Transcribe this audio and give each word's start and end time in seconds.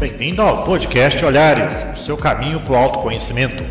Bem-vindo 0.00 0.40
ao 0.40 0.64
podcast 0.64 1.22
Olhares, 1.22 1.82
o 1.92 1.96
seu 1.98 2.16
caminho 2.16 2.58
para 2.64 2.72
o 2.72 2.76
autoconhecimento. 2.76 3.62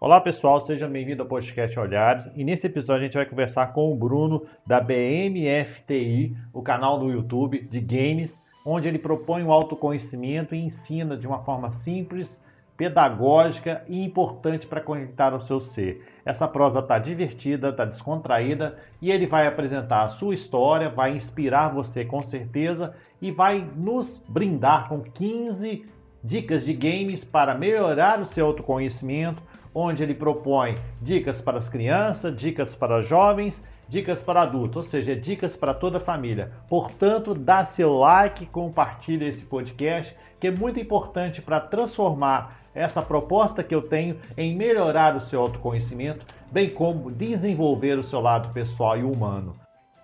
Olá 0.00 0.18
pessoal, 0.18 0.58
seja 0.58 0.88
bem-vindo 0.88 1.22
ao 1.22 1.28
podcast 1.28 1.78
Olhares 1.78 2.30
e 2.34 2.42
nesse 2.42 2.66
episódio 2.66 3.02
a 3.02 3.04
gente 3.04 3.18
vai 3.18 3.26
conversar 3.26 3.74
com 3.74 3.92
o 3.92 3.94
Bruno 3.94 4.46
da 4.66 4.80
BMFTI, 4.80 6.34
o 6.50 6.62
canal 6.62 6.98
no 6.98 7.12
YouTube 7.12 7.68
de 7.70 7.80
games, 7.82 8.42
onde 8.64 8.88
ele 8.88 8.98
propõe 8.98 9.42
o 9.42 9.52
autoconhecimento 9.52 10.54
e 10.54 10.58
ensina 10.58 11.18
de 11.18 11.26
uma 11.26 11.44
forma 11.44 11.70
simples 11.70 12.42
pedagógica 12.78 13.82
e 13.88 14.04
importante 14.04 14.64
para 14.64 14.80
conectar 14.80 15.34
o 15.34 15.40
seu 15.40 15.60
ser. 15.60 16.06
Essa 16.24 16.46
prosa 16.46 16.78
está 16.78 16.96
divertida, 16.96 17.70
está 17.70 17.84
descontraída 17.84 18.78
e 19.02 19.10
ele 19.10 19.26
vai 19.26 19.48
apresentar 19.48 20.04
a 20.04 20.08
sua 20.08 20.32
história, 20.32 20.88
vai 20.88 21.14
inspirar 21.14 21.74
você 21.74 22.04
com 22.04 22.22
certeza 22.22 22.94
e 23.20 23.32
vai 23.32 23.68
nos 23.76 24.22
brindar 24.28 24.88
com 24.88 25.00
15 25.02 25.86
dicas 26.22 26.64
de 26.64 26.72
games 26.72 27.24
para 27.24 27.52
melhorar 27.52 28.20
o 28.20 28.26
seu 28.26 28.46
autoconhecimento, 28.46 29.42
onde 29.74 30.04
ele 30.04 30.14
propõe 30.14 30.76
dicas 31.02 31.40
para 31.40 31.58
as 31.58 31.68
crianças, 31.68 32.34
dicas 32.36 32.76
para 32.76 33.02
jovens 33.02 33.60
dicas 33.88 34.20
para 34.20 34.42
adultos, 34.42 34.76
ou 34.76 34.84
seja, 34.84 35.16
dicas 35.16 35.56
para 35.56 35.72
toda 35.72 35.96
a 35.96 36.00
família. 36.00 36.52
Portanto, 36.68 37.34
dá 37.34 37.64
seu 37.64 37.94
like, 37.94 38.46
compartilhe 38.46 39.26
esse 39.26 39.46
podcast, 39.46 40.14
que 40.38 40.48
é 40.48 40.50
muito 40.50 40.78
importante 40.78 41.40
para 41.40 41.58
transformar 41.58 42.57
essa 42.74 43.02
proposta 43.02 43.62
que 43.62 43.74
eu 43.74 43.82
tenho 43.82 44.18
em 44.36 44.56
melhorar 44.56 45.16
o 45.16 45.20
seu 45.20 45.40
autoconhecimento, 45.40 46.24
bem 46.50 46.70
como 46.70 47.10
desenvolver 47.10 47.98
o 47.98 48.04
seu 48.04 48.20
lado 48.20 48.52
pessoal 48.52 48.98
e 48.98 49.02
humano. 49.02 49.56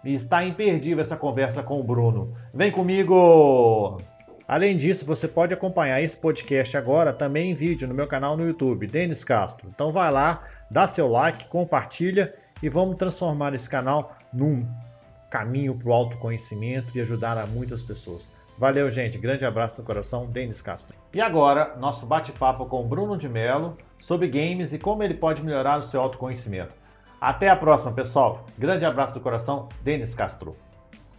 E 0.04 0.14
está 0.14 0.44
imperdível 0.44 1.00
essa 1.00 1.16
conversa 1.16 1.62
com 1.62 1.80
o 1.80 1.84
Bruno. 1.84 2.34
Vem 2.52 2.70
comigo! 2.70 3.98
Além 4.46 4.76
disso, 4.76 5.06
você 5.06 5.26
pode 5.26 5.54
acompanhar 5.54 6.02
esse 6.02 6.16
podcast 6.16 6.76
agora 6.76 7.14
também 7.14 7.50
em 7.50 7.54
vídeo 7.54 7.88
no 7.88 7.94
meu 7.94 8.06
canal 8.06 8.36
no 8.36 8.46
YouTube, 8.46 8.86
Denis 8.86 9.24
Castro. 9.24 9.66
Então 9.68 9.90
vai 9.90 10.12
lá, 10.12 10.42
dá 10.70 10.86
seu 10.86 11.08
like, 11.08 11.46
compartilha 11.46 12.34
e 12.62 12.68
vamos 12.68 12.96
transformar 12.96 13.54
esse 13.54 13.68
canal 13.68 14.14
num 14.32 14.68
caminho 15.30 15.74
para 15.74 15.88
o 15.88 15.92
autoconhecimento 15.92 16.96
e 16.96 17.00
ajudar 17.00 17.38
a 17.38 17.46
muitas 17.46 17.82
pessoas. 17.82 18.28
Valeu, 18.56 18.88
gente. 18.88 19.18
Grande 19.18 19.44
abraço 19.44 19.80
no 19.80 19.86
coração, 19.86 20.26
Denis 20.26 20.62
Castro. 20.62 20.96
E 21.12 21.20
agora, 21.20 21.74
nosso 21.76 22.06
bate-papo 22.06 22.66
com 22.66 22.86
Bruno 22.86 23.16
de 23.16 23.28
Mello 23.28 23.76
sobre 24.00 24.28
games 24.28 24.72
e 24.72 24.78
como 24.78 25.02
ele 25.02 25.14
pode 25.14 25.42
melhorar 25.42 25.80
o 25.80 25.82
seu 25.82 26.00
autoconhecimento. 26.00 26.72
Até 27.20 27.48
a 27.48 27.56
próxima, 27.56 27.90
pessoal. 27.90 28.46
Grande 28.56 28.84
abraço 28.84 29.14
do 29.14 29.20
coração, 29.20 29.68
Denis 29.82 30.14
Castro. 30.14 30.54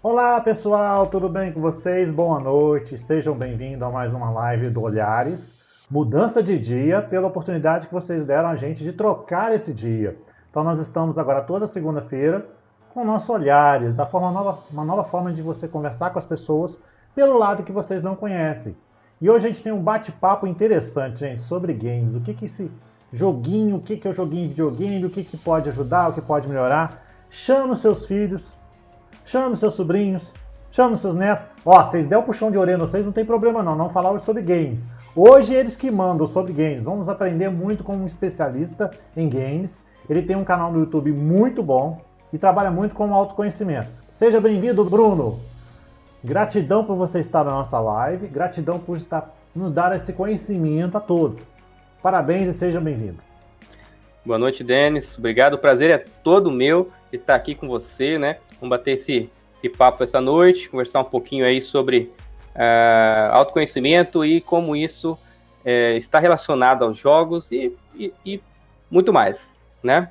Olá, 0.02 0.40
pessoal, 0.40 1.08
tudo 1.08 1.28
bem 1.28 1.52
com 1.52 1.60
vocês? 1.60 2.10
Boa 2.10 2.40
noite. 2.40 2.98
Sejam 2.98 3.36
bem-vindos 3.36 3.82
a 3.82 3.90
mais 3.90 4.14
uma 4.14 4.30
live 4.30 4.70
do 4.70 4.82
Olhares. 4.82 5.60
Mudança 5.92 6.42
de 6.42 6.58
dia 6.58 7.02
pela 7.02 7.28
oportunidade 7.28 7.88
que 7.88 7.94
vocês 7.94 8.24
deram 8.24 8.48
a 8.48 8.56
gente 8.56 8.82
de 8.82 8.94
trocar 8.94 9.54
esse 9.54 9.74
dia. 9.74 10.18
Então 10.50 10.64
nós 10.64 10.80
estamos 10.80 11.18
agora 11.18 11.42
toda 11.42 11.68
segunda-feira 11.68 12.46
com 12.94 13.02
o 13.02 13.06
nosso 13.06 13.34
Olhares, 13.34 14.00
a 14.00 14.06
forma 14.06 14.32
nova, 14.32 14.60
uma 14.72 14.86
nova 14.86 15.04
forma 15.04 15.34
de 15.34 15.42
você 15.42 15.68
conversar 15.68 16.12
com 16.12 16.20
as 16.20 16.26
pessoas 16.26 16.80
pelo 17.16 17.38
lado 17.38 17.64
que 17.64 17.72
vocês 17.72 18.04
não 18.04 18.16
conhecem. 18.16 18.76
E 19.22 19.30
hoje 19.30 19.48
a 19.48 19.50
gente 19.50 19.64
tem 19.64 19.72
um 19.72 19.82
bate-papo 19.82 20.46
interessante, 20.46 21.20
gente, 21.20 21.42
sobre 21.42 21.74
games. 21.74 22.14
O 22.14 22.22
que 22.22 22.34
que 22.34 22.46
esse 22.46 22.70
joguinho, 23.12 23.78
o 23.78 23.80
que 23.80 23.96
que 23.96 24.08
é 24.08 24.12
o 24.12 24.14
joguinho 24.14 24.44
de 24.44 24.50
videogame, 24.50 25.06
o 25.06 25.10
que 25.10 25.24
que 25.24 25.38
pode 25.38 25.70
ajudar, 25.70 26.10
o 26.10 26.14
que 26.14 26.22
pode 26.22 26.48
melhorar. 26.48 27.04
Chama 27.30 27.74
os 27.74 27.80
seus 27.80 28.06
filhos, 28.06 28.56
chama 29.24 29.54
os 29.54 29.60
seus 29.60 29.74
sobrinhos, 29.74 30.34
chama 30.70 30.94
os 30.94 31.00
seus 31.00 31.16
netos. 31.16 31.46
Ó, 31.66 31.82
vocês 31.82 32.06
der 32.06 32.18
o 32.18 32.24
puxão 32.24 32.52
de 32.52 32.58
orelha 32.58 32.78
vocês, 32.78 33.06
não 33.06 33.14
tem 33.14 33.26
problema 33.26 33.64
não, 33.64 33.76
não 33.76 33.90
falar 33.90 34.20
sobre 34.20 34.42
games. 34.42 34.86
Hoje 35.16 35.54
eles 35.54 35.76
que 35.76 35.90
mandam 35.90 36.28
sobre 36.28 36.52
games. 36.52 36.84
Vamos 36.84 37.08
aprender 37.08 37.50
muito 37.50 37.84
com 37.84 37.96
um 37.96 38.06
especialista 38.06 38.92
em 39.16 39.30
games 39.30 39.82
ele 40.10 40.22
tem 40.22 40.36
um 40.36 40.44
canal 40.44 40.72
no 40.72 40.80
YouTube 40.80 41.12
muito 41.12 41.64
bom 41.64 42.02
e 42.32 42.38
trabalha 42.38 42.70
muito 42.70 42.96
com 42.96 43.14
autoconhecimento. 43.14 43.90
Seja 44.10 44.40
bem-vindo, 44.40 44.84
Bruno! 44.86 45.40
Gratidão 46.26 46.84
por 46.84 46.96
você 46.96 47.20
estar 47.20 47.44
na 47.44 47.52
nossa 47.52 47.80
live, 47.80 48.28
gratidão 48.28 48.80
por 48.80 48.98
estar, 48.98 49.34
nos 49.56 49.72
dar 49.72 49.96
esse 49.96 50.12
conhecimento 50.12 50.98
a 50.98 51.00
todos. 51.00 51.40
Parabéns 52.02 52.48
e 52.50 52.54
seja 52.54 52.82
bem-vindo. 52.82 53.18
Boa 54.26 54.40
noite, 54.40 54.64
Denis. 54.64 55.18
Obrigado. 55.18 55.54
O 55.54 55.58
prazer 55.60 55.92
é 55.92 56.04
todo 56.24 56.50
meu 56.52 56.92
estar 57.14 57.36
aqui 57.36 57.54
com 57.54 57.68
você, 57.68 58.18
né? 58.18 58.40
Vamos 58.60 58.76
bater 58.76 58.96
esse, 58.96 59.30
esse 59.56 59.70
papo 59.70 60.04
essa 60.04 60.20
noite, 60.20 60.68
conversar 60.68 61.02
um 61.02 61.06
pouquinho 61.06 61.46
aí 61.46 61.62
sobre 61.62 62.12
uh, 62.56 63.32
autoconhecimento 63.32 64.26
e 64.26 64.42
como 64.42 64.76
isso 64.76 65.14
uh, 65.14 65.98
está 65.98 66.18
relacionado 66.18 66.84
aos 66.84 66.98
jogos 66.98 67.52
e, 67.52 67.72
e, 67.94 68.12
e 68.26 68.42
muito 68.90 69.14
mais 69.14 69.56
né? 69.86 70.10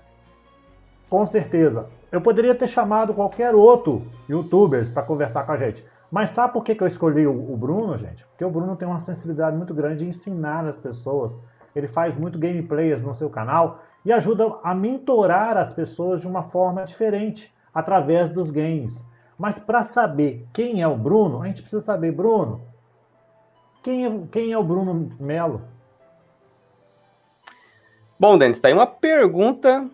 Com 1.11 1.27
certeza. 1.27 1.89
Eu 2.11 2.21
poderia 2.21 2.55
ter 2.55 2.69
chamado 2.69 3.13
qualquer 3.13 3.55
outro 3.55 4.07
youtubers 4.29 4.91
para 4.91 5.03
conversar 5.03 5.45
com 5.45 5.53
a 5.53 5.57
gente. 5.57 5.85
Mas 6.15 6.31
sabe 6.31 6.53
por 6.53 6.63
que, 6.63 6.81
eu 6.81 6.87
escolhi 6.87 7.27
o, 7.27 7.57
Bruno, 7.57 7.99
gente? 7.99 8.25
Porque 8.27 8.45
o 8.45 8.49
Bruno 8.49 8.77
tem 8.77 8.87
uma 8.87 9.01
sensibilidade 9.01 9.57
muito 9.57 9.75
grande 9.75 10.05
de 10.05 10.07
ensinar 10.07 10.65
as 10.65 10.79
pessoas. 10.79 11.37
Ele 11.75 11.89
faz 11.89 12.15
muito 12.15 12.39
gameplays 12.39 13.03
no 13.03 13.17
seu 13.17 13.29
canal 13.29 13.83
e 14.05 14.13
ajuda 14.13 14.57
a 14.63 14.73
mentorar 14.73 15.57
as 15.57 15.73
pessoas 15.73 16.21
de 16.21 16.29
uma 16.29 16.45
forma 16.45 16.85
diferente, 16.85 17.53
através 17.75 18.31
dos 18.31 18.49
games. 18.49 19.05
Mas 19.37 19.59
para 19.59 19.83
saber 19.83 20.47
quem 20.53 20.81
é 20.81 20.87
o 20.87 20.97
Bruno, 20.97 21.43
a 21.43 21.49
gente 21.49 21.63
precisa 21.63 21.83
saber, 21.83 22.13
Bruno, 22.13 22.63
quem 23.83 24.07
é, 24.07 24.21
quem 24.31 24.53
é 24.53 24.57
o 24.57 24.63
Bruno 24.63 25.11
Melo? 25.19 25.63
Bom, 28.21 28.39
Denis, 28.39 28.61
tá 28.61 28.69
aí 28.69 28.75
uma 28.75 28.87
pergunta 28.87 29.85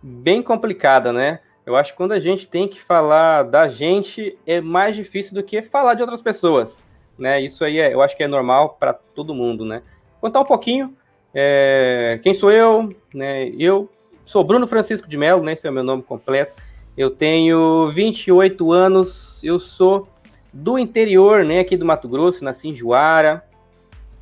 bem 0.00 0.44
complicada, 0.44 1.12
né? 1.12 1.40
Eu 1.70 1.76
acho 1.76 1.92
que 1.92 1.96
quando 1.96 2.12
a 2.12 2.18
gente 2.18 2.48
tem 2.48 2.66
que 2.66 2.80
falar 2.80 3.44
da 3.44 3.68
gente 3.68 4.36
é 4.46 4.60
mais 4.60 4.96
difícil 4.96 5.34
do 5.34 5.42
que 5.42 5.62
falar 5.62 5.94
de 5.94 6.02
outras 6.02 6.20
pessoas, 6.20 6.82
né? 7.18 7.40
Isso 7.40 7.64
aí 7.64 7.78
é, 7.78 7.94
eu 7.94 8.02
acho 8.02 8.16
que 8.16 8.22
é 8.24 8.28
normal 8.28 8.76
para 8.78 8.92
todo 8.92 9.34
mundo, 9.34 9.64
né? 9.64 9.82
Contar 10.20 10.40
um 10.40 10.44
pouquinho 10.44 10.94
é, 11.32 12.18
quem 12.22 12.34
sou 12.34 12.50
eu, 12.50 12.92
né? 13.14 13.48
Eu 13.56 13.88
sou 14.24 14.42
Bruno 14.42 14.66
Francisco 14.66 15.08
de 15.08 15.16
Mello, 15.16 15.42
né? 15.42 15.52
Esse 15.52 15.66
é 15.66 15.70
o 15.70 15.72
meu 15.72 15.84
nome 15.84 16.02
completo. 16.02 16.60
Eu 16.96 17.08
tenho 17.10 17.90
28 17.92 18.72
anos, 18.72 19.40
eu 19.44 19.60
sou 19.60 20.08
do 20.52 20.76
interior, 20.76 21.44
né? 21.44 21.60
Aqui 21.60 21.76
do 21.76 21.86
Mato 21.86 22.08
Grosso, 22.08 22.42
nasci 22.42 22.68
em 22.68 22.74
Juara, 22.74 23.44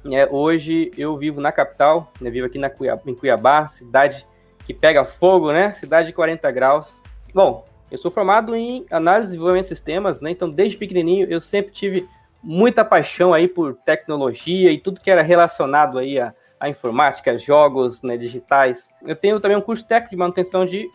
é, 0.05 0.29
hoje 0.31 0.91
eu 0.97 1.17
vivo 1.17 1.41
na 1.41 1.51
capital, 1.51 2.13
né, 2.21 2.31
vivo 2.31 2.47
aqui 2.47 2.59
na 2.59 2.71
Cuiabá, 2.71 3.03
em 3.07 3.15
Cuiabá, 3.15 3.69
cidade 3.69 4.27
que 4.65 4.73
pega 4.75 5.05
fogo, 5.05 5.51
né? 5.51 5.73
Cidade 5.73 6.09
de 6.09 6.13
40 6.13 6.51
graus. 6.51 7.01
Bom, 7.39 7.65
eu 7.89 7.97
sou 7.99 8.11
formado 8.11 8.53
em 8.57 8.85
análise 8.91 9.29
e 9.29 9.31
desenvolvimento 9.35 9.67
de 9.67 9.69
sistemas, 9.69 10.21
né? 10.21 10.33
Então, 10.33 10.51
desde 10.51 10.77
pequenininho, 10.77 11.25
eu 11.31 11.41
sempre 11.41 11.71
tive 11.71 12.05
muita 12.43 12.85
paixão 12.85 13.33
aí 13.33 13.47
por 13.47 13.77
tecnologia 13.77 14.73
e 14.73 14.79
tudo 14.81 15.01
que 15.01 15.09
era 15.09 15.23
relacionado 15.23 16.01
aí 16.01 16.19
a, 16.19 16.35
a 16.59 16.69
informática, 16.69 17.39
jogos 17.39 18.03
né, 18.03 18.17
digitais. 18.17 18.89
Eu 19.07 19.15
tenho 19.15 19.39
também 19.39 19.57
um 19.57 19.61
curso 19.61 19.87
técnico 19.87 20.11
de 20.11 20.17
manutenção 20.17 20.67
de 20.67 20.91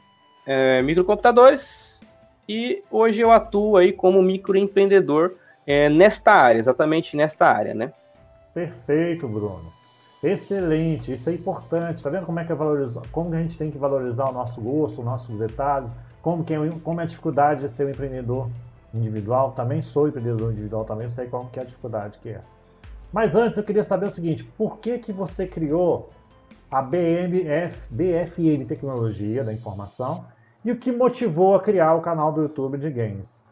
é, 0.46 0.82
microcomputadores 0.82 2.02
e 2.50 2.84
hoje 2.92 3.22
eu 3.22 3.32
atuo 3.32 3.78
aí 3.78 3.94
como 3.94 4.22
microempreendedor 4.22 5.36
é, 5.66 5.88
nesta 5.88 6.34
área, 6.34 6.60
exatamente 6.60 7.16
nesta 7.16 7.48
área, 7.48 7.74
né? 7.74 7.94
Perfeito, 8.54 9.30
Bruno. 9.30 9.72
Excelente, 10.22 11.14
isso 11.14 11.30
é 11.30 11.34
importante. 11.34 12.04
Tá 12.04 12.10
vendo 12.10 12.26
como 12.26 12.42
é 12.42 12.44
que 12.44 12.52
é 12.52 12.56
valorizar, 12.56 13.02
como 13.14 13.34
a 13.34 13.38
gente 13.38 13.58
tem 13.58 13.72
que 13.72 13.78
valorizar 13.78 14.30
o 14.30 14.34
nosso 14.34 14.60
gosto, 14.60 15.00
os 15.00 15.06
nossos 15.06 15.40
detalhes, 15.40 15.90
como 16.24 16.44
que 16.44 16.54
é, 16.54 16.58
como 16.84 17.02
é 17.02 17.04
a 17.04 17.06
dificuldade 17.06 17.62
de 17.62 17.70
ser 17.70 17.86
um 17.86 17.90
empreendedor 17.90 18.50
individual. 18.94 19.52
Também 19.52 19.82
sou 19.82 20.08
empreendedor 20.08 20.54
individual, 20.54 20.86
também 20.86 21.10
sei 21.10 21.28
qual 21.28 21.46
que 21.48 21.60
é 21.60 21.62
a 21.62 21.66
dificuldade 21.66 22.18
que 22.20 22.30
é. 22.30 22.42
Mas 23.12 23.36
antes 23.36 23.58
eu 23.58 23.64
queria 23.64 23.84
saber 23.84 24.08
o 24.08 24.10
seguinte: 24.10 24.44
por 24.58 24.80
que 24.80 24.98
que 24.98 25.12
você 25.12 25.46
criou 25.46 26.10
a 26.72 26.82
BMF, 26.82 27.78
BFM 27.92 28.66
Tecnologia 28.68 29.44
da 29.44 29.54
Informação 29.54 30.26
e 30.64 30.72
o 30.72 30.78
que 30.78 30.92
motivou 30.92 31.56
a 31.56 31.60
criar 31.60 31.94
o 31.94 32.02
canal 32.02 32.32
do 32.32 32.42
YouTube 32.42 32.78
de 32.78 32.90
Games? 32.90 33.44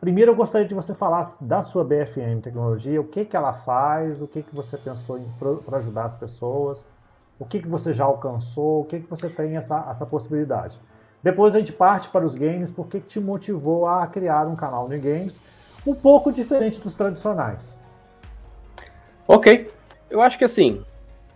Primeiro 0.00 0.32
eu 0.32 0.36
gostaria 0.36 0.66
de 0.66 0.74
você 0.74 0.94
falar 0.94 1.24
da 1.42 1.62
sua 1.62 1.84
BFM 1.84 2.40
Tecnologia, 2.42 3.00
o 3.00 3.04
que, 3.04 3.24
que 3.24 3.36
ela 3.36 3.52
faz, 3.52 4.20
o 4.20 4.26
que, 4.26 4.42
que 4.42 4.54
você 4.54 4.78
pensou 4.78 5.20
para 5.64 5.76
ajudar 5.78 6.06
as 6.06 6.14
pessoas, 6.14 6.88
o 7.38 7.44
que, 7.44 7.60
que 7.60 7.68
você 7.68 7.92
já 7.92 8.04
alcançou, 8.04 8.82
o 8.82 8.84
que, 8.84 9.00
que 9.00 9.08
você 9.08 9.28
tem 9.28 9.56
essa, 9.56 9.86
essa 9.88 10.04
possibilidade. 10.04 10.80
Depois 11.24 11.54
a 11.54 11.58
gente 11.58 11.72
parte 11.72 12.10
para 12.10 12.26
os 12.26 12.34
games, 12.34 12.70
por 12.70 12.86
que 12.86 13.00
te 13.00 13.18
motivou 13.18 13.86
a 13.86 14.06
criar 14.06 14.46
um 14.46 14.54
canal 14.54 14.86
de 14.86 14.98
games 14.98 15.40
um 15.86 15.94
pouco 15.94 16.30
diferente 16.30 16.78
dos 16.78 16.94
tradicionais. 16.94 17.80
Ok, 19.26 19.70
eu 20.10 20.20
acho 20.20 20.36
que 20.36 20.44
assim, 20.44 20.84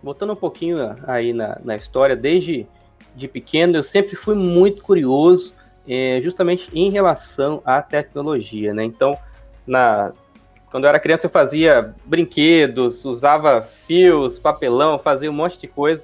voltando 0.03 0.33
um 0.33 0.35
pouquinho 0.35 0.95
aí 1.07 1.33
na, 1.33 1.57
na 1.63 1.75
história, 1.75 2.15
desde 2.15 2.67
de 3.15 3.27
pequeno 3.27 3.77
eu 3.77 3.83
sempre 3.83 4.15
fui 4.15 4.35
muito 4.35 4.83
curioso 4.83 5.55
é, 5.87 6.19
justamente 6.21 6.69
em 6.71 6.91
relação 6.91 7.59
à 7.65 7.81
tecnologia, 7.81 8.75
né? 8.75 8.83
Então, 8.83 9.17
na 9.65 10.13
quando 10.69 10.83
eu 10.83 10.89
era 10.89 10.99
criança 10.99 11.25
eu 11.25 11.31
fazia 11.31 11.95
brinquedos, 12.05 13.03
usava 13.05 13.59
fios, 13.59 14.37
papelão, 14.37 14.99
fazia 14.99 15.31
um 15.31 15.33
monte 15.33 15.57
de 15.57 15.67
coisa. 15.67 16.03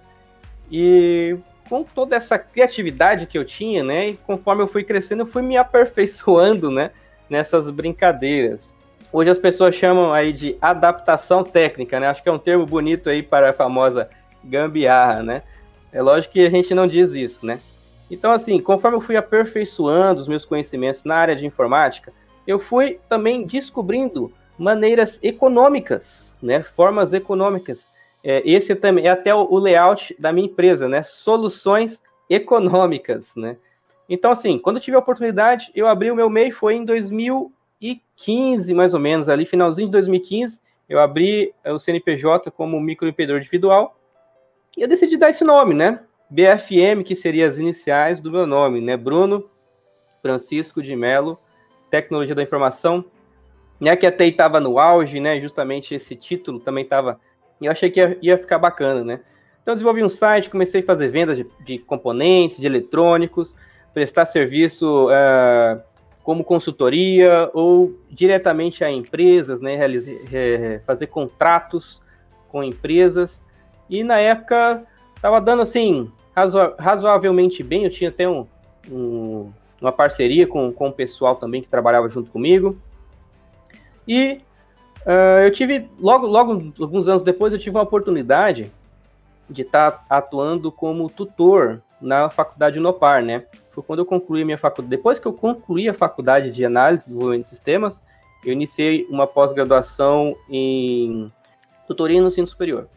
E 0.72 1.38
com 1.70 1.84
toda 1.84 2.16
essa 2.16 2.38
criatividade 2.38 3.26
que 3.26 3.38
eu 3.38 3.46
tinha, 3.46 3.84
né, 3.84 4.10
e 4.10 4.18
conforme 4.18 4.64
eu 4.64 4.68
fui 4.68 4.84
crescendo, 4.84 5.24
eu 5.24 5.28
fui 5.28 5.42
me 5.42 5.56
aperfeiçoando, 5.58 6.70
né, 6.70 6.92
nessas 7.30 7.70
brincadeiras. 7.70 8.74
Hoje 9.12 9.30
as 9.30 9.40
pessoas 9.40 9.76
chamam 9.76 10.14
aí 10.14 10.34
de 10.34 10.58
adaptação 10.62 11.42
técnica, 11.42 12.00
né? 12.02 12.08
Acho 12.08 12.22
que 12.22 12.28
é 12.28 12.32
um 12.32 12.38
termo 12.38 12.66
bonito 12.66 13.10
aí 13.10 13.24
para 13.24 13.52
a 13.52 13.54
famosa 13.54 14.10
gambiarra, 14.44 15.24
né? 15.24 15.42
É 15.90 16.02
lógico 16.02 16.34
que 16.34 16.46
a 16.46 16.50
gente 16.50 16.74
não 16.74 16.86
diz 16.86 17.14
isso, 17.14 17.46
né? 17.46 17.60
Então, 18.12 18.32
assim, 18.34 18.60
conforme 18.60 18.98
eu 18.98 19.02
fui 19.02 19.16
aperfeiçoando 19.16 20.20
os 20.20 20.28
meus 20.28 20.44
conhecimentos 20.44 21.06
na 21.06 21.16
área 21.16 21.36
de 21.36 21.46
informática, 21.46 22.12
eu 22.46 22.60
fui 22.60 23.00
também 23.08 23.46
descobrindo 23.46 24.34
maneiras 24.58 25.18
econômicas, 25.24 26.36
né? 26.42 26.62
Formas 26.62 27.14
econômicas. 27.14 27.88
É, 28.26 28.42
esse 28.44 28.76
também 28.76 29.06
é 29.06 29.10
até 29.10 29.34
o 29.34 29.58
layout 29.58 30.16
da 30.20 30.34
minha 30.34 30.48
empresa, 30.48 30.90
né? 30.90 31.04
Soluções 31.04 32.02
econômicas, 32.30 33.32
né? 33.36 33.56
Então, 34.10 34.32
assim, 34.32 34.60
quando 34.60 34.80
tive 34.80 34.98
a 34.98 35.00
oportunidade, 35.00 35.72
eu 35.74 35.88
abri 35.88 36.12
o 36.12 36.16
meu 36.16 36.30
MEI, 36.30 36.52
foi 36.52 36.76
em 36.76 36.84
2000 36.84 37.54
2015, 38.16 38.74
mais 38.74 38.94
ou 38.94 39.00
menos, 39.00 39.30
ali, 39.30 39.46
finalzinho 39.46 39.88
de 39.88 39.92
2015, 39.92 40.62
eu 40.88 41.00
abri 41.00 41.54
eh, 41.64 41.72
o 41.72 41.80
CNPJ 41.80 42.52
como 42.52 42.80
microempreendedor 42.80 43.40
individual 43.40 43.98
e 44.78 44.82
eu 44.82 44.88
decidi 44.88 45.18
dar 45.18 45.30
esse 45.30 45.44
nome, 45.44 45.74
né? 45.74 46.00
BFM, 46.30 47.04
que 47.04 47.16
seria 47.16 47.48
as 47.48 47.58
iniciais 47.58 48.20
do 48.20 48.32
meu 48.32 48.46
nome, 48.46 48.82
né? 48.82 48.98
Bruno 48.98 49.50
Francisco 50.22 50.82
de 50.82 50.96
Melo, 50.96 51.40
Tecnologia 51.90 52.36
da 52.36 52.44
Informação, 52.44 53.06
né? 53.80 53.96
Que 53.96 54.06
até 54.06 54.26
estava 54.26 54.60
no 54.60 54.80
auge, 54.80 55.20
né? 55.20 55.40
Justamente 55.40 55.96
esse 55.96 56.16
título 56.16 56.60
também 56.60 56.84
estava. 56.84 57.20
Eu 57.62 57.72
achei 57.72 57.90
que 57.90 58.00
ia, 58.00 58.18
ia, 58.22 58.38
ficar 58.38 58.60
bacana, 58.60 59.04
né? 59.04 59.20
Então, 59.62 59.74
desenvolvi 59.74 60.04
um 60.04 60.10
site, 60.10 60.50
comecei 60.50 60.82
a 60.82 60.86
fazer 60.86 61.08
vendas 61.08 61.38
de, 61.38 61.46
de 61.66 61.80
componentes, 61.80 62.58
de 62.58 62.68
eletrônicos, 62.68 63.56
prestar 63.94 64.26
serviço. 64.26 65.08
Uh, 65.08 65.82
como 66.26 66.44
consultoria 66.44 67.52
ou 67.54 67.94
diretamente 68.10 68.84
a 68.84 68.90
empresas, 68.90 69.62
né, 69.62 69.78
fazer 70.84 71.06
contratos 71.06 72.02
com 72.50 72.64
empresas. 72.64 73.44
E 73.88 74.04
na 74.04 74.18
época 74.18 74.84
estava 75.16 75.40
dando 75.40 75.62
assim 75.62 76.12
razoavelmente 76.80 77.62
bem. 77.62 77.84
Eu 77.84 77.92
tinha 77.92 78.10
até 78.10 78.28
um, 78.28 78.48
um, 78.92 79.52
uma 79.80 79.92
parceria 79.92 80.48
com, 80.48 80.74
com 80.74 80.88
o 80.88 80.92
pessoal 80.92 81.36
também 81.36 81.62
que 81.62 81.68
trabalhava 81.68 82.10
junto 82.10 82.32
comigo. 82.32 82.76
E 84.08 84.42
uh, 85.06 85.44
eu 85.44 85.52
tive 85.52 85.90
logo 86.00 86.28
logo 86.28 86.74
alguns 86.80 87.08
anos 87.08 87.22
depois 87.22 87.54
eu 87.54 87.60
tive 87.60 87.76
uma 87.76 87.84
oportunidade 87.84 88.72
de 89.50 89.62
estar 89.62 89.92
tá 89.92 90.06
atuando 90.10 90.72
como 90.72 91.10
tutor 91.10 91.82
na 92.02 92.30
faculdade 92.30 92.80
Unopar, 92.80 93.24
né? 93.24 93.46
foi 93.76 93.84
quando 93.84 94.00
eu 94.00 94.06
concluí 94.06 94.46
minha 94.46 94.58
faculdade. 94.58 94.96
Depois 94.96 95.20
que 95.20 95.26
eu 95.26 95.34
concluí 95.34 95.90
a 95.90 95.94
faculdade 95.94 96.50
de 96.50 96.64
análise 96.64 97.04
e 97.04 97.08
desenvolvimento 97.08 97.44
de 97.44 97.50
sistemas, 97.50 98.02
eu 98.46 98.54
iniciei 98.54 99.06
uma 99.10 99.28
pós-graduação 99.28 100.36
em 100.50 101.32
tutoria 101.86 102.22
no 102.22 102.30
ensino 102.30 102.48
superior. 102.48 102.88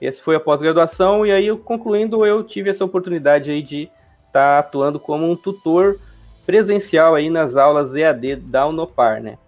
Essa 0.00 0.22
foi 0.22 0.36
a 0.36 0.40
pós-graduação, 0.40 1.24
e 1.24 1.32
aí, 1.32 1.46
eu, 1.46 1.56
concluindo, 1.56 2.26
eu 2.26 2.42
tive 2.42 2.68
essa 2.68 2.84
oportunidade 2.84 3.50
aí 3.50 3.62
de 3.62 3.84
estar 4.26 4.32
tá 4.32 4.58
atuando 4.58 4.98
como 5.00 5.30
um 5.30 5.36
tutor 5.36 5.96
presencial 6.44 7.14
aí 7.14 7.30
nas 7.30 7.56
aulas 7.56 7.94
EAD 7.94 8.36
da 8.36 8.66
Unopar, 8.66 9.22
né? 9.22 9.38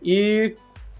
E 0.00 0.54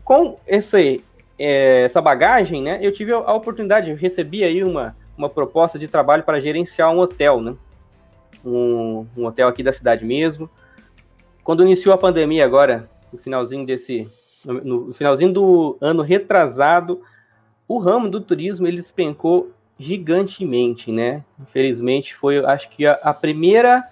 com 0.06 0.38
esse, 0.46 1.04
é, 1.36 1.82
essa 1.82 2.00
bagagem, 2.00 2.62
né, 2.62 2.78
eu 2.80 2.92
tive 2.92 3.12
a 3.12 3.34
oportunidade, 3.34 3.90
eu 3.90 3.96
recebi 3.96 4.44
aí 4.44 4.62
uma, 4.62 4.96
uma 5.18 5.28
proposta 5.28 5.78
de 5.78 5.88
trabalho 5.88 6.22
para 6.22 6.40
gerenciar 6.40 6.90
um 6.92 7.00
hotel, 7.00 7.40
né? 7.42 7.56
um, 8.44 9.04
um 9.16 9.26
hotel 9.26 9.48
aqui 9.48 9.64
da 9.64 9.72
cidade 9.72 10.04
mesmo. 10.04 10.48
Quando 11.42 11.64
iniciou 11.64 11.92
a 11.92 11.98
pandemia 11.98 12.44
agora, 12.44 12.88
no 13.12 13.18
finalzinho 13.18 13.66
desse, 13.66 14.08
no, 14.44 14.86
no 14.86 14.94
finalzinho 14.94 15.32
do 15.32 15.76
ano 15.80 16.02
retrasado, 16.02 17.02
o 17.66 17.78
ramo 17.78 18.08
do 18.08 18.20
turismo 18.20 18.66
ele 18.66 18.76
despencou 18.76 19.50
gigantemente, 19.78 20.92
né? 20.92 21.24
Infelizmente 21.40 22.14
foi, 22.14 22.38
acho 22.44 22.68
que 22.70 22.86
a, 22.86 22.92
a 23.02 23.12
primeira, 23.12 23.84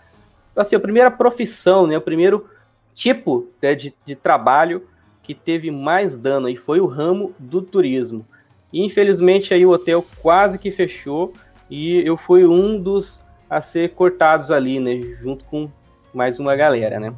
assim, 0.56 0.76
a 0.76 0.80
primeira 0.80 1.10
profissão, 1.10 1.88
né? 1.88 1.98
O 1.98 2.02
primeiro 2.02 2.48
tipo 2.94 3.48
né, 3.60 3.74
de, 3.74 3.92
de 4.06 4.14
trabalho 4.14 4.86
que 5.24 5.34
teve 5.34 5.70
mais 5.70 6.16
dano 6.16 6.48
e 6.48 6.56
foi 6.56 6.80
o 6.80 6.86
ramo 6.86 7.34
do 7.38 7.62
turismo. 7.62 8.24
E, 8.72 8.84
infelizmente 8.84 9.54
aí 9.54 9.64
o 9.64 9.70
hotel 9.70 10.04
quase 10.20 10.58
que 10.58 10.70
fechou 10.70 11.32
e 11.70 12.06
eu 12.06 12.16
fui 12.16 12.44
um 12.44 12.78
dos 12.78 13.18
a 13.48 13.60
ser 13.60 13.90
cortados 13.90 14.50
ali, 14.50 14.78
né, 14.78 15.00
junto 15.20 15.44
com 15.46 15.68
mais 16.12 16.38
uma 16.38 16.54
galera, 16.54 17.00
né. 17.00 17.14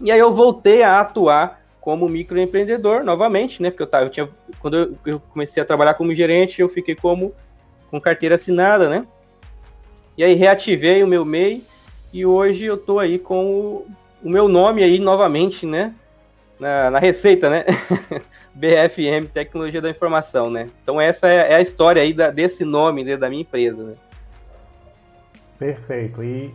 E 0.00 0.10
aí 0.10 0.18
eu 0.18 0.32
voltei 0.32 0.82
a 0.82 1.00
atuar 1.00 1.60
como 1.80 2.08
microempreendedor 2.08 3.02
novamente, 3.04 3.62
né, 3.62 3.70
porque 3.70 3.82
eu 3.82 3.86
tava, 3.86 4.04
eu 4.04 4.10
tinha, 4.10 4.28
quando 4.58 4.76
eu, 4.76 4.94
eu 5.06 5.20
comecei 5.32 5.62
a 5.62 5.66
trabalhar 5.66 5.94
como 5.94 6.14
gerente, 6.14 6.60
eu 6.60 6.68
fiquei 6.68 6.94
como 6.94 7.32
com 7.90 8.00
carteira 8.00 8.34
assinada, 8.34 8.88
né. 8.88 9.06
E 10.16 10.22
aí 10.22 10.34
reativei 10.34 11.02
o 11.02 11.06
meu 11.06 11.24
MEI 11.24 11.62
e 12.12 12.26
hoje 12.26 12.66
eu 12.66 12.76
tô 12.76 12.98
aí 12.98 13.18
com 13.18 13.46
o, 13.46 13.86
o 14.22 14.28
meu 14.28 14.48
nome 14.48 14.82
aí 14.82 14.98
novamente, 14.98 15.64
né, 15.64 15.94
na, 16.60 16.90
na 16.90 16.98
receita, 16.98 17.48
né, 17.48 17.64
BFM, 18.54 19.26
Tecnologia 19.32 19.80
da 19.80 19.90
Informação, 19.90 20.50
né. 20.50 20.68
Então 20.82 21.00
essa 21.00 21.26
é, 21.26 21.52
é 21.52 21.54
a 21.56 21.60
história 21.60 22.02
aí 22.02 22.12
da, 22.12 22.30
desse 22.30 22.64
nome 22.64 23.02
né, 23.02 23.16
da 23.16 23.28
minha 23.28 23.42
empresa, 23.42 23.82
né. 23.82 23.94
Perfeito. 25.58 26.22
E 26.22 26.54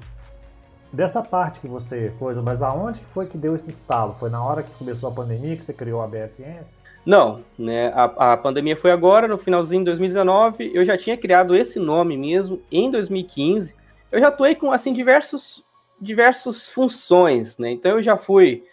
dessa 0.93 1.21
parte 1.21 1.59
que 1.59 1.67
você 1.67 2.13
coisa, 2.17 2.41
mas 2.41 2.61
aonde 2.61 2.99
que 2.99 3.05
foi 3.05 3.25
que 3.25 3.37
deu 3.37 3.55
esse 3.55 3.69
estalo? 3.69 4.13
Foi 4.13 4.29
na 4.29 4.43
hora 4.43 4.63
que 4.63 4.71
começou 4.75 5.09
a 5.09 5.11
pandemia 5.11 5.57
que 5.57 5.65
você 5.65 5.73
criou 5.73 6.01
a 6.01 6.07
BFN? 6.07 6.63
Não, 7.05 7.43
né? 7.57 7.91
A, 7.93 8.33
a 8.33 8.37
pandemia 8.37 8.75
foi 8.75 8.91
agora, 8.91 9.27
no 9.27 9.37
finalzinho 9.37 9.81
de 9.81 9.85
2019. 9.85 10.71
Eu 10.73 10.83
já 10.83 10.97
tinha 10.97 11.15
criado 11.15 11.55
esse 11.55 11.77
nome 11.77 12.17
mesmo 12.17 12.61
em 12.71 12.89
2015. 12.89 13.75
Eu 14.11 14.19
já 14.19 14.29
atuei 14.29 14.55
com 14.55 14.71
assim 14.71 14.91
diversos 14.91 15.63
diversas 16.01 16.69
funções, 16.69 17.57
né? 17.57 17.71
Então 17.71 17.91
eu 17.91 18.01
já 18.01 18.17
fui 18.17 18.63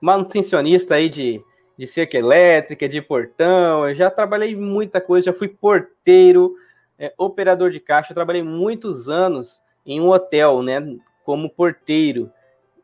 manutencionista 0.00 0.94
aí 0.94 1.08
de, 1.08 1.42
de 1.76 1.86
cerca 1.86 2.16
elétrica, 2.16 2.88
de 2.88 3.00
portão, 3.00 3.88
eu 3.88 3.94
já 3.94 4.10
trabalhei 4.10 4.54
muita 4.56 5.00
coisa, 5.00 5.26
já 5.26 5.32
fui 5.32 5.48
porteiro, 5.48 6.54
é, 6.98 7.12
operador 7.16 7.70
de 7.70 7.80
caixa, 7.80 8.12
eu 8.12 8.14
trabalhei 8.16 8.42
muitos 8.42 9.08
anos 9.08 9.60
em 9.86 10.00
um 10.00 10.10
hotel, 10.10 10.62
né, 10.62 10.96
como 11.24 11.48
porteiro. 11.48 12.30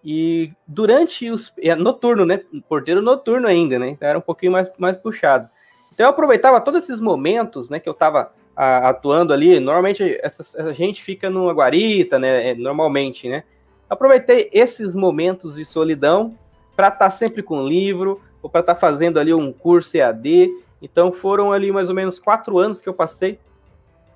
E 0.04 0.52
durante 0.66 1.30
os. 1.30 1.50
É, 1.59 1.75
noturno, 1.75 2.26
né? 2.26 2.42
Porteiro 2.68 3.00
noturno 3.00 3.49
ainda, 3.49 3.78
né? 3.78 3.88
Então 3.88 4.06
era 4.06 4.18
um 4.18 4.23
pouquinho 4.23 4.52
mais, 4.52 4.71
mais 4.76 4.99
puxado. 4.99 5.49
Então 5.92 6.04
eu 6.04 6.11
aproveitava 6.11 6.61
todos 6.61 6.85
esses 6.85 7.00
momentos, 7.00 7.71
né, 7.71 7.80
que 7.80 7.88
eu 7.88 7.94
estava 7.94 8.30
atuando 8.54 9.33
ali. 9.33 9.59
Normalmente 9.59 10.18
essa, 10.23 10.62
a 10.62 10.73
gente 10.73 11.02
fica 11.02 11.30
numa 11.30 11.54
guarita, 11.54 12.18
né? 12.18 12.50
É, 12.50 12.54
normalmente, 12.54 13.30
né? 13.30 13.44
Aproveitei 13.88 14.50
esses 14.52 14.94
momentos 14.94 15.56
de 15.56 15.64
solidão 15.64 16.38
para 16.76 16.88
estar 16.88 16.99
tá 16.99 17.11
sempre 17.11 17.43
com 17.43 17.62
livro, 17.62 18.21
ou 18.43 18.50
para 18.50 18.61
estar 18.61 18.75
tá 18.75 18.81
fazendo 18.81 19.19
ali 19.19 19.33
um 19.33 19.52
curso 19.52 19.97
EAD. 19.97 20.50
Então 20.83 21.12
foram 21.12 21.52
ali 21.52 21.73
mais 21.73 21.88
ou 21.88 21.95
menos 21.95 22.19
quatro 22.19 22.59
anos 22.59 22.81
que 22.81 22.88
eu 22.88 22.95
passei 22.95 23.38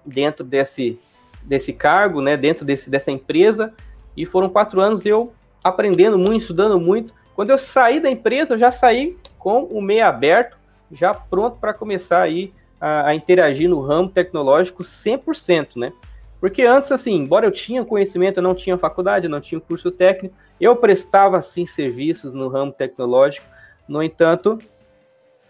dentro 0.05 0.45
desse 0.45 0.99
desse 1.43 1.73
cargo, 1.73 2.21
né, 2.21 2.37
dentro 2.37 2.65
desse, 2.65 2.91
dessa 2.91 3.11
empresa, 3.11 3.73
e 4.15 4.27
foram 4.27 4.51
quatro 4.51 4.81
anos 4.81 5.07
eu 5.07 5.33
aprendendo 5.65 6.19
muito, 6.19 6.43
estudando 6.43 6.79
muito. 6.79 7.15
Quando 7.35 7.51
eu 7.51 7.59
saí 7.59 8.01
da 8.01 8.11
empresa, 8.11 8.55
eu 8.55 8.59
já 8.59 8.71
saí 8.71 9.17
com 9.39 9.63
o 9.65 9.81
meio 9.81 10.05
aberto, 10.05 10.59
já 10.93 11.15
pronto 11.15 11.59
para 11.59 11.73
começar 11.73 12.21
aí 12.21 12.53
a, 12.81 13.09
a, 13.09 13.15
interagir 13.15 13.69
no 13.69 13.81
ramo 13.81 14.09
tecnológico 14.09 14.83
100%, 14.83 15.77
né? 15.77 15.93
Porque 16.41 16.63
antes, 16.63 16.93
assim, 16.93 17.15
embora 17.15 17.47
eu 17.47 17.51
tinha 17.51 17.85
conhecimento, 17.85 18.39
eu 18.39 18.43
não 18.43 18.55
tinha 18.55 18.79
faculdade, 18.79 19.29
não 19.29 19.41
tinha 19.41 19.61
curso 19.61 19.91
técnico, 19.91 20.37
eu 20.61 20.77
prestava, 20.77 21.43
sim, 21.43 21.67
serviços 21.67 22.35
no 22.35 22.49
ramo 22.49 22.73
tecnológico, 22.73 23.47
no 23.89 24.03
entanto, 24.03 24.59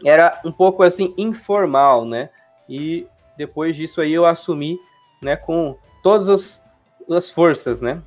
era 0.05 0.41
um 0.45 0.53
pouco, 0.53 0.83
assim, 0.83 1.13
informal, 1.19 2.05
né? 2.05 2.31
E 2.69 3.07
depois 3.37 3.77
disso 3.77 4.01
aí 4.01 4.13
eu 4.13 4.25
assumi, 4.25 4.79
né, 5.23 5.37
com 5.37 5.77
todas 6.03 6.29
as, 6.29 6.63
as 7.11 7.31
forças, 7.31 7.81
né? 7.81 8.01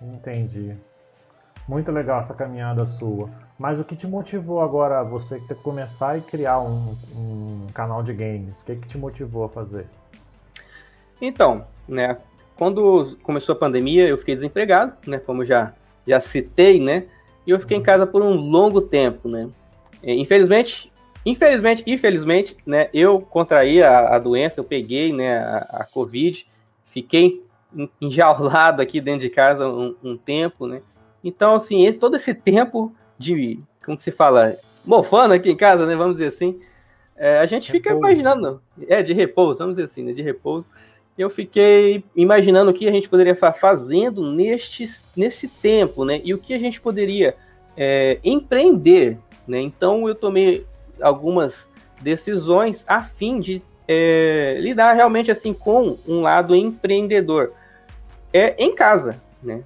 Entendi. 0.00 0.74
Muito 1.68 1.92
legal 1.92 2.18
essa 2.18 2.34
caminhada 2.34 2.84
sua. 2.86 3.28
Mas 3.58 3.78
o 3.78 3.84
que 3.84 3.94
te 3.94 4.06
motivou 4.06 4.60
agora 4.60 5.02
você 5.04 5.40
começar 5.62 6.18
e 6.18 6.20
criar 6.20 6.60
um, 6.60 6.96
um 7.14 7.66
canal 7.72 8.02
de 8.02 8.12
games? 8.12 8.60
O 8.60 8.64
que, 8.64 8.76
que 8.76 8.88
te 8.88 8.98
motivou 8.98 9.44
a 9.44 9.48
fazer? 9.48 9.86
Então, 11.22 11.64
né, 11.88 12.18
quando 12.56 13.16
começou 13.22 13.54
a 13.54 13.58
pandemia, 13.58 14.08
eu 14.08 14.18
fiquei 14.18 14.34
desempregado, 14.34 14.94
né, 15.06 15.18
como 15.18 15.44
já 15.44 15.72
já 16.04 16.18
citei, 16.18 16.80
né? 16.80 17.04
E 17.46 17.50
eu 17.50 17.60
fiquei 17.60 17.76
uhum. 17.76 17.80
em 17.80 17.84
casa 17.84 18.04
por 18.04 18.22
um 18.22 18.34
longo 18.34 18.80
tempo, 18.80 19.28
né? 19.28 19.48
É, 20.02 20.12
infelizmente, 20.12 20.90
infelizmente, 21.24 21.84
infelizmente, 21.86 22.56
né, 22.66 22.90
eu 22.92 23.20
contraí 23.20 23.80
a, 23.80 24.16
a 24.16 24.18
doença, 24.18 24.58
eu 24.58 24.64
peguei, 24.64 25.12
né, 25.12 25.38
a, 25.38 25.58
a 25.70 25.84
Covid, 25.84 26.44
fiquei 26.86 27.40
enjaulado 28.00 28.82
aqui 28.82 29.00
dentro 29.00 29.20
de 29.20 29.30
casa 29.30 29.68
um, 29.68 29.94
um 30.02 30.16
tempo, 30.16 30.66
né? 30.66 30.82
Então, 31.22 31.54
assim, 31.54 31.86
esse, 31.86 31.98
todo 31.98 32.16
esse 32.16 32.34
tempo 32.34 32.92
de, 33.16 33.60
como 33.84 33.98
se 33.98 34.10
fala, 34.10 34.56
mofando 34.84 35.34
aqui 35.34 35.50
em 35.50 35.56
casa, 35.56 35.86
né? 35.86 35.94
Vamos 35.94 36.16
dizer 36.16 36.28
assim, 36.28 36.60
é, 37.16 37.38
a 37.38 37.46
gente 37.46 37.70
fica 37.70 37.92
imaginando, 37.92 38.60
é, 38.88 39.02
de 39.02 39.12
repouso, 39.12 39.58
vamos 39.58 39.76
dizer 39.76 39.88
assim, 39.88 40.02
né? 40.02 40.12
De 40.12 40.22
repouso. 40.22 40.68
Eu 41.16 41.28
fiquei 41.28 42.02
imaginando 42.16 42.70
o 42.70 42.74
que 42.74 42.88
a 42.88 42.90
gente 42.90 43.08
poderia 43.08 43.34
estar 43.34 43.52
fazendo 43.52 44.32
neste, 44.32 44.90
nesse 45.16 45.46
tempo, 45.46 46.04
né? 46.04 46.20
E 46.24 46.32
o 46.32 46.38
que 46.38 46.54
a 46.54 46.58
gente 46.58 46.80
poderia 46.80 47.34
é, 47.76 48.18
empreender, 48.24 49.18
né? 49.46 49.60
Então, 49.60 50.08
eu 50.08 50.14
tomei 50.14 50.66
algumas 51.00 51.68
decisões 52.00 52.84
a 52.88 53.02
fim 53.02 53.40
de 53.40 53.62
é, 53.86 54.56
lidar 54.60 54.94
realmente 54.94 55.30
assim 55.30 55.52
com 55.52 55.98
um 56.06 56.22
lado 56.22 56.54
empreendedor 56.54 57.52
é 58.32 58.54
em 58.58 58.74
casa, 58.74 59.20
né? 59.42 59.62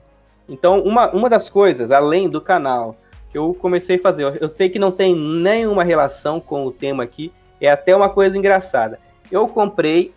Então, 0.48 0.80
uma, 0.80 1.10
uma 1.10 1.28
das 1.28 1.48
coisas, 1.48 1.90
além 1.90 2.28
do 2.28 2.40
canal, 2.40 2.96
que 3.30 3.38
eu 3.38 3.54
comecei 3.54 3.96
a 3.96 4.00
fazer, 4.00 4.38
eu 4.40 4.48
sei 4.48 4.68
que 4.68 4.78
não 4.78 4.92
tem 4.92 5.14
nenhuma 5.14 5.84
relação 5.84 6.40
com 6.40 6.64
o 6.66 6.72
tema 6.72 7.02
aqui, 7.02 7.32
é 7.60 7.70
até 7.70 7.94
uma 7.94 8.08
coisa 8.08 8.36
engraçada. 8.36 8.98
Eu 9.30 9.48
comprei 9.48 10.12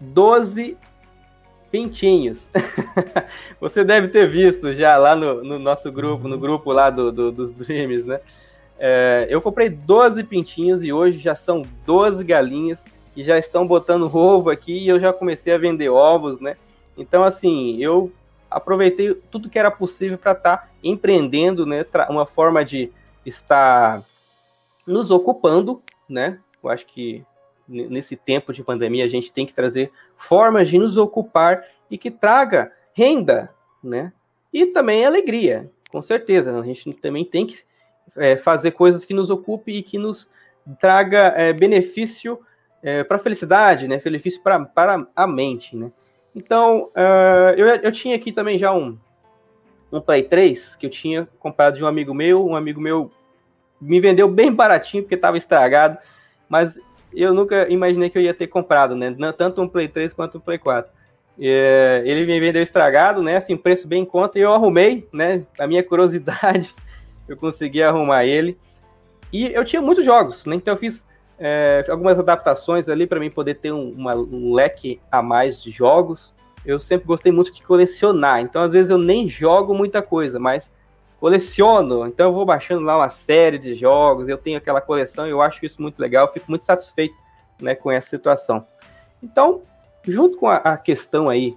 12 0.00 0.76
pintinhos. 1.70 2.48
Você 3.60 3.84
deve 3.84 4.08
ter 4.08 4.28
visto 4.28 4.72
já 4.72 4.96
lá 4.96 5.14
no, 5.14 5.44
no 5.44 5.58
nosso 5.58 5.90
grupo, 5.92 6.26
no 6.28 6.38
grupo 6.38 6.72
lá 6.72 6.90
do, 6.90 7.12
do 7.12 7.32
dos 7.32 7.50
Dreams, 7.52 8.04
né? 8.04 8.20
É, 8.78 9.26
eu 9.28 9.42
comprei 9.42 9.68
12 9.68 10.22
pintinhos 10.24 10.82
e 10.82 10.92
hoje 10.92 11.18
já 11.18 11.34
são 11.34 11.62
12 11.84 12.22
galinhas 12.22 12.82
que 13.14 13.24
já 13.24 13.36
estão 13.36 13.66
botando 13.66 14.08
ovo 14.14 14.50
aqui 14.50 14.78
e 14.78 14.88
eu 14.88 15.00
já 15.00 15.12
comecei 15.12 15.52
a 15.52 15.58
vender 15.58 15.88
ovos, 15.88 16.40
né? 16.40 16.56
Então, 16.96 17.24
assim, 17.24 17.76
eu 17.82 18.12
aproveitei 18.50 19.14
tudo 19.30 19.50
que 19.50 19.58
era 19.58 19.70
possível 19.70 20.16
para 20.16 20.32
estar 20.32 20.56
tá 20.56 20.68
empreendendo, 20.82 21.66
né? 21.66 21.84
Uma 22.08 22.26
forma 22.26 22.64
de 22.64 22.90
estar 23.26 24.02
nos 24.86 25.10
ocupando, 25.10 25.82
né? 26.08 26.38
Eu 26.62 26.70
acho 26.70 26.86
que 26.86 27.24
nesse 27.68 28.16
tempo 28.16 28.52
de 28.52 28.64
pandemia 28.64 29.04
a 29.04 29.08
gente 29.08 29.30
tem 29.30 29.44
que 29.44 29.52
trazer 29.52 29.92
formas 30.16 30.68
de 30.68 30.78
nos 30.78 30.96
ocupar 30.96 31.64
e 31.90 31.98
que 31.98 32.10
traga 32.10 32.72
renda, 32.92 33.50
né? 33.82 34.12
E 34.52 34.66
também 34.66 35.04
alegria, 35.04 35.70
com 35.90 36.00
certeza. 36.00 36.58
A 36.58 36.62
gente 36.62 36.92
também 36.94 37.24
tem 37.24 37.46
que 37.46 37.62
é, 38.16 38.36
fazer 38.36 38.70
coisas 38.72 39.04
que 39.04 39.12
nos 39.12 39.30
ocupe 39.30 39.72
e 39.72 39.82
que 39.82 39.98
nos 39.98 40.30
traga 40.80 41.34
é, 41.36 41.52
benefício 41.52 42.40
é, 42.82 43.04
para 43.04 43.16
a 43.16 43.20
felicidade, 43.20 43.86
né? 43.86 43.98
Benefício 43.98 44.42
para 44.42 45.06
a 45.14 45.26
mente, 45.26 45.76
né? 45.76 45.92
Então, 46.34 46.90
uh, 46.94 47.50
eu, 47.56 47.66
eu 47.66 47.90
tinha 47.90 48.14
aqui 48.14 48.30
também 48.30 48.56
já 48.56 48.72
um, 48.72 48.96
um 49.90 50.00
Play 50.00 50.22
3 50.22 50.76
que 50.76 50.86
eu 50.86 50.90
tinha 50.90 51.28
comprado 51.38 51.76
de 51.76 51.84
um 51.84 51.86
amigo 51.86 52.14
meu. 52.14 52.46
Um 52.46 52.54
amigo 52.54 52.80
meu 52.80 53.10
me 53.80 54.00
vendeu 54.00 54.28
bem 54.28 54.52
baratinho 54.52 55.02
porque 55.02 55.14
estava 55.14 55.36
estragado, 55.36 55.98
mas 56.48 56.78
eu 57.12 57.32
nunca 57.34 57.68
imaginei 57.68 58.10
que 58.10 58.18
eu 58.18 58.22
ia 58.22 58.34
ter 58.34 58.46
comprado, 58.46 58.94
né? 58.94 59.14
Tanto 59.36 59.62
um 59.62 59.68
Play 59.68 59.88
3 59.88 60.12
quanto 60.12 60.38
um 60.38 60.40
Play 60.40 60.58
4. 60.58 60.90
É, 61.40 62.02
ele 62.04 62.26
me 62.26 62.40
vendeu 62.40 62.62
estragado, 62.62 63.22
né? 63.22 63.36
Assim, 63.36 63.56
preço 63.56 63.86
bem 63.86 64.02
em 64.02 64.06
conta 64.06 64.38
e 64.38 64.42
eu 64.42 64.52
arrumei, 64.52 65.06
né? 65.12 65.44
A 65.58 65.66
minha 65.66 65.82
curiosidade, 65.84 66.74
eu 67.28 67.36
consegui 67.36 67.82
arrumar 67.82 68.24
ele. 68.24 68.58
E 69.32 69.46
eu 69.46 69.64
tinha 69.64 69.80
muitos 69.80 70.04
jogos, 70.04 70.44
né? 70.44 70.56
Então 70.56 70.74
eu 70.74 70.78
fiz 70.78 71.04
é, 71.38 71.84
algumas 71.88 72.18
adaptações 72.18 72.88
ali 72.88 73.06
para 73.06 73.20
mim 73.20 73.30
poder 73.30 73.54
ter 73.54 73.72
um, 73.72 73.90
uma, 73.90 74.16
um 74.16 74.52
leque 74.52 75.00
a 75.10 75.22
mais 75.22 75.62
de 75.62 75.70
jogos. 75.70 76.34
Eu 76.66 76.80
sempre 76.80 77.06
gostei 77.06 77.30
muito 77.30 77.52
de 77.52 77.62
colecionar, 77.62 78.40
então 78.40 78.62
às 78.62 78.72
vezes 78.72 78.90
eu 78.90 78.98
nem 78.98 79.28
jogo 79.28 79.72
muita 79.72 80.02
coisa, 80.02 80.38
mas 80.38 80.70
coleciono. 81.20 82.06
Então 82.06 82.28
eu 82.28 82.32
vou 82.32 82.44
baixando 82.44 82.82
lá 82.82 82.96
uma 82.96 83.08
série 83.08 83.58
de 83.58 83.74
jogos, 83.74 84.28
eu 84.28 84.38
tenho 84.38 84.58
aquela 84.58 84.80
coleção 84.80 85.26
eu 85.26 85.42
acho 85.42 85.64
isso 85.64 85.80
muito 85.82 85.98
legal, 86.00 86.32
fico 86.32 86.46
muito 86.48 86.64
satisfeito 86.64 87.14
né, 87.60 87.74
com 87.74 87.90
essa 87.90 88.08
situação. 88.08 88.64
Então, 89.22 89.62
junto 90.06 90.36
com 90.36 90.48
a, 90.48 90.56
a 90.56 90.76
questão 90.76 91.28
aí 91.28 91.56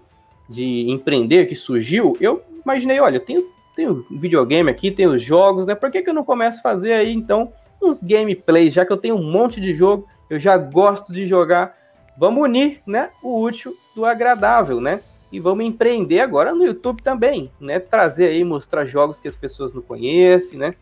de 0.50 0.90
empreender 0.90 1.46
que 1.46 1.56
surgiu, 1.56 2.18
eu 2.20 2.44
imaginei, 2.64 3.00
olha, 3.00 3.18
eu 3.18 3.26
tenho, 3.26 3.48
tenho 3.76 4.06
videogame 4.12 4.70
aqui, 4.70 4.92
tenho 4.92 5.12
os 5.12 5.22
jogos, 5.22 5.66
né? 5.66 5.76
Por 5.76 5.90
que, 5.90 6.02
que 6.02 6.10
eu 6.10 6.14
não 6.14 6.24
começo 6.24 6.60
a 6.60 6.62
fazer 6.62 6.94
aí, 6.94 7.14
então, 7.14 7.54
uns 7.82 8.02
gameplays, 8.04 8.74
já 8.74 8.86
que 8.86 8.92
eu 8.92 8.98
tenho 8.98 9.16
um 9.16 9.32
monte 9.32 9.62
de 9.62 9.74
jogo, 9.74 10.08
eu 10.30 10.40
já 10.40 10.58
gosto 10.58 11.14
de 11.14 11.26
jogar. 11.26 11.76
Vamos 12.18 12.44
unir, 12.44 12.82
né, 12.86 13.10
o 13.24 13.42
útil 13.42 13.74
do 13.96 14.06
agradável, 14.06 14.82
né? 14.82 15.02
E 15.32 15.40
vamos 15.40 15.64
empreender 15.66 16.20
agora 16.20 16.54
no 16.54 16.66
YouTube 16.66 17.02
também, 17.02 17.50
né? 17.60 17.80
Trazer 17.80 18.28
aí, 18.28 18.44
mostrar 18.44 18.84
jogos 18.86 19.20
que 19.20 19.28
as 19.28 19.36
pessoas 19.36 19.72
não 19.72 19.82
conhecem, 19.82 20.60
né? 20.60 20.76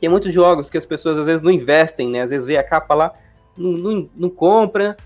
Tem 0.00 0.08
muitos 0.08 0.32
jogos 0.32 0.70
que 0.70 0.78
as 0.78 0.86
pessoas 0.86 1.18
às 1.18 1.26
vezes 1.26 1.42
não 1.42 1.50
investem, 1.50 2.08
né? 2.08 2.22
Às 2.22 2.30
vezes 2.30 2.46
vê 2.46 2.56
a 2.56 2.62
capa 2.62 2.94
lá, 2.94 3.12
não, 3.56 3.72
não, 3.72 4.10
não 4.14 4.30
compra. 4.30 4.96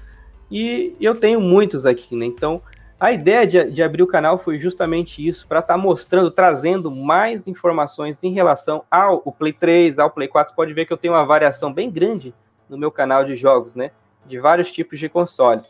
E 0.51 0.95
eu 1.01 1.15
tenho 1.15 1.41
muitos 1.41 1.87
aqui, 1.87 2.15
né? 2.15 2.27
Então, 2.27 2.61
a 2.99 3.13
ideia 3.13 3.47
de, 3.47 3.71
de, 3.71 3.83
abrir 3.83 4.03
o 4.03 4.07
canal 4.07 4.37
foi 4.37 4.59
justamente 4.59 5.27
isso, 5.27 5.47
para 5.47 5.61
estar 5.61 5.75
tá 5.75 5.79
mostrando, 5.79 6.31
trazendo 6.31 6.91
mais 6.91 7.47
informações 7.47 8.23
em 8.23 8.33
relação 8.33 8.85
ao 8.91 9.21
Play 9.33 9.55
3, 9.55 9.99
ao 9.99 10.11
Play 10.11 10.29
4. 10.29 10.51
Você 10.51 10.57
pode 10.57 10.75
ver 10.75 10.85
que 10.85 10.93
eu 10.93 10.99
tenho 10.99 11.15
uma 11.15 11.25
variação 11.25 11.73
bem 11.73 11.91
grande 11.91 12.35
no 12.69 12.77
meu 12.77 12.91
canal 12.91 13.25
de 13.25 13.35
jogos, 13.35 13.75
né? 13.75 13.91
De 14.27 14.39
vários 14.39 14.71
tipos 14.71 14.99
de 14.99 15.09
consoles. 15.09 15.67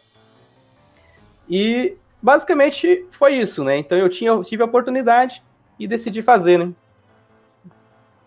E 1.48 1.96
basicamente 2.22 3.06
foi 3.10 3.36
isso, 3.36 3.64
né? 3.64 3.78
Então 3.78 3.96
eu, 3.96 4.08
tinha, 4.08 4.30
eu 4.30 4.44
tive 4.44 4.62
a 4.62 4.66
oportunidade 4.66 5.42
e 5.78 5.86
decidi 5.86 6.22
fazer, 6.22 6.58
né? 6.58 6.72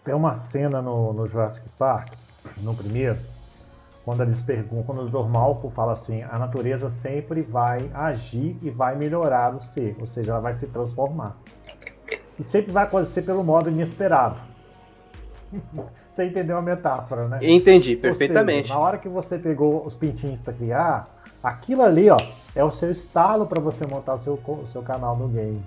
Tem 0.04 0.14
uma 0.14 0.36
cena 0.36 0.82
no, 0.82 1.14
no 1.14 1.28
Jurassic 1.28 1.68
Park, 1.78 2.14
no 2.62 2.76
primeiro, 2.76 3.18
quando 4.04 4.22
eles 4.22 4.42
perguntam, 4.42 4.84
quando 4.84 5.02
o 5.04 5.10
Dr. 5.10 5.30
Malcolm 5.30 5.74
fala 5.74 5.94
assim, 5.94 6.24
a 6.24 6.38
natureza 6.38 6.90
sempre 6.90 7.42
vai 7.42 7.90
agir 7.94 8.58
e 8.62 8.70
vai 8.70 8.96
melhorar 8.96 9.56
o 9.56 9.60
ser, 9.62 9.96
ou 10.00 10.06
seja, 10.06 10.32
ela 10.32 10.42
vai 10.42 10.54
se 10.54 10.68
transformar. 10.68 11.38
E 12.38 12.44
sempre 12.44 12.72
vai 12.72 12.84
acontecer 12.84 13.22
pelo 13.22 13.44
modo 13.44 13.70
inesperado. 13.70 14.42
você 16.12 16.26
entendeu 16.26 16.58
a 16.58 16.62
metáfora, 16.62 17.28
né? 17.28 17.40
Entendi, 17.42 17.96
perfeitamente. 17.96 18.68
Seja, 18.68 18.74
na 18.74 18.80
hora 18.80 18.98
que 18.98 19.08
você 19.08 19.38
pegou 19.38 19.86
os 19.86 19.96
pintinhos 19.96 20.42
para 20.42 20.54
criar, 20.54 21.24
aquilo 21.42 21.84
ali, 21.84 22.10
ó, 22.10 22.18
é 22.56 22.64
o 22.64 22.72
seu 22.72 22.92
estalo 22.92 23.46
para 23.46 23.62
você 23.62 23.86
montar 23.86 24.16
o 24.16 24.20
seu, 24.20 24.34
o 24.34 24.68
seu 24.68 24.82
canal 24.82 25.18
no 25.18 25.28
game. 25.28 25.62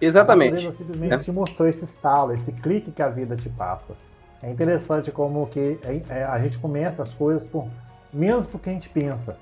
Exatamente. 0.00 0.50
A 0.50 0.52
natureza 0.52 0.76
simplesmente 0.76 1.14
é. 1.14 1.18
te 1.18 1.32
mostrou 1.32 1.68
esse 1.68 1.84
estalo, 1.84 2.32
esse 2.32 2.52
clique 2.52 2.90
que 2.90 3.02
a 3.02 3.08
vida 3.08 3.36
te 3.36 3.48
passa. 3.48 3.94
É 4.42 4.50
interessante 4.50 5.10
como 5.10 5.46
que 5.48 5.78
é, 5.82 6.00
é, 6.08 6.24
a 6.24 6.38
gente 6.38 6.58
começa 6.58 7.02
as 7.02 7.12
coisas 7.12 7.44
por 7.44 7.66
menos 8.12 8.46
porque 8.46 8.70
a 8.70 8.72
gente 8.72 8.88
pensa. 8.88 9.36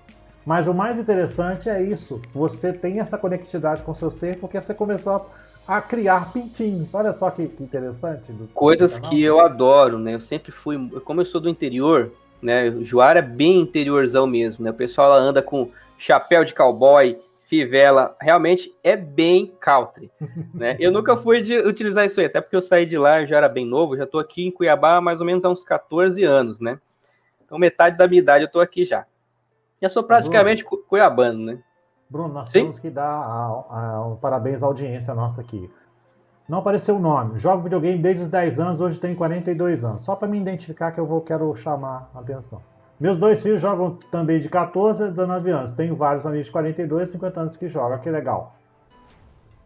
Mas 0.45 0.67
o 0.67 0.73
mais 0.73 0.99
interessante 0.99 1.69
é 1.69 1.83
isso. 1.83 2.21
Você 2.33 2.73
tem 2.73 3.01
essa 3.01 3.19
conectividade 3.19 3.83
com 3.83 3.91
o 3.91 3.95
seu 3.95 4.11
ser 4.11 4.39
porque 4.39 4.61
você 4.61 4.73
começou 4.73 5.29
a, 5.67 5.77
a 5.77 5.81
criar 5.81 6.33
pintinhos. 6.33 6.95
Olha 6.95 7.13
só 7.13 7.31
que, 7.31 7.47
que 7.49 7.63
interessante. 7.63 8.33
Do, 8.33 8.47
Coisas 8.49 8.99
que 8.99 9.23
eu 9.23 9.41
adoro, 9.41 9.99
né? 9.99 10.15
Eu 10.15 10.21
sempre 10.21 10.53
fui, 10.53 10.79
como 11.05 11.21
eu 11.21 11.27
sou 11.27 11.41
do 11.41 11.49
interior, 11.49 12.13
né? 12.41 12.71
O 12.71 12.85
Juara 12.85 13.19
é 13.19 13.23
bem 13.23 13.61
interiorzão 13.61 14.27
mesmo, 14.27 14.65
né? 14.65 14.71
O 14.71 14.75
pessoal 14.75 15.13
anda 15.13 15.43
com 15.43 15.69
chapéu 15.99 16.45
de 16.45 16.55
cowboy, 16.55 17.19
Fivela, 17.45 18.17
realmente 18.21 18.75
é 18.83 18.97
bem 18.97 19.55
country, 19.61 20.11
né? 20.53 20.77
Eu 20.81 20.91
nunca 20.91 21.17
fui 21.17 21.43
de 21.43 21.57
utilizar 21.59 22.07
isso 22.07 22.19
aí, 22.19 22.27
até 22.27 22.41
porque 22.41 22.57
eu 22.57 22.63
saí 22.63 22.85
de 22.85 22.99
lá, 22.99 23.21
eu 23.21 23.27
já 23.27 23.37
era 23.37 23.49
bem 23.49 23.65
novo, 23.65 23.97
já 23.97 24.05
estou 24.05 24.21
aqui 24.21 24.47
em 24.47 24.51
Cuiabá 24.51 24.97
há 24.97 25.01
mais 25.01 25.21
ou 25.21 25.27
menos 25.27 25.45
há 25.45 25.49
uns 25.49 25.63
14 25.63 26.25
anos, 26.25 26.61
né? 26.61 26.79
Então 27.45 27.59
metade 27.59 27.97
da 27.97 28.09
minha 28.09 28.21
idade 28.21 28.45
eu 28.45 28.47
estou 28.47 28.61
aqui 28.61 28.85
já. 28.85 29.07
Já 29.81 29.89
sou 29.89 30.03
praticamente 30.03 30.65
Bruno, 30.65 30.85
cuiabano, 30.89 31.45
né? 31.45 31.59
Bruno, 32.09 32.35
nós 32.35 32.49
Sim? 32.49 32.61
temos 32.61 32.79
que 32.79 32.91
dar 32.91 33.05
a, 33.05 33.65
a, 33.71 34.13
a, 34.13 34.17
parabéns 34.17 34.63
à 34.63 34.67
audiência 34.67 35.15
nossa 35.15 35.41
aqui. 35.41 35.71
Não 36.49 36.59
apareceu 36.59 36.97
o 36.97 37.01
nome. 37.01 37.39
Jogo 37.39 37.65
videogame 37.65 38.01
desde 38.01 38.23
os 38.23 38.29
10 38.29 38.61
anos, 38.61 38.81
hoje 38.81 38.99
tenho 38.99 39.17
42 39.17 39.85
anos. 39.85 40.05
Só 40.05 40.17
para 40.17 40.29
me 40.29 40.39
identificar 40.39 40.93
que 40.93 41.01
eu 41.01 41.07
vou 41.07 41.21
quero 41.21 41.55
chamar 41.55 42.11
a 42.15 42.21
atenção. 42.21 42.63
Meus 42.99 43.19
dois 43.19 43.43
filhos 43.43 43.61
jogam 43.61 43.99
também 44.11 44.41
de 44.41 44.49
14 44.49 45.05
e 45.05 45.09
19 45.09 45.51
anos. 45.51 45.73
Tenho 45.73 45.95
vários 45.95 46.25
amigos 46.25 46.47
de 46.47 46.53
42 46.53 47.09
e 47.09 47.13
50 47.13 47.41
anos 47.41 47.57
que 47.57 47.69
jogam. 47.69 47.99
Que 47.99 48.11
legal. 48.11 48.57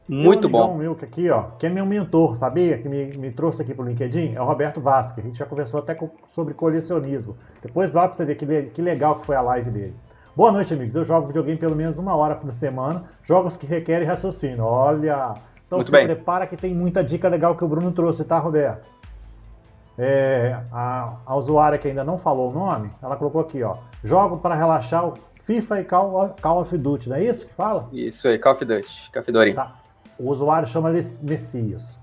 Muito 0.08 0.48
um 0.48 0.50
bom. 0.50 0.76
meu 0.76 0.98
aqui, 1.00 1.30
ó, 1.30 1.42
que 1.56 1.66
é 1.66 1.68
meu 1.68 1.86
mentor, 1.86 2.36
sabia? 2.36 2.76
Que 2.78 2.88
me, 2.88 3.16
me 3.16 3.30
trouxe 3.30 3.62
aqui 3.62 3.72
pro 3.72 3.84
LinkedIn, 3.84 4.34
é 4.34 4.42
o 4.42 4.44
Roberto 4.44 4.80
Vasque. 4.80 5.20
A 5.20 5.22
gente 5.22 5.38
já 5.38 5.46
conversou 5.46 5.78
até 5.78 5.94
com, 5.94 6.10
sobre 6.32 6.52
colecionismo. 6.52 7.36
Depois 7.62 7.94
lá 7.94 8.08
pra 8.08 8.12
você 8.12 8.24
ver 8.24 8.34
que, 8.34 8.44
que 8.74 8.82
legal 8.82 9.20
que 9.20 9.26
foi 9.26 9.36
a 9.36 9.40
live 9.40 9.70
dele. 9.70 9.94
Boa 10.34 10.50
noite, 10.50 10.74
amigos. 10.74 10.96
Eu 10.96 11.04
jogo 11.04 11.28
videogame 11.28 11.58
pelo 11.58 11.76
menos 11.76 11.96
uma 11.96 12.16
hora 12.16 12.34
por 12.34 12.52
semana. 12.52 13.04
Jogos 13.22 13.56
que 13.56 13.66
requerem 13.66 14.08
raciocínio. 14.08 14.64
Olha. 14.64 15.34
Então 15.64 15.78
Muito 15.78 15.86
se 15.86 15.92
bem. 15.92 16.06
prepara 16.06 16.44
que 16.48 16.56
tem 16.56 16.74
muita 16.74 17.04
dica 17.04 17.28
legal 17.28 17.54
que 17.54 17.64
o 17.64 17.68
Bruno 17.68 17.92
trouxe, 17.92 18.24
tá, 18.24 18.36
Roberto? 18.38 18.88
É, 20.02 20.58
a, 20.72 21.16
a 21.26 21.36
usuária 21.36 21.78
que 21.78 21.86
ainda 21.86 22.02
não 22.02 22.16
falou 22.16 22.50
o 22.50 22.54
nome, 22.54 22.90
ela 23.02 23.16
colocou 23.16 23.42
aqui, 23.42 23.62
ó. 23.62 23.76
Jogo 24.02 24.38
para 24.38 24.54
relaxar 24.54 25.06
o 25.06 25.14
FIFA 25.42 25.80
e 25.80 25.84
Call, 25.84 26.30
Call 26.40 26.60
of 26.62 26.78
Duty, 26.78 27.10
não 27.10 27.16
é 27.16 27.24
isso 27.24 27.46
que 27.46 27.52
fala? 27.52 27.86
Isso 27.92 28.26
aí, 28.26 28.38
Call 28.38 28.54
of 28.54 28.64
Duty, 28.64 29.10
Call 29.12 29.20
of 29.20 29.30
Duty. 29.32 29.52
Tá. 29.52 29.74
O 30.18 30.30
usuário 30.30 30.66
chama 30.66 30.90
Messias. 30.90 32.00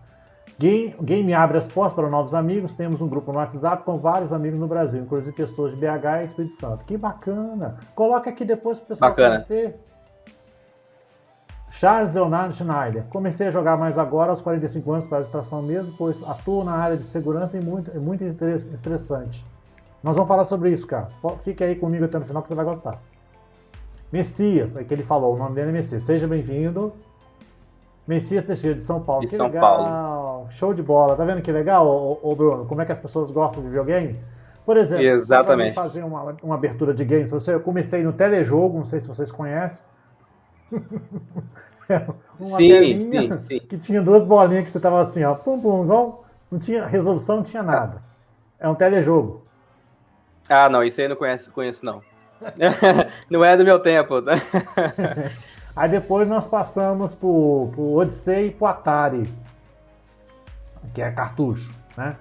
Game, 0.59 0.95
game 1.01 1.33
abre 1.33 1.57
as 1.57 1.67
portas 1.67 1.93
para 1.93 2.07
novos 2.07 2.35
amigos. 2.35 2.73
Temos 2.73 3.01
um 3.01 3.07
grupo 3.07 3.31
no 3.31 3.39
WhatsApp 3.39 3.83
com 3.83 3.97
vários 3.97 4.31
amigos 4.31 4.59
no 4.59 4.67
Brasil, 4.67 5.01
inclusive 5.01 5.31
pessoas 5.31 5.71
de 5.71 5.77
BH 5.77 6.21
e 6.21 6.25
Espírito 6.25 6.53
Santo. 6.53 6.85
Que 6.85 6.97
bacana! 6.97 7.77
Coloca 7.95 8.29
aqui 8.29 8.45
depois 8.45 8.77
para 8.77 8.85
o 8.85 8.87
pessoal 8.89 9.11
bacana. 9.11 9.29
conhecer. 9.35 9.79
Charles 11.79 12.15
Leonardo 12.15 12.55
Schneider. 12.55 13.03
Comecei 13.11 13.47
a 13.47 13.51
jogar 13.51 13.77
mais 13.77 13.99
agora 13.99 14.31
aos 14.31 14.41
45 14.41 14.91
anos 14.91 15.05
para 15.05 15.19
a 15.19 15.21
distração 15.21 15.61
mesmo, 15.61 15.93
pois 15.95 16.27
atuo 16.27 16.63
na 16.63 16.73
área 16.73 16.97
de 16.97 17.03
segurança 17.03 17.55
e 17.55 17.61
muito, 17.61 17.91
é 17.91 17.99
muito 17.99 18.23
estressante. 18.23 19.45
Nós 20.01 20.15
vamos 20.15 20.27
falar 20.27 20.45
sobre 20.45 20.71
isso, 20.71 20.87
cara. 20.87 21.07
Fique 21.43 21.63
aí 21.63 21.75
comigo 21.75 22.05
até 22.05 22.17
no 22.17 22.25
final 22.25 22.41
que 22.41 22.47
você 22.47 22.55
vai 22.55 22.65
gostar. 22.65 22.99
Messias, 24.11 24.75
é 24.75 24.83
que 24.83 24.91
ele 24.91 25.03
falou, 25.03 25.35
o 25.35 25.37
nome 25.37 25.53
dele 25.53 25.69
é 25.69 25.73
Messias. 25.73 26.01
Seja 26.01 26.27
bem-vindo. 26.27 26.93
Messias 28.07 28.43
Teixeira 28.43 28.75
de 28.75 28.81
São 28.81 28.99
Paulo. 29.01 29.21
De 29.21 29.27
que 29.27 29.35
São 29.35 29.45
legal. 29.45 29.61
Paulo. 29.61 30.47
Show 30.49 30.73
de 30.73 30.81
bola. 30.81 31.15
Tá 31.15 31.25
vendo 31.25 31.43
que 31.43 31.51
legal, 31.51 31.85
ô, 32.23 32.35
Bruno? 32.35 32.65
Como 32.65 32.81
é 32.81 32.85
que 32.85 32.91
as 32.91 32.99
pessoas 32.99 33.29
gostam 33.29 33.61
de 33.61 33.69
videogame? 33.69 34.19
Por 34.65 34.77
exemplo, 34.77 35.05
Exatamente. 35.05 35.75
fazer 35.75 36.03
uma, 36.03 36.35
uma 36.41 36.55
abertura 36.55 36.91
de 36.91 37.05
games 37.05 37.31
eu 37.47 37.59
comecei 37.59 38.01
no 38.01 38.13
telejogo, 38.13 38.79
não 38.79 38.85
sei 38.85 38.99
se 38.99 39.07
vocês 39.07 39.31
conhecem. 39.31 39.85
uma 42.39 42.57
sim, 42.57 42.69
telinha 42.69 43.39
sim, 43.39 43.47
sim. 43.47 43.59
que 43.59 43.77
tinha 43.77 44.01
duas 44.01 44.23
bolinhas 44.23 44.65
que 44.65 44.71
você 44.71 44.79
tava 44.79 45.01
assim, 45.01 45.23
ó, 45.23 45.35
pum 45.35 45.59
pum, 45.59 45.83
igual, 45.83 46.25
não 46.51 46.59
tinha 46.59 46.85
resolução, 46.85 47.37
não 47.37 47.43
tinha 47.43 47.63
nada. 47.63 48.01
É 48.59 48.67
um 48.67 48.75
telejogo. 48.75 49.43
Ah, 50.49 50.69
não, 50.69 50.83
isso 50.83 50.99
aí 50.99 51.05
eu 51.05 51.09
não 51.09 51.15
conheço, 51.15 51.51
conheço 51.51 51.85
não. 51.85 52.01
não 53.29 53.43
é 53.43 53.57
do 53.57 53.65
meu 53.65 53.79
tempo? 53.79 54.15
Aí 55.75 55.89
depois 55.89 56.27
nós 56.27 56.47
passamos 56.47 57.13
pro, 57.13 57.69
pro 57.71 57.93
Odyssey 57.93 58.47
e 58.47 58.51
pro 58.51 58.65
Atari, 58.65 59.31
que 60.91 61.03
é 61.03 61.11
cartucho, 61.11 61.71
né? 61.95 62.15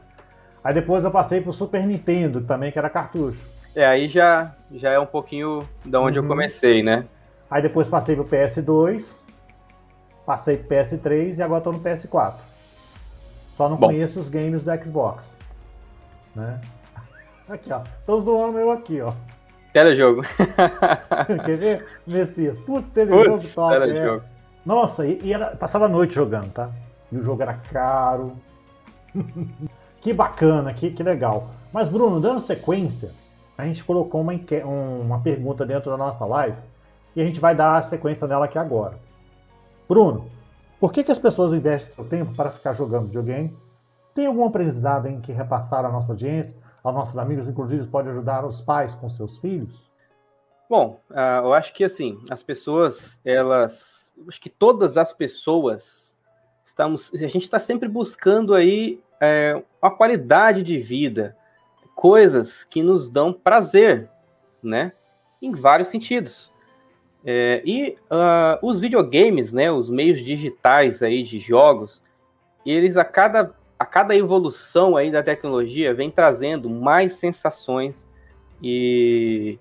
Aí 0.62 0.74
depois 0.74 1.04
eu 1.04 1.10
passei 1.10 1.40
pro 1.40 1.54
Super 1.54 1.86
Nintendo, 1.86 2.42
também 2.42 2.70
que 2.70 2.78
era 2.78 2.90
cartucho. 2.90 3.40
É, 3.74 3.86
aí 3.86 4.08
já, 4.08 4.54
já 4.72 4.90
é 4.90 4.98
um 4.98 5.06
pouquinho 5.06 5.66
da 5.82 5.98
onde 6.00 6.18
uhum. 6.18 6.24
eu 6.26 6.28
comecei, 6.28 6.82
né? 6.82 7.06
Aí 7.50 7.62
depois 7.62 7.88
passei 7.88 8.16
pro 8.16 8.24
PS2, 8.24 9.26
passei 10.24 10.56
pro 10.56 10.76
PS3 10.76 11.38
e 11.38 11.42
agora 11.42 11.60
tô 11.60 11.72
no 11.72 11.80
PS4. 11.80 12.34
Só 13.56 13.68
não 13.68 13.76
Bom. 13.76 13.86
conheço 13.86 14.20
os 14.20 14.28
games 14.28 14.62
do 14.62 14.84
Xbox. 14.84 15.24
Né? 16.34 16.60
Aqui, 17.48 17.72
ó. 17.72 17.82
Tô 18.04 18.18
zoando 18.18 18.58
eu 18.58 18.70
aqui, 18.72 19.00
ó. 19.00 19.12
Telejogo. 19.72 20.22
Quer 21.44 21.56
ver? 21.56 21.86
Messias. 22.06 22.58
Putz, 22.58 22.90
telejogo 22.90 23.38
Putz, 23.38 23.54
top. 23.54 23.72
Telejogo. 23.72 24.24
É. 24.24 24.36
Nossa, 24.64 25.06
e, 25.06 25.20
e 25.22 25.32
era, 25.32 25.54
passava 25.54 25.84
a 25.84 25.88
noite 25.88 26.14
jogando, 26.14 26.50
tá? 26.50 26.70
E 27.12 27.16
o 27.16 27.22
jogo 27.22 27.42
era 27.42 27.54
caro. 27.54 28.32
que 30.00 30.12
bacana, 30.12 30.74
que, 30.74 30.90
que 30.90 31.02
legal. 31.02 31.50
Mas, 31.72 31.88
Bruno, 31.88 32.20
dando 32.20 32.40
sequência, 32.40 33.12
a 33.56 33.64
gente 33.64 33.84
colocou 33.84 34.20
uma, 34.20 34.32
uma 35.00 35.20
pergunta 35.20 35.64
dentro 35.64 35.90
da 35.90 35.96
nossa 35.96 36.24
live 36.24 36.56
e 37.16 37.22
a 37.22 37.24
gente 37.24 37.40
vai 37.40 37.54
dar 37.54 37.78
a 37.78 37.82
sequência 37.82 38.28
dela 38.28 38.44
aqui 38.44 38.58
agora. 38.58 38.98
Bruno, 39.88 40.30
por 40.78 40.92
que, 40.92 41.02
que 41.02 41.10
as 41.10 41.18
pessoas 41.18 41.52
investem 41.52 41.94
seu 41.94 42.04
tempo 42.04 42.34
para 42.36 42.50
ficar 42.50 42.74
jogando 42.74 43.06
videogame? 43.06 43.56
Tem 44.14 44.26
algum 44.26 44.44
aprendizado 44.44 45.06
em 45.06 45.20
que 45.20 45.32
repassar 45.32 45.84
à 45.84 45.90
nossa 45.90 46.12
audiência? 46.12 46.64
aos 46.86 46.94
nossos 46.94 47.18
amigos, 47.18 47.48
inclusive 47.48 47.86
pode 47.88 48.08
ajudar 48.08 48.44
os 48.44 48.60
pais 48.60 48.94
com 48.94 49.08
seus 49.08 49.38
filhos? 49.38 49.90
Bom, 50.70 51.00
uh, 51.10 51.44
eu 51.44 51.52
acho 51.52 51.72
que 51.72 51.82
assim, 51.82 52.18
as 52.30 52.42
pessoas, 52.42 53.18
elas, 53.24 54.12
acho 54.28 54.40
que 54.40 54.48
todas 54.48 54.96
as 54.96 55.12
pessoas, 55.12 56.14
estamos, 56.64 57.12
a 57.12 57.26
gente 57.26 57.42
está 57.42 57.58
sempre 57.58 57.88
buscando 57.88 58.54
aí 58.54 59.00
é, 59.20 59.60
uma 59.82 59.90
qualidade 59.90 60.62
de 60.62 60.78
vida, 60.78 61.36
coisas 61.94 62.62
que 62.62 62.82
nos 62.82 63.08
dão 63.08 63.32
prazer, 63.32 64.08
né? 64.62 64.92
Em 65.42 65.52
vários 65.52 65.88
sentidos. 65.88 66.52
É, 67.28 67.60
e 67.64 67.98
uh, 68.08 68.64
os 68.64 68.80
videogames, 68.80 69.52
né, 69.52 69.68
os 69.68 69.90
meios 69.90 70.22
digitais 70.22 71.02
aí 71.02 71.24
de 71.24 71.40
jogos, 71.40 72.00
eles 72.64 72.96
a 72.96 73.04
cada 73.04 73.52
a 73.78 73.84
cada 73.84 74.16
evolução 74.16 74.96
aí 74.96 75.10
da 75.10 75.22
tecnologia 75.22 75.92
vem 75.92 76.10
trazendo 76.10 76.70
mais 76.70 77.14
sensações 77.14 78.08
e 78.62 79.58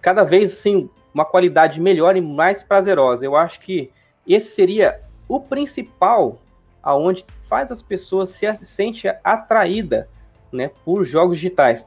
cada 0.00 0.22
vez 0.22 0.54
assim 0.54 0.88
uma 1.12 1.24
qualidade 1.24 1.80
melhor 1.80 2.16
e 2.16 2.20
mais 2.20 2.62
prazerosa. 2.62 3.24
Eu 3.24 3.36
acho 3.36 3.60
que 3.60 3.90
esse 4.26 4.54
seria 4.54 5.00
o 5.28 5.40
principal 5.40 6.38
aonde 6.82 7.26
faz 7.48 7.70
as 7.70 7.82
pessoas 7.82 8.30
se 8.30 8.46
sente 8.64 9.08
atraída, 9.24 10.08
né, 10.52 10.70
por 10.84 11.04
jogos 11.04 11.36
digitais. 11.36 11.86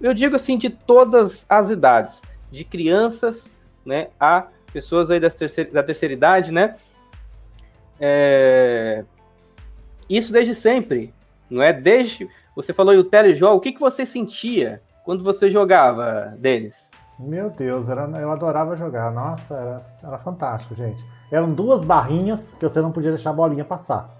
Eu 0.00 0.14
digo 0.14 0.36
assim 0.36 0.56
de 0.56 0.70
todas 0.70 1.44
as 1.48 1.68
idades, 1.68 2.22
de 2.50 2.64
crianças, 2.64 3.42
né, 3.86 4.08
a 4.20 4.48
pessoas 4.72 5.10
aí 5.10 5.20
da 5.20 5.30
terceira, 5.30 5.70
da 5.70 5.82
terceira 5.82 6.12
idade, 6.12 6.52
né, 6.52 6.76
é, 7.98 9.04
isso 10.08 10.32
desde 10.32 10.54
sempre, 10.54 11.14
não 11.48 11.62
é? 11.62 11.72
Desde 11.72 12.28
você 12.54 12.72
falou 12.72 12.94
o 12.94 13.04
telejogo, 13.04 13.56
o 13.56 13.60
que, 13.60 13.72
que 13.72 13.80
você 13.80 14.04
sentia 14.04 14.82
quando 15.04 15.24
você 15.24 15.48
jogava 15.48 16.34
deles? 16.38 16.74
Meu 17.18 17.48
Deus, 17.48 17.88
era, 17.88 18.02
eu 18.20 18.30
adorava 18.30 18.76
jogar. 18.76 19.10
Nossa, 19.10 19.54
era, 19.54 19.82
era 20.02 20.18
fantástico, 20.18 20.74
gente. 20.74 21.02
Eram 21.30 21.52
duas 21.52 21.82
barrinhas 21.82 22.52
que 22.52 22.68
você 22.68 22.80
não 22.80 22.92
podia 22.92 23.10
deixar 23.10 23.30
a 23.30 23.32
bolinha 23.32 23.64
passar. 23.64 24.10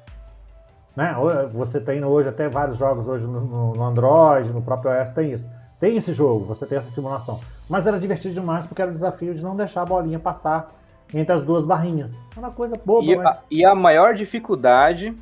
Né? 0.95 1.15
Você 1.53 1.79
tem 1.79 2.03
hoje 2.03 2.29
até 2.29 2.49
vários 2.49 2.79
jogos 2.79 3.07
hoje 3.07 3.27
no, 3.27 3.75
no 3.75 3.85
Android, 3.85 4.51
no 4.51 4.63
próprio 4.63 4.93
iOS 4.93 5.13
tem 5.13 5.33
isso. 5.33 5.51
Tem 5.79 5.97
esse 5.97 6.13
jogo, 6.13 6.45
você 6.45 6.67
tem 6.67 6.79
essa 6.79 6.91
simulação. 6.91 7.41
Mas 7.69 7.87
era 7.87 7.99
divertido 7.99 8.35
demais 8.35 8.65
porque 8.65 8.81
era 8.81 8.91
o 8.91 8.95
desafio 8.95 9.35
de 9.35 9.43
não 9.43 9.57
deixar 9.57 9.83
a 9.83 9.87
bolinha 9.87 10.19
passar 10.19 10.75
entre 11.15 11.33
as 11.33 11.45
duas 11.45 11.65
barrinhas. 11.65 12.17
Era 12.33 12.47
uma 12.47 12.53
coisa 12.53 12.81
boba, 12.83 13.07
e, 13.07 13.17
mas... 13.17 13.27
a, 13.27 13.43
e 13.51 13.65
a 13.65 13.75
maior 13.75 14.15
dificuldade 14.15 15.17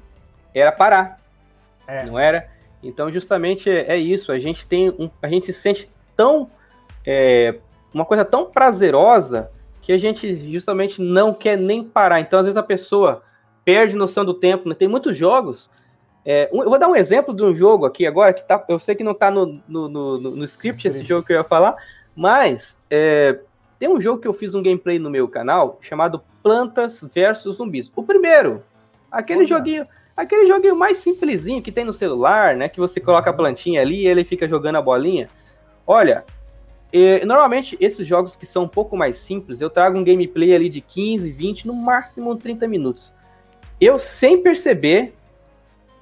era 0.55 0.71
parar. 0.71 1.21
É. 1.87 2.05
Não 2.05 2.19
era? 2.19 2.49
Então, 2.83 3.11
justamente 3.11 3.69
é, 3.69 3.95
é, 3.95 3.97
isso. 3.97 4.31
A 4.31 4.39
gente 4.39 4.67
tem 4.67 4.91
um, 4.91 5.11
a 5.21 5.29
gente 5.29 5.47
se 5.47 5.53
sente 5.55 5.91
tão 6.17 6.51
é, 7.05 7.57
uma 7.93 8.05
coisa 8.05 8.25
tão 8.25 8.47
prazerosa 8.47 9.51
que 9.81 9.93
a 9.93 9.99
gente 9.99 10.51
justamente 10.53 11.01
não 11.01 11.35
quer 11.35 11.59
nem 11.59 11.83
parar. 11.83 12.21
Então, 12.21 12.39
às 12.39 12.47
vezes 12.47 12.57
a 12.57 12.63
pessoa 12.63 13.23
perde 13.65 13.97
noção 13.97 14.25
do 14.25 14.35
tempo. 14.35 14.69
Né? 14.69 14.75
Tem 14.75 14.89
muitos 14.89 15.17
jogos. 15.17 15.71
É, 16.25 16.49
um, 16.53 16.63
eu 16.63 16.71
vou 16.71 16.79
dar 16.79 16.89
um 16.89 16.97
exemplo 16.97 17.35
de 17.35 17.43
um 17.43 17.55
jogo 17.55 17.85
aqui 17.85 18.07
agora 18.07 18.33
que 18.33 18.43
tá, 18.43 18.65
eu 18.69 18.79
sei 18.79 18.95
que 18.95 19.05
não 19.05 19.13
está 19.13 19.31
no, 19.31 19.61
no, 19.69 19.89
no, 19.89 20.19
no, 20.19 20.45
script 20.45 20.87
esse 20.89 21.05
jogo 21.05 21.27
que 21.27 21.33
eu 21.33 21.37
ia 21.37 21.45
falar, 21.45 21.77
mas 22.17 22.79
é, 22.91 23.39
tem 23.79 23.89
um 23.89 24.01
jogo 24.01 24.21
que 24.21 24.29
eu 24.29 24.33
fiz 24.33 24.55
um 24.55 24.63
gameplay 24.63 24.99
no 24.99 25.11
meu 25.11 25.29
canal 25.29 25.79
chamado 25.83 26.23
Plantas 26.43 27.01
versus 27.15 27.57
Zumbis. 27.57 27.93
O 27.95 28.03
primeiro, 28.03 28.63
aquele 29.11 29.41
Olha. 29.41 29.49
joguinho 29.49 29.87
Aquele 30.17 30.47
joguinho 30.47 30.77
mais 30.77 30.99
simplesinho 30.99 31.61
que 31.61 31.73
tem 31.73 31.85
no 31.85 31.93
celular, 31.93 32.55
né? 32.55 32.69
Que 32.69 32.79
você 32.79 33.01
coloca 33.01 33.29
a 33.29 33.33
uhum. 33.33 33.37
plantinha 33.37 33.81
ali 33.81 34.03
e 34.03 34.07
ele 34.07 34.23
fica 34.23 34.47
jogando 34.47 34.77
a 34.77 34.83
bolinha. 34.83 35.29
Olha, 35.85 36.25
normalmente 37.27 37.77
esses 37.81 38.07
jogos 38.07 38.37
que 38.37 38.47
são 38.47 38.65
um 38.65 38.69
pouco 38.69 38.97
mais 38.97 39.19
simples, 39.19 39.61
eu 39.61 39.69
trago 39.69 39.99
um 39.99 40.05
gameplay 40.05 40.55
ali 40.55 40.69
de 40.69 40.81
15, 40.81 41.31
20, 41.31 41.67
no 41.67 41.75
máximo 41.75 42.37
30 42.37 42.69
minutos. 42.69 43.13
Eu, 43.81 43.99
sem 43.99 44.41
perceber, 44.41 45.15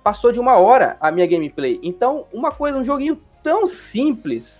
passou 0.02 0.32
de 0.32 0.40
uma 0.40 0.56
hora 0.56 0.96
a 1.00 1.10
minha 1.10 1.26
gameplay. 1.26 1.78
Então, 1.82 2.26
uma 2.32 2.50
coisa, 2.50 2.78
um 2.78 2.84
joguinho 2.84 3.18
tão 3.42 3.66
simples, 3.66 4.58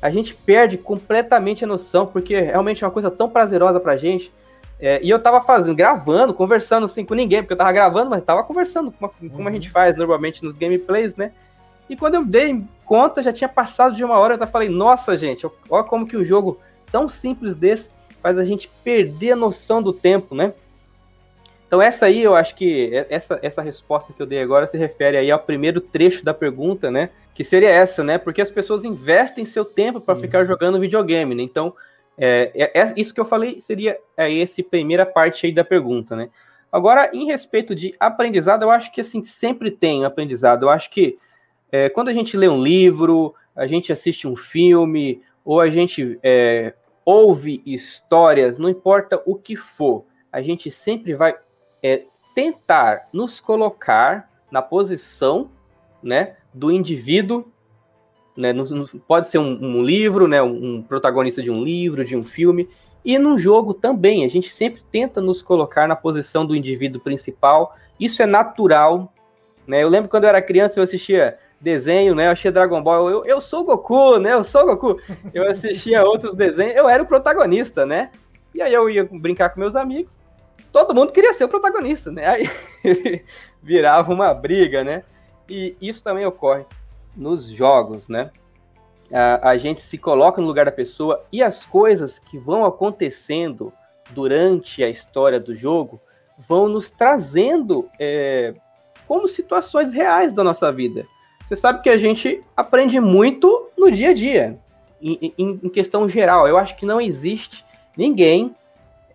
a 0.00 0.10
gente 0.10 0.34
perde 0.34 0.78
completamente 0.78 1.64
a 1.64 1.66
noção, 1.66 2.06
porque 2.06 2.40
realmente 2.40 2.82
é 2.82 2.86
uma 2.86 2.92
coisa 2.92 3.10
tão 3.10 3.28
prazerosa 3.28 3.78
pra 3.78 3.96
gente. 3.96 4.32
É, 4.78 4.98
e 5.02 5.10
eu 5.10 5.18
tava 5.18 5.42
fazendo, 5.42 5.76
gravando, 5.76 6.32
conversando 6.32 6.84
assim 6.84 7.04
com 7.04 7.14
ninguém, 7.14 7.42
porque 7.42 7.52
eu 7.52 7.58
tava 7.58 7.72
gravando, 7.72 8.08
mas 8.08 8.24
tava 8.24 8.42
conversando, 8.42 8.90
como, 8.90 9.12
como 9.30 9.48
a 9.48 9.52
gente 9.52 9.66
uhum. 9.66 9.72
faz 9.72 9.96
normalmente 9.96 10.42
nos 10.42 10.54
gameplays, 10.54 11.14
né? 11.16 11.32
E 11.88 11.96
quando 11.96 12.14
eu 12.14 12.24
dei 12.24 12.64
conta, 12.86 13.22
já 13.22 13.32
tinha 13.32 13.48
passado 13.48 13.94
de 13.94 14.02
uma 14.02 14.18
hora, 14.18 14.38
eu 14.40 14.46
falei, 14.46 14.68
nossa, 14.68 15.18
gente, 15.18 15.46
olha 15.68 15.84
como 15.84 16.06
que 16.06 16.16
o 16.16 16.20
um 16.20 16.24
jogo 16.24 16.58
tão 16.90 17.08
simples 17.08 17.54
desse 17.54 17.90
faz 18.22 18.38
a 18.38 18.44
gente 18.44 18.70
perder 18.82 19.32
a 19.32 19.36
noção 19.36 19.82
do 19.82 19.92
tempo, 19.92 20.34
né? 20.34 20.54
Então 21.70 21.80
essa 21.80 22.06
aí, 22.06 22.20
eu 22.20 22.34
acho 22.34 22.56
que 22.56 22.90
essa, 23.08 23.38
essa 23.42 23.62
resposta 23.62 24.12
que 24.12 24.20
eu 24.20 24.26
dei 24.26 24.42
agora 24.42 24.66
se 24.66 24.76
refere 24.76 25.16
aí 25.16 25.30
ao 25.30 25.38
primeiro 25.38 25.80
trecho 25.80 26.24
da 26.24 26.34
pergunta, 26.34 26.90
né? 26.90 27.10
Que 27.32 27.44
seria 27.44 27.70
essa, 27.70 28.02
né? 28.02 28.18
Porque 28.18 28.42
as 28.42 28.50
pessoas 28.50 28.84
investem 28.84 29.44
seu 29.44 29.64
tempo 29.64 30.00
para 30.00 30.16
ficar 30.16 30.44
jogando 30.44 30.80
videogame, 30.80 31.32
né? 31.32 31.44
Então, 31.44 31.72
é, 32.18 32.50
é, 32.56 32.80
é, 32.80 32.92
isso 32.96 33.14
que 33.14 33.20
eu 33.20 33.24
falei 33.24 33.60
seria 33.60 33.96
é 34.16 34.28
esse 34.28 34.64
primeira 34.64 35.06
parte 35.06 35.46
aí 35.46 35.52
da 35.52 35.62
pergunta, 35.62 36.16
né? 36.16 36.28
Agora, 36.72 37.08
em 37.12 37.26
respeito 37.26 37.72
de 37.72 37.94
aprendizado, 38.00 38.62
eu 38.64 38.70
acho 38.72 38.92
que 38.92 39.00
assim 39.00 39.22
sempre 39.22 39.70
tem 39.70 40.04
aprendizado. 40.04 40.64
Eu 40.64 40.70
acho 40.70 40.90
que 40.90 41.18
É, 41.72 41.88
quando 41.88 42.08
a 42.08 42.12
gente 42.12 42.36
lê 42.36 42.48
um 42.48 42.60
livro, 42.60 43.32
a 43.54 43.64
gente 43.64 43.92
assiste 43.92 44.26
um 44.26 44.34
filme, 44.34 45.22
ou 45.44 45.60
a 45.60 45.70
gente 45.70 46.18
é, 46.20 46.74
ouve 47.04 47.62
histórias, 47.64 48.58
não 48.58 48.68
importa 48.68 49.22
o 49.24 49.36
que 49.36 49.54
for, 49.54 50.04
a 50.32 50.42
gente 50.42 50.68
sempre 50.68 51.14
vai 51.14 51.32
é, 51.82 52.02
tentar 52.34 53.08
nos 53.12 53.40
colocar 53.40 54.30
na 54.50 54.62
posição 54.62 55.50
né, 56.02 56.36
do 56.52 56.70
indivíduo. 56.70 57.44
Né, 58.36 58.52
no, 58.52 58.64
no, 58.64 58.88
pode 59.00 59.28
ser 59.28 59.38
um, 59.38 59.52
um 59.62 59.82
livro, 59.82 60.26
né, 60.26 60.40
um, 60.40 60.82
protagonista 60.82 61.42
de 61.42 61.50
um 61.50 61.62
livro, 61.62 62.04
de 62.04 62.16
um 62.16 62.22
filme, 62.22 62.68
e 63.04 63.18
no 63.18 63.38
jogo 63.38 63.74
também, 63.74 64.24
a 64.24 64.28
gente 64.28 64.52
sempre 64.52 64.82
tenta 64.90 65.20
nos 65.20 65.42
colocar 65.42 65.88
na 65.88 65.96
posição 65.96 66.44
do 66.44 66.54
indivíduo 66.54 67.00
principal. 67.00 67.74
Isso 67.98 68.22
é 68.22 68.26
natural. 68.26 69.12
Né? 69.66 69.82
Eu 69.82 69.88
lembro 69.88 70.10
quando 70.10 70.24
eu 70.24 70.28
era 70.28 70.42
criança, 70.42 70.78
eu 70.78 70.84
assistia 70.84 71.38
desenho, 71.60 72.14
né? 72.14 72.26
Eu 72.26 72.30
achei 72.30 72.50
Dragon 72.50 72.82
Ball, 72.82 73.10
eu, 73.10 73.24
eu 73.26 73.40
sou 73.40 73.64
Goku, 73.64 74.18
né? 74.18 74.32
Eu 74.32 74.42
sou 74.42 74.64
Goku. 74.64 74.98
Eu 75.32 75.48
assistia 75.48 76.02
outros 76.02 76.34
desenhos, 76.34 76.76
eu 76.76 76.88
era 76.88 77.02
o 77.02 77.06
protagonista, 77.06 77.84
né? 77.84 78.10
E 78.54 78.62
aí 78.62 78.72
eu 78.72 78.88
ia 78.88 79.04
brincar 79.04 79.50
com 79.50 79.60
meus 79.60 79.76
amigos, 79.76 80.20
todo 80.66 80.94
mundo 80.94 81.12
queria 81.12 81.32
ser 81.32 81.44
o 81.44 81.48
protagonista, 81.48 82.10
né? 82.10 82.26
Aí 82.26 82.50
virava 83.62 84.12
uma 84.12 84.32
briga, 84.32 84.84
né? 84.84 85.02
E 85.48 85.76
isso 85.80 86.02
também 86.02 86.24
ocorre 86.24 86.64
nos 87.16 87.48
jogos, 87.50 88.08
né? 88.08 88.30
A, 89.12 89.50
a 89.50 89.56
gente 89.56 89.80
se 89.80 89.98
coloca 89.98 90.40
no 90.40 90.46
lugar 90.46 90.66
da 90.66 90.72
pessoa 90.72 91.24
e 91.32 91.42
as 91.42 91.64
coisas 91.64 92.18
que 92.18 92.38
vão 92.38 92.64
acontecendo 92.64 93.72
durante 94.10 94.82
a 94.82 94.88
história 94.88 95.40
do 95.40 95.54
jogo 95.54 96.00
vão 96.48 96.68
nos 96.68 96.90
trazendo 96.90 97.88
é, 97.98 98.54
como 99.06 99.28
situações 99.28 99.92
reais 99.92 100.32
da 100.32 100.44
nossa 100.44 100.70
vida. 100.70 101.04
Você 101.46 101.56
sabe 101.56 101.82
que 101.82 101.90
a 101.90 101.96
gente 101.96 102.42
aprende 102.56 103.00
muito 103.00 103.68
no 103.76 103.90
dia 103.90 104.10
a 104.10 104.14
dia, 104.14 104.58
em, 105.02 105.34
em, 105.36 105.60
em 105.64 105.68
questão 105.68 106.08
geral. 106.08 106.46
Eu 106.46 106.56
acho 106.56 106.76
que 106.76 106.86
não 106.86 107.00
existe 107.00 107.64
ninguém, 107.96 108.54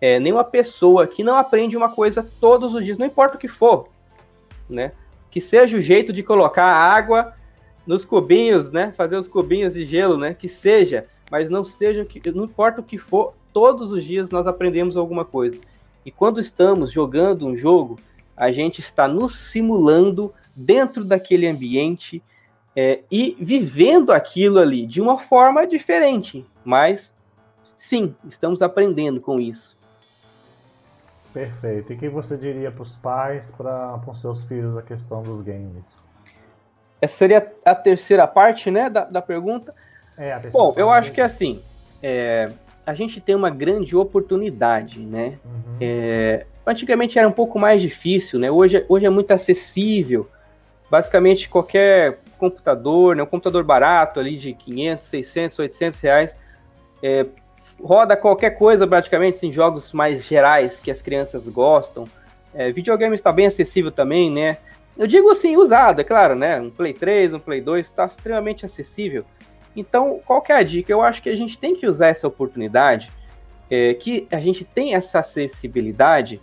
é, 0.00 0.20
nenhuma 0.20 0.44
pessoa 0.44 1.06
que 1.06 1.24
não 1.24 1.36
aprende 1.36 1.76
uma 1.76 1.88
coisa 1.88 2.26
todos 2.40 2.74
os 2.74 2.84
dias, 2.84 2.98
não 2.98 3.06
importa 3.06 3.36
o 3.36 3.38
que 3.38 3.48
for, 3.48 3.88
né? 4.68 4.92
Que 5.30 5.40
seja 5.40 5.76
o 5.76 5.80
jeito 5.80 6.12
de 6.12 6.22
colocar 6.22 6.64
água 6.64 7.34
nos 7.86 8.04
cubinhos, 8.04 8.70
né? 8.70 8.92
Fazer 8.96 9.16
os 9.16 9.28
cubinhos 9.28 9.74
de 9.74 9.84
gelo, 9.84 10.16
né? 10.16 10.34
Que 10.34 10.48
seja, 10.48 11.06
mas 11.30 11.48
não 11.48 11.64
seja 11.64 12.04
que 12.04 12.20
não 12.30 12.44
importa 12.44 12.80
o 12.80 12.84
que 12.84 12.98
for, 12.98 13.34
todos 13.52 13.90
os 13.90 14.04
dias 14.04 14.30
nós 14.30 14.46
aprendemos 14.46 14.96
alguma 14.96 15.24
coisa. 15.24 15.58
E 16.04 16.10
quando 16.10 16.40
estamos 16.40 16.92
jogando 16.92 17.46
um 17.46 17.56
jogo, 17.56 17.98
a 18.36 18.52
gente 18.52 18.80
está 18.80 19.08
nos 19.08 19.34
simulando 19.34 20.32
dentro 20.54 21.04
daquele 21.04 21.46
ambiente 21.46 22.22
é, 22.74 23.00
e 23.10 23.36
vivendo 23.40 24.12
aquilo 24.12 24.58
ali 24.58 24.86
de 24.86 25.00
uma 25.00 25.18
forma 25.18 25.66
diferente. 25.66 26.44
Mas, 26.64 27.12
sim, 27.76 28.14
estamos 28.28 28.60
aprendendo 28.60 29.20
com 29.20 29.40
isso. 29.40 29.75
Perfeito. 31.36 31.92
E 31.92 31.96
o 31.96 31.98
que 31.98 32.08
você 32.08 32.34
diria 32.34 32.70
para 32.70 32.80
os 32.80 32.96
pais, 32.96 33.50
para 33.50 34.00
os 34.06 34.18
seus 34.18 34.44
filhos, 34.46 34.74
a 34.78 34.80
questão 34.80 35.22
dos 35.22 35.42
games? 35.42 36.02
Essa 36.98 37.14
seria 37.14 37.52
a 37.62 37.74
terceira 37.74 38.26
parte 38.26 38.70
né, 38.70 38.88
da, 38.88 39.04
da 39.04 39.20
pergunta. 39.20 39.74
É, 40.16 40.32
a 40.32 40.38
Bom, 40.50 40.72
eu 40.78 40.90
acho 40.90 41.12
que 41.12 41.20
assim, 41.20 41.60
é, 42.02 42.50
a 42.86 42.94
gente 42.94 43.20
tem 43.20 43.34
uma 43.34 43.50
grande 43.50 43.94
oportunidade, 43.94 44.98
né? 44.98 45.38
Uhum. 45.44 45.76
É, 45.78 46.46
antigamente 46.66 47.18
era 47.18 47.28
um 47.28 47.32
pouco 47.32 47.58
mais 47.58 47.82
difícil, 47.82 48.38
né? 48.38 48.50
Hoje, 48.50 48.86
hoje 48.88 49.04
é 49.04 49.10
muito 49.10 49.30
acessível 49.32 50.26
basicamente 50.90 51.50
qualquer 51.50 52.18
computador, 52.38 53.14
né, 53.14 53.22
um 53.22 53.26
computador 53.26 53.62
barato 53.62 54.20
ali 54.20 54.38
de 54.38 54.54
500, 54.54 55.06
600, 55.06 55.58
800 55.58 56.00
reais, 56.00 56.36
é, 57.02 57.26
roda 57.82 58.16
qualquer 58.16 58.50
coisa 58.50 58.86
praticamente, 58.86 59.36
em 59.36 59.38
assim, 59.38 59.52
jogos 59.52 59.92
mais 59.92 60.24
gerais 60.24 60.80
que 60.80 60.90
as 60.90 61.00
crianças 61.00 61.46
gostam. 61.48 62.04
É, 62.54 62.70
videogame 62.72 63.14
está 63.14 63.32
bem 63.32 63.46
acessível 63.46 63.92
também, 63.92 64.30
né? 64.30 64.58
Eu 64.96 65.06
digo 65.06 65.30
assim, 65.30 65.56
usado, 65.56 66.00
é 66.00 66.04
claro, 66.04 66.34
né? 66.34 66.58
Um 66.58 66.70
Play 66.70 66.94
3, 66.94 67.34
um 67.34 67.38
Play 67.38 67.60
2 67.60 67.86
está 67.86 68.06
extremamente 68.06 68.64
acessível. 68.64 69.24
Então, 69.76 70.20
qual 70.24 70.42
é 70.48 70.54
a 70.54 70.62
dica? 70.62 70.90
Eu 70.90 71.02
acho 71.02 71.22
que 71.22 71.28
a 71.28 71.36
gente 71.36 71.58
tem 71.58 71.74
que 71.74 71.86
usar 71.86 72.08
essa 72.08 72.26
oportunidade, 72.26 73.10
é, 73.70 73.92
que 73.92 74.26
a 74.30 74.40
gente 74.40 74.64
tem 74.64 74.94
essa 74.94 75.18
acessibilidade 75.18 76.40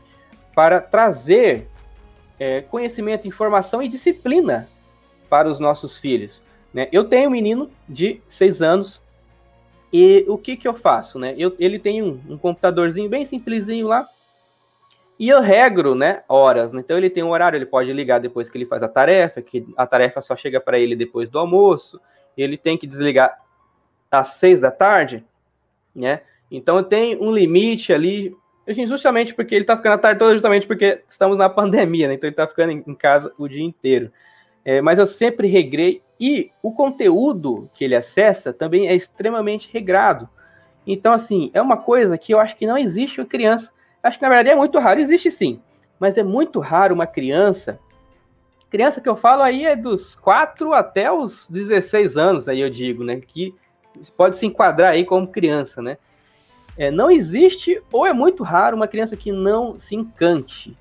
para 0.53 0.79
trazer 0.79 1.67
é, 2.39 2.61
conhecimento, 2.61 3.27
informação 3.27 3.81
e 3.81 3.87
disciplina 3.87 4.69
para 5.29 5.49
os 5.49 5.59
nossos 5.59 5.97
filhos. 5.97 6.43
Né? 6.71 6.87
Eu 6.91 7.05
tenho 7.05 7.29
um 7.29 7.31
menino 7.31 7.71
de 7.89 8.21
seis 8.29 8.61
anos 8.61 9.01
e 9.93 10.25
o 10.27 10.39
que, 10.39 10.57
que 10.57 10.67
eu 10.67 10.73
faço? 10.73 11.19
Né? 11.19 11.35
Eu, 11.37 11.55
ele 11.59 11.77
tem 11.77 12.01
um, 12.01 12.19
um 12.27 12.35
computadorzinho 12.35 13.07
bem 13.07 13.27
simplesinho 13.27 13.87
lá 13.87 14.07
e 15.19 15.29
eu 15.29 15.39
regro 15.39 15.93
né, 15.93 16.23
horas. 16.27 16.73
Né? 16.73 16.81
Então 16.81 16.97
ele 16.97 17.11
tem 17.11 17.21
um 17.21 17.29
horário, 17.29 17.57
ele 17.57 17.67
pode 17.67 17.93
ligar 17.93 18.19
depois 18.19 18.49
que 18.49 18.57
ele 18.57 18.65
faz 18.65 18.81
a 18.81 18.87
tarefa, 18.87 19.39
que 19.39 19.63
a 19.77 19.85
tarefa 19.85 20.19
só 20.19 20.35
chega 20.35 20.59
para 20.59 20.79
ele 20.79 20.95
depois 20.95 21.29
do 21.29 21.37
almoço. 21.37 22.01
Ele 22.35 22.57
tem 22.57 22.75
que 22.75 22.87
desligar 22.87 23.39
às 24.09 24.29
seis 24.29 24.59
da 24.59 24.71
tarde, 24.71 25.23
né? 25.95 26.21
Então 26.49 26.83
tenho 26.83 27.23
um 27.23 27.31
limite 27.31 27.93
ali 27.93 28.35
justamente 28.67 29.35
porque 29.35 29.53
ele 29.53 29.63
está 29.63 29.77
ficando 29.77 29.93
a 29.93 29.97
tarde 29.99 30.19
toda, 30.19 30.33
justamente 30.33 30.65
porque 30.65 31.03
estamos 31.07 31.37
na 31.37 31.49
pandemia, 31.49 32.07
né? 32.07 32.15
Então 32.15 32.27
ele 32.27 32.33
está 32.33 32.47
ficando 32.47 32.71
em 32.71 32.95
casa 32.95 33.31
o 33.37 33.47
dia 33.47 33.63
inteiro. 33.63 34.11
É, 34.65 34.81
mas 34.81 34.97
eu 34.97 35.05
sempre 35.05 35.47
regrei 35.47 36.01
e 36.19 36.51
o 36.61 36.71
conteúdo 36.71 37.69
que 37.73 37.83
ele 37.83 37.95
acessa 37.95 38.53
também 38.53 38.87
é 38.87 38.95
extremamente 38.95 39.69
regrado. 39.71 40.29
Então, 40.85 41.13
assim, 41.13 41.51
é 41.53 41.61
uma 41.61 41.77
coisa 41.77 42.17
que 42.17 42.33
eu 42.33 42.39
acho 42.39 42.55
que 42.55 42.67
não 42.67 42.77
existe 42.77 43.19
uma 43.19 43.27
criança. 43.27 43.71
Acho 44.01 44.17
que 44.17 44.23
na 44.23 44.29
verdade 44.29 44.49
é 44.49 44.55
muito 44.55 44.79
raro, 44.79 44.99
existe 44.99 45.31
sim, 45.31 45.61
mas 45.99 46.17
é 46.17 46.23
muito 46.23 46.59
raro 46.59 46.93
uma 46.93 47.07
criança. 47.07 47.79
Criança 48.69 48.99
que 48.99 49.07
eu 49.07 49.15
falo 49.15 49.41
aí 49.41 49.65
é 49.65 49.75
dos 49.75 50.15
4 50.15 50.73
até 50.73 51.11
os 51.11 51.49
16 51.49 52.17
anos, 52.17 52.47
aí 52.47 52.59
eu 52.59 52.69
digo, 52.69 53.03
né? 53.03 53.19
Que 53.19 53.53
pode 54.17 54.35
se 54.35 54.45
enquadrar 54.45 54.91
aí 54.91 55.05
como 55.05 55.27
criança, 55.27 55.81
né? 55.81 55.97
É, 56.77 56.89
não 56.89 57.11
existe, 57.11 57.81
ou 57.91 58.05
é 58.05 58.11
muito 58.11 58.43
raro, 58.43 58.75
uma 58.75 58.87
criança 58.87 59.15
que 59.15 59.31
não 59.31 59.77
se 59.77 59.95
encante, 59.95 60.75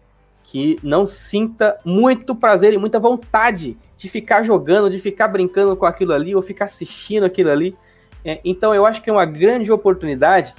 que 0.52 0.78
não 0.82 1.06
sinta 1.06 1.80
muito 1.82 2.34
prazer 2.34 2.74
e 2.74 2.76
muita 2.76 3.00
vontade 3.00 3.74
de 3.96 4.06
ficar 4.06 4.42
jogando, 4.42 4.90
de 4.90 4.98
ficar 4.98 5.26
brincando 5.28 5.74
com 5.74 5.86
aquilo 5.86 6.12
ali, 6.12 6.36
ou 6.36 6.42
ficar 6.42 6.66
assistindo 6.66 7.24
aquilo 7.24 7.48
ali. 7.48 7.74
É, 8.22 8.38
então 8.44 8.74
eu 8.74 8.84
acho 8.84 9.00
que 9.00 9.08
é 9.08 9.12
uma 9.14 9.24
grande 9.24 9.72
oportunidade 9.72 10.54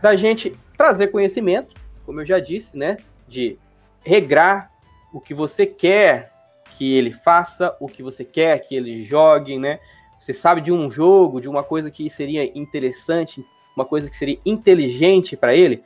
da 0.00 0.14
gente 0.14 0.54
trazer 0.78 1.08
conhecimento, 1.08 1.74
como 2.04 2.20
eu 2.20 2.24
já 2.24 2.38
disse, 2.38 2.78
né? 2.78 2.98
De 3.26 3.58
regrar 4.04 4.70
o 5.12 5.20
que 5.20 5.34
você 5.34 5.66
quer 5.66 6.32
que 6.78 6.96
ele 6.96 7.10
faça, 7.10 7.74
o 7.80 7.88
que 7.88 8.04
você 8.04 8.24
quer 8.24 8.60
que 8.60 8.76
ele 8.76 9.02
jogue, 9.02 9.58
né? 9.58 9.80
Você 10.20 10.32
sabe 10.32 10.60
de 10.60 10.70
um 10.70 10.88
jogo, 10.88 11.40
de 11.40 11.48
uma 11.48 11.64
coisa 11.64 11.90
que 11.90 12.08
seria 12.08 12.44
interessante, 12.56 13.44
uma 13.76 13.84
coisa 13.84 14.08
que 14.08 14.16
seria 14.16 14.38
inteligente 14.46 15.36
para 15.36 15.52
ele, 15.52 15.82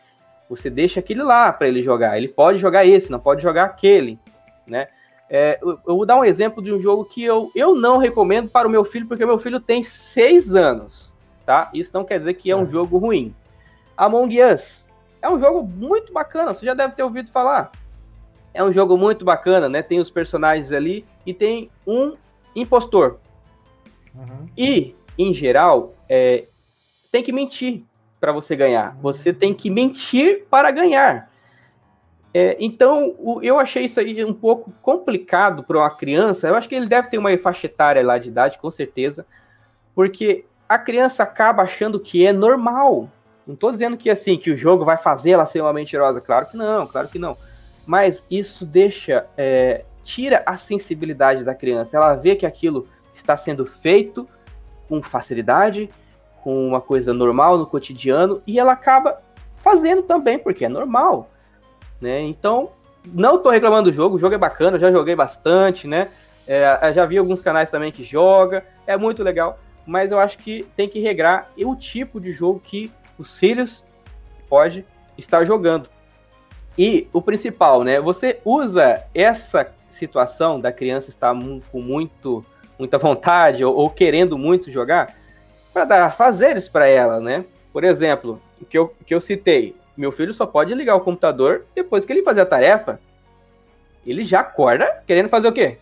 você 0.51 0.69
deixa 0.69 0.99
aquele 0.99 1.23
lá 1.23 1.53
para 1.53 1.69
ele 1.69 1.81
jogar. 1.81 2.19
Ele 2.19 2.27
pode 2.27 2.59
jogar 2.59 2.85
esse, 2.85 3.09
não 3.09 3.21
pode 3.21 3.41
jogar 3.41 3.65
aquele, 3.65 4.19
né? 4.67 4.89
É, 5.29 5.61
eu, 5.63 5.79
eu, 5.87 5.97
vou 5.97 6.05
dar 6.05 6.19
um 6.19 6.25
exemplo 6.25 6.61
de 6.61 6.73
um 6.73 6.79
jogo 6.81 7.05
que 7.05 7.23
eu, 7.23 7.53
eu 7.55 7.77
não 7.77 7.99
recomendo 7.99 8.49
para 8.49 8.67
o 8.67 8.71
meu 8.71 8.85
filho, 8.85 9.07
porque 9.07 9.25
meu 9.25 9.39
filho 9.39 9.61
tem 9.61 9.81
seis 9.81 10.53
anos, 10.53 11.15
tá? 11.47 11.71
Isso 11.73 11.93
não 11.95 12.05
quer 12.05 12.19
dizer 12.19 12.35
que 12.35 12.51
é 12.51 12.57
um 12.57 12.67
jogo 12.67 12.99
ruim. 12.99 13.33
Among 13.97 14.43
Us 14.43 14.85
é 15.23 15.31
um 15.31 15.39
jogo 15.39 15.63
muito 15.63 16.13
bacana, 16.13 16.53
você 16.53 16.67
já 16.67 16.75
deve 16.75 16.95
ter 16.95 17.05
ouvido 17.05 17.31
falar. 17.31 17.71
É 18.53 18.65
um 18.65 18.73
jogo 18.73 18.97
muito 18.97 19.25
bacana, 19.25 19.69
né? 19.69 19.83
Tem 19.83 20.01
os 20.01 20.11
personagens 20.11 20.73
ali 20.73 21.05
e 21.25 21.33
tem 21.33 21.71
um 21.87 22.17
impostor. 22.57 23.21
Uhum. 24.13 24.49
E, 24.59 24.97
em 25.17 25.33
geral, 25.33 25.95
é, 26.09 26.47
tem 27.13 27.23
que 27.23 27.31
mentir 27.31 27.85
para 28.21 28.33
você 28.33 28.55
ganhar. 28.55 28.97
Você 29.01 29.33
tem 29.33 29.55
que 29.55 29.71
mentir 29.71 30.45
para 30.51 30.71
ganhar. 30.71 31.31
É, 32.33 32.57
então, 32.61 33.15
o, 33.19 33.41
eu 33.43 33.59
achei 33.59 33.85
isso 33.85 33.99
aí 33.99 34.25
um 34.25 34.35
pouco 34.35 34.73
complicado 34.83 35.65
para 35.65 35.79
uma 35.79 35.91
criança. 35.91 36.47
Eu 36.47 36.55
acho 36.55 36.69
que 36.69 36.75
ele 36.75 36.87
deve 36.87 37.09
ter 37.09 37.19
uma 37.19 37.37
faixa 37.39 37.67
etária 37.67 38.05
lá 38.05 38.19
de 38.19 38.29
idade, 38.29 38.59
com 38.59 38.71
certeza, 38.71 39.27
porque 39.95 40.45
a 40.69 40.79
criança 40.79 41.23
acaba 41.23 41.63
achando 41.63 41.99
que 41.99 42.25
é 42.25 42.33
normal. 42.33 43.09
Não 43.47 43.55
estou 43.55 43.73
dizendo 43.73 43.97
que 43.97 44.09
assim 44.09 44.39
que 44.39 44.51
o 44.51 44.57
jogo 44.57 44.85
vai 44.85 44.97
fazer 44.97 45.31
ela 45.31 45.47
ser 45.47 45.61
uma 45.61 45.73
mentirosa, 45.73 46.21
claro 46.21 46.47
que 46.47 46.57
não, 46.57 46.87
claro 46.87 47.09
que 47.09 47.19
não. 47.19 47.37
Mas 47.85 48.25
isso 48.31 48.65
deixa, 48.65 49.27
é, 49.37 49.85
tira 50.05 50.43
a 50.47 50.57
sensibilidade 50.57 51.43
da 51.43 51.55
criança. 51.55 51.97
Ela 51.97 52.15
vê 52.15 52.37
que 52.37 52.47
aquilo 52.47 52.87
está 53.13 53.37
sendo 53.37 53.67
feito 53.67 54.29
com 54.89 55.03
facilidade, 55.03 55.91
com 56.43 56.67
uma 56.67 56.81
coisa 56.81 57.13
normal 57.13 57.59
no 57.59 57.67
cotidiano 57.67 58.43
e 58.47 58.59
ela 58.59 58.73
acaba 58.73 59.21
fazendo 59.63 60.03
também, 60.03 60.39
porque 60.39 60.65
é 60.65 60.69
normal, 60.69 61.31
né? 62.01 62.21
Então, 62.21 62.71
não 63.05 63.37
estou 63.37 63.53
reclamando 63.53 63.91
do 63.91 63.95
jogo, 63.95 64.17
o 64.17 64.19
jogo 64.19 64.35
é 64.35 64.39
bacana, 64.39 64.79
já 64.79 64.91
joguei 64.91 65.15
bastante, 65.15 65.87
né? 65.87 66.09
É, 66.47 66.93
já 66.93 67.05
vi 67.05 67.19
alguns 67.19 67.41
canais 67.41 67.71
também 67.71 67.93
que 67.93 68.03
joga, 68.03 68.65
é 68.87 68.97
muito 68.97 69.23
legal, 69.23 69.59
mas 69.87 70.11
eu 70.11 70.19
acho 70.19 70.39
que 70.39 70.67
tem 70.77 70.89
que 70.89 71.01
regrar 71.01 71.49
o 71.59 71.77
tipo 71.77 72.21
de 72.21 72.33
jogo 72.33 72.61
que 72.61 72.91
os 73.19 73.39
filhos 73.39 73.85
pode 74.49 74.85
estar 75.17 75.45
jogando. 75.45 75.89
E 76.77 77.09
o 77.13 77.21
principal, 77.21 77.85
né? 77.85 78.01
Você 78.01 78.41
usa 78.45 79.05
essa 79.15 79.71
situação 79.91 80.61
da 80.61 80.73
criança 80.73 81.11
estar 81.11 81.35
com 81.71 81.81
muito, 81.81 82.45
muita 82.79 82.97
vontade 82.97 83.65
ou, 83.65 83.77
ou 83.77 83.91
querendo 83.91 84.39
muito 84.39 84.71
jogar 84.71 85.15
para 85.81 85.85
dar 85.85 86.13
fazeres 86.13 86.69
para 86.69 86.87
ela, 86.87 87.21
né? 87.21 87.45
Por 87.73 87.85
exemplo, 87.85 88.41
o 88.61 88.65
que 88.67 88.77
eu, 88.77 88.95
que 89.07 89.15
eu 89.15 89.21
citei, 89.21 89.75
meu 89.97 90.13
filho 90.13 90.35
só 90.35 90.45
pode 90.45 90.75
ligar 90.75 90.95
o 90.95 91.01
computador 91.01 91.65
depois 91.75 92.05
que 92.05 92.13
ele 92.13 92.23
fazer 92.23 92.43
a 92.43 92.47
tarefa. 92.47 93.01
Ele 94.05 94.25
já 94.25 94.41
acorda 94.41 95.03
querendo 95.07 95.29
fazer 95.29 95.49
o 95.49 95.53
quê? 95.53 95.79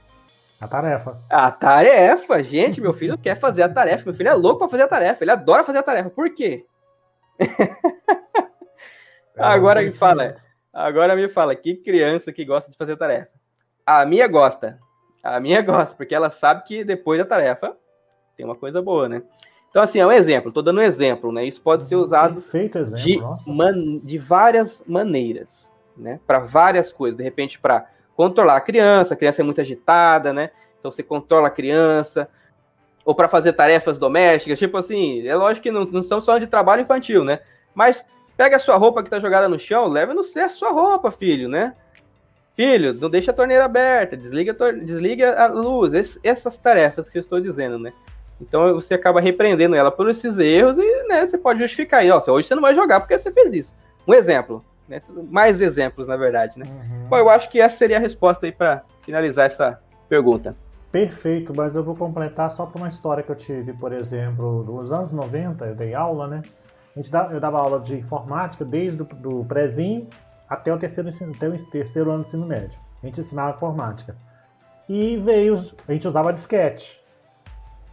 A 0.60 0.68
tarefa. 0.68 1.18
A 1.28 1.50
tarefa, 1.50 2.42
gente, 2.42 2.80
meu 2.80 2.92
filho 2.92 3.18
quer 3.18 3.38
fazer 3.38 3.62
a 3.62 3.68
tarefa. 3.68 4.04
Meu 4.04 4.14
filho 4.14 4.28
é 4.28 4.34
louco 4.34 4.60
para 4.60 4.68
fazer 4.68 4.82
a 4.84 4.88
tarefa. 4.88 5.24
Ele 5.24 5.30
adora 5.30 5.64
fazer 5.64 5.78
a 5.78 5.84
tarefa. 5.84 6.10
Por 6.10 6.30
quê? 6.30 6.64
É, 7.40 7.46
agora 9.38 9.82
me 9.82 9.90
fala, 9.90 10.34
agora 10.72 11.16
me 11.16 11.28
fala, 11.28 11.54
que 11.56 11.76
criança 11.76 12.32
que 12.32 12.44
gosta 12.44 12.70
de 12.70 12.76
fazer 12.76 12.96
tarefa? 12.96 13.30
A 13.86 14.04
minha 14.04 14.26
gosta. 14.28 14.78
A 15.22 15.40
minha 15.40 15.60
gosta, 15.62 15.94
porque 15.96 16.14
ela 16.14 16.30
sabe 16.30 16.64
que 16.64 16.84
depois 16.84 17.18
da 17.18 17.24
tarefa 17.24 17.76
tem 18.36 18.46
uma 18.46 18.56
coisa 18.56 18.80
boa, 18.80 19.08
né? 19.08 19.22
Então, 19.70 19.82
assim, 19.82 19.98
é 19.98 20.06
um 20.06 20.12
exemplo, 20.12 20.48
estou 20.48 20.62
dando 20.62 20.80
um 20.80 20.82
exemplo, 20.82 21.30
né? 21.30 21.44
Isso 21.44 21.60
pode 21.60 21.84
ser 21.84 21.96
uhum. 21.96 22.02
usado 22.02 22.40
de, 22.94 23.20
man, 23.46 23.98
de 24.02 24.18
várias 24.18 24.82
maneiras, 24.86 25.70
né? 25.96 26.18
Para 26.26 26.38
várias 26.38 26.92
coisas. 26.92 27.16
De 27.16 27.22
repente, 27.22 27.58
para 27.58 27.86
controlar 28.16 28.56
a 28.56 28.60
criança, 28.60 29.14
a 29.14 29.16
criança 29.16 29.42
é 29.42 29.44
muito 29.44 29.60
agitada, 29.60 30.32
né? 30.32 30.50
Então, 30.78 30.90
você 30.90 31.02
controla 31.02 31.48
a 31.48 31.50
criança. 31.50 32.28
Ou 33.04 33.14
para 33.14 33.28
fazer 33.28 33.52
tarefas 33.52 33.98
domésticas, 33.98 34.58
tipo 34.58 34.76
assim, 34.76 35.26
é 35.26 35.34
lógico 35.34 35.64
que 35.64 35.70
não, 35.70 35.84
não 35.84 36.00
estamos 36.00 36.26
falando 36.26 36.42
de 36.42 36.46
trabalho 36.46 36.82
infantil, 36.82 37.24
né? 37.24 37.40
Mas 37.74 38.04
pega 38.36 38.56
a 38.56 38.60
sua 38.60 38.76
roupa 38.76 39.02
que 39.02 39.08
está 39.08 39.18
jogada 39.18 39.48
no 39.48 39.58
chão, 39.58 39.86
leva 39.86 40.12
no 40.14 40.22
cesto 40.22 40.56
a 40.56 40.70
sua 40.70 40.70
roupa, 40.70 41.10
filho, 41.10 41.48
né? 41.48 41.74
Filho, 42.54 42.92
não 42.92 43.08
deixa 43.08 43.30
a 43.30 43.34
torneira 43.34 43.64
aberta, 43.64 44.16
desliga 44.16 44.52
a, 44.52 44.72
desliga 44.72 45.40
a 45.42 45.46
luz, 45.46 46.18
essas 46.22 46.58
tarefas 46.58 47.08
que 47.08 47.16
eu 47.16 47.20
estou 47.20 47.40
dizendo, 47.40 47.78
né? 47.78 47.92
Então 48.40 48.74
você 48.74 48.94
acaba 48.94 49.20
repreendendo 49.20 49.74
ela 49.74 49.90
por 49.90 50.08
esses 50.08 50.38
erros 50.38 50.78
e 50.78 51.08
né, 51.08 51.26
você 51.26 51.36
pode 51.36 51.60
justificar 51.60 52.00
aí, 52.00 52.10
ó, 52.10 52.22
hoje 52.28 52.46
você 52.46 52.54
não 52.54 52.62
vai 52.62 52.74
jogar 52.74 53.00
porque 53.00 53.18
você 53.18 53.32
fez 53.32 53.52
isso. 53.52 53.76
Um 54.06 54.14
exemplo, 54.14 54.64
né? 54.88 55.02
Mais 55.30 55.60
exemplos, 55.60 56.06
na 56.06 56.16
verdade, 56.16 56.58
né? 56.58 56.64
Uhum. 56.68 57.08
Bom, 57.08 57.16
eu 57.16 57.28
acho 57.28 57.50
que 57.50 57.60
essa 57.60 57.76
seria 57.76 57.98
a 57.98 58.00
resposta 58.00 58.46
aí 58.46 58.52
para 58.52 58.82
finalizar 59.02 59.46
essa 59.46 59.80
pergunta. 60.08 60.56
Perfeito, 60.90 61.52
mas 61.54 61.74
eu 61.74 61.84
vou 61.84 61.94
completar 61.94 62.50
só 62.50 62.64
por 62.64 62.78
uma 62.78 62.88
história 62.88 63.22
que 63.22 63.30
eu 63.30 63.36
tive, 63.36 63.74
por 63.74 63.92
exemplo, 63.92 64.64
nos 64.64 64.90
anos 64.90 65.12
90, 65.12 65.66
eu 65.66 65.74
dei 65.74 65.94
aula, 65.94 66.26
né? 66.26 66.42
A 66.96 66.98
gente 66.98 67.10
dava, 67.10 67.34
eu 67.34 67.40
dava 67.40 67.58
aula 67.58 67.78
de 67.80 67.96
informática 67.96 68.64
desde 68.64 69.02
o 69.02 69.44
prézinho 69.44 70.06
até 70.48 70.72
o 70.72 70.78
terceiro, 70.78 71.10
até 71.36 71.48
o 71.48 71.66
terceiro 71.66 72.10
ano 72.10 72.22
do 72.22 72.26
ensino 72.26 72.46
médio. 72.46 72.78
A 73.02 73.06
gente 73.06 73.20
ensinava 73.20 73.54
informática. 73.54 74.16
E 74.88 75.18
veio, 75.18 75.62
a 75.86 75.92
gente 75.92 76.08
usava 76.08 76.32
disquete. 76.32 76.98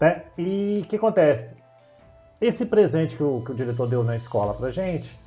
Né? 0.06 0.22
E 0.38 0.82
o 0.86 0.88
que 0.88 0.98
acontece? 0.98 1.56
Esse 2.40 2.66
presente 2.68 3.16
que 3.16 3.24
o, 3.24 3.42
que 3.42 3.52
o 3.52 3.56
diretor 3.56 3.88
deu 3.88 4.04
na 4.04 4.16
escola 4.16 4.54
para 4.54 4.70
gente, 4.70 5.18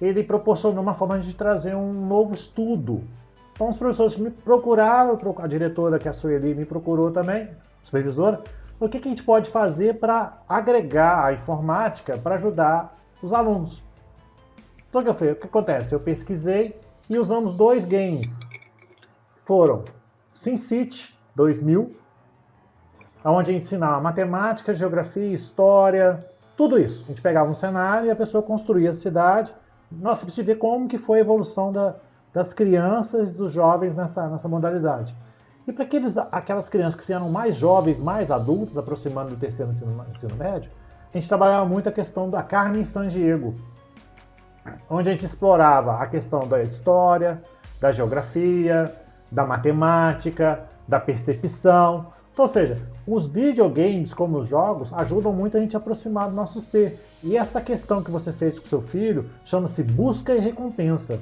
ele 0.00 0.22
proporcionou 0.22 0.82
uma 0.82 0.92
forma 0.92 1.18
de 1.18 1.32
trazer 1.34 1.74
um 1.74 1.92
novo 2.06 2.34
estudo. 2.34 3.02
Então 3.54 3.70
os 3.70 3.78
professores 3.78 4.18
me 4.18 4.30
procuraram, 4.30 5.18
a 5.38 5.46
diretora, 5.46 5.98
que 5.98 6.06
é 6.06 6.10
a 6.10 6.12
Sueli, 6.12 6.54
me 6.54 6.66
procurou 6.66 7.10
também, 7.10 7.48
supervisora, 7.82 8.42
o 8.78 8.88
que, 8.88 9.00
que 9.00 9.08
a 9.08 9.10
gente 9.10 9.22
pode 9.22 9.50
fazer 9.50 9.98
para 9.98 10.42
agregar 10.46 11.24
a 11.24 11.32
informática 11.32 12.18
para 12.18 12.34
ajudar 12.34 12.96
os 13.22 13.32
alunos. 13.32 13.82
Então 14.88 15.00
o 15.00 15.04
que, 15.04 15.24
eu 15.24 15.32
o 15.32 15.36
que 15.36 15.46
acontece? 15.46 15.94
Eu 15.94 16.00
pesquisei 16.00 16.78
e 17.08 17.18
usamos 17.18 17.54
dois 17.54 17.84
games. 17.84 18.40
Foram 19.44 19.84
SimCity 20.32 21.16
2000 21.34 21.90
onde 23.24 23.50
a 23.50 23.52
gente 23.52 23.64
ensinava 23.64 24.00
matemática, 24.00 24.74
geografia, 24.74 25.32
história, 25.32 26.18
tudo 26.56 26.78
isso. 26.78 27.04
A 27.04 27.08
gente 27.08 27.22
pegava 27.22 27.50
um 27.50 27.54
cenário 27.54 28.06
e 28.06 28.10
a 28.10 28.16
pessoa 28.16 28.42
construía 28.42 28.90
a 28.90 28.94
cidade. 28.94 29.52
Nossa, 29.90 30.24
precisa 30.24 30.46
ver 30.46 30.56
como 30.56 30.88
que 30.88 30.98
foi 30.98 31.18
a 31.18 31.20
evolução 31.22 31.72
da, 31.72 31.96
das 32.32 32.52
crianças, 32.52 33.32
dos 33.32 33.52
jovens 33.52 33.94
nessa, 33.94 34.28
nessa 34.28 34.48
modalidade. 34.48 35.14
E 35.66 35.72
para 35.72 35.84
aqueles, 35.84 36.16
aquelas 36.16 36.68
crianças 36.68 37.04
que 37.04 37.12
eram 37.12 37.28
mais 37.28 37.56
jovens, 37.56 38.00
mais 38.00 38.30
adultos, 38.30 38.78
aproximando 38.78 39.30
do 39.30 39.36
terceiro 39.36 39.72
ensino, 39.72 40.04
ensino 40.14 40.34
médio, 40.36 40.70
a 41.12 41.18
gente 41.18 41.28
trabalhava 41.28 41.64
muito 41.66 41.88
a 41.88 41.92
questão 41.92 42.28
da 42.30 42.42
Carmen 42.42 42.84
San 42.84 43.08
Diego, 43.08 43.54
onde 44.88 45.08
a 45.08 45.12
gente 45.12 45.26
explorava 45.26 45.98
a 45.98 46.06
questão 46.06 46.46
da 46.46 46.62
história, 46.62 47.42
da 47.80 47.92
geografia, 47.92 48.94
da 49.30 49.44
matemática, 49.44 50.64
da 50.86 50.98
percepção, 50.98 52.06
então, 52.38 52.44
ou 52.44 52.48
seja, 52.48 52.80
os 53.14 53.26
videogames, 53.26 54.12
como 54.12 54.38
os 54.38 54.48
jogos, 54.48 54.92
ajudam 54.92 55.32
muito 55.32 55.56
a 55.56 55.60
gente 55.60 55.74
a 55.74 55.78
aproximar 55.78 56.28
do 56.28 56.34
nosso 56.34 56.60
ser. 56.60 57.00
E 57.24 57.36
essa 57.36 57.60
questão 57.60 58.02
que 58.02 58.10
você 58.10 58.32
fez 58.32 58.58
com 58.58 58.66
seu 58.66 58.82
filho 58.82 59.30
chama-se 59.44 59.82
busca 59.82 60.34
e 60.34 60.38
recompensa. 60.38 61.18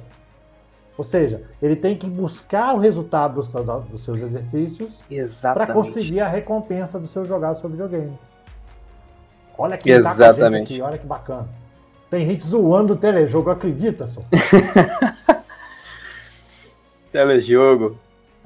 Ou 0.97 1.03
seja, 1.03 1.43
ele 1.61 1.75
tem 1.75 1.95
que 1.95 2.07
buscar 2.07 2.73
o 2.75 2.79
resultado 2.79 3.35
dos, 3.89 4.03
seus 4.03 4.19
exercícios 4.19 5.01
para 5.41 5.67
conseguir 5.67 6.19
a 6.19 6.27
recompensa 6.27 6.99
do 6.99 7.07
seu 7.07 7.23
jogar 7.23 7.53
do 7.53 7.59
seu 7.59 7.69
videogame. 7.69 8.17
Olha 9.57 9.77
que 9.77 9.89
Exatamente. 9.89 10.39
tá 10.39 10.47
a 10.47 10.49
gente 10.49 10.63
aqui, 10.63 10.81
olha 10.81 10.97
que 10.97 11.05
bacana. 11.05 11.47
Tem 12.09 12.25
gente 12.25 12.43
zoando 12.45 12.93
o 12.93 12.97
telejogo, 12.97 13.49
acredita 13.49 14.07
só? 14.07 14.21
telejogo. 17.11 17.97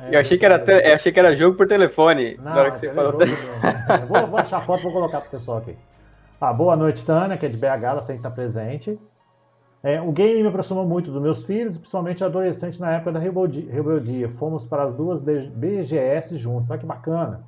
É, 0.01 0.15
eu 0.15 0.19
achei 0.19 0.37
que, 0.37 0.45
era 0.45 0.57
te... 0.57 0.71
eu 0.71 0.95
achei 0.95 1.11
que 1.11 1.19
era 1.19 1.35
jogo 1.35 1.55
por 1.55 1.67
telefone. 1.67 2.35
Não, 2.37 2.43
na 2.43 2.55
hora 2.55 2.71
que 2.71 2.79
você 2.79 2.93
falou. 2.93 3.13
vou, 4.07 4.27
vou 4.27 4.39
achar 4.39 4.65
foto 4.65 4.79
e 4.79 4.83
vou 4.83 4.93
colocar 4.93 5.21
pro 5.21 5.29
pessoal 5.29 5.59
aqui. 5.59 5.75
Ah, 6.39 6.51
boa 6.51 6.75
noite, 6.75 7.05
Tânia, 7.05 7.37
que 7.37 7.45
é 7.45 7.49
de 7.49 7.57
BH, 7.57 7.83
ela 7.83 8.01
sempre 8.01 8.19
está 8.19 8.31
presente. 8.31 8.99
É, 9.83 9.99
o 10.01 10.11
game 10.11 10.41
me 10.41 10.47
aproximou 10.47 10.85
muito 10.85 11.11
dos 11.11 11.21
meus 11.21 11.43
filhos, 11.45 11.77
principalmente 11.77 12.23
adolescente 12.23 12.79
na 12.79 12.93
época 12.93 13.11
da 13.11 13.19
rebeldia. 13.19 14.29
Fomos 14.37 14.65
para 14.65 14.83
as 14.83 14.93
duas 14.93 15.21
BGS 15.21 16.37
juntos. 16.37 16.69
Olha 16.69 16.79
que 16.79 16.85
bacana. 16.85 17.43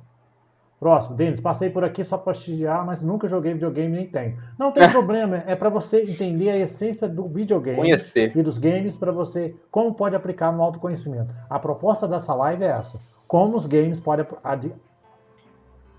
Próximo, 0.84 1.16
Denis, 1.16 1.40
passei 1.40 1.70
por 1.70 1.82
aqui 1.82 2.04
só 2.04 2.18
para 2.18 2.34
prestigiar, 2.34 2.84
mas 2.84 3.02
nunca 3.02 3.26
joguei 3.26 3.54
videogame 3.54 3.96
nem 3.96 4.06
tenho. 4.06 4.38
Não 4.58 4.70
tem 4.70 4.86
problema, 4.92 5.42
é 5.46 5.56
para 5.56 5.70
você 5.70 6.02
entender 6.02 6.50
a 6.50 6.58
essência 6.58 7.08
do 7.08 7.26
videogame 7.26 7.78
Conhecer. 7.78 8.36
e 8.36 8.42
dos 8.42 8.58
games 8.58 8.94
para 8.94 9.10
você 9.10 9.56
como 9.70 9.94
pode 9.94 10.14
aplicar 10.14 10.52
no 10.52 10.62
autoconhecimento. 10.62 11.34
A 11.48 11.58
proposta 11.58 12.06
dessa 12.06 12.34
live 12.34 12.64
é 12.64 12.66
essa: 12.66 13.00
como 13.26 13.56
os 13.56 13.66
games 13.66 13.98
podem 13.98 14.26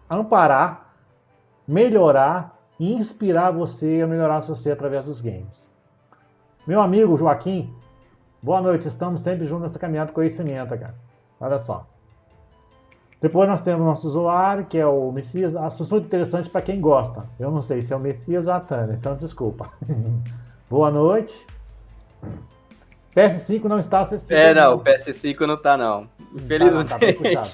amparar, 0.07 0.93
melhorar 1.67 2.55
e 2.79 2.93
inspirar 2.93 3.49
você 3.49 4.01
a 4.03 4.07
melhorar 4.07 4.41
você 4.41 4.69
através 4.69 5.05
dos 5.05 5.19
games. 5.19 5.67
Meu 6.67 6.79
amigo 6.79 7.17
Joaquim, 7.17 7.73
boa 8.39 8.61
noite. 8.61 8.87
Estamos 8.87 9.21
sempre 9.21 9.47
juntos 9.47 9.63
nessa 9.63 9.79
caminhada 9.79 10.09
de 10.09 10.13
conhecimento, 10.13 10.77
cara. 10.77 10.93
Olha 11.41 11.57
só. 11.57 11.87
Depois 13.21 13.49
nós 13.49 13.63
temos 13.63 13.81
o 13.81 13.85
nosso 13.85 14.07
usuário, 14.07 14.65
que 14.65 14.77
é 14.77 14.85
o 14.85 15.11
Messias. 15.11 15.55
Assunto 15.55 15.97
interessante 15.97 16.49
para 16.49 16.61
quem 16.61 16.79
gosta. 16.79 17.25
Eu 17.39 17.49
não 17.49 17.61
sei 17.61 17.81
se 17.81 17.93
é 17.93 17.95
o 17.95 17.99
Messias 17.99 18.47
ou 18.47 18.53
a 18.53 18.59
Tânia, 18.59 18.93
então 18.93 19.15
desculpa. 19.15 19.71
Boa 20.69 20.91
noite. 20.91 21.45
PS5 23.15 23.63
não 23.63 23.79
está 23.79 24.01
acessível. 24.01 24.37
É, 24.37 24.53
não, 24.53 24.75
o 24.75 24.83
PS5 24.83 25.39
não 25.47 25.55
está 25.55 25.77
não. 25.77 26.09
Infelizmente. 26.33 26.89
Tá, 26.89 26.99
não, 26.99 27.43
tá 27.43 27.51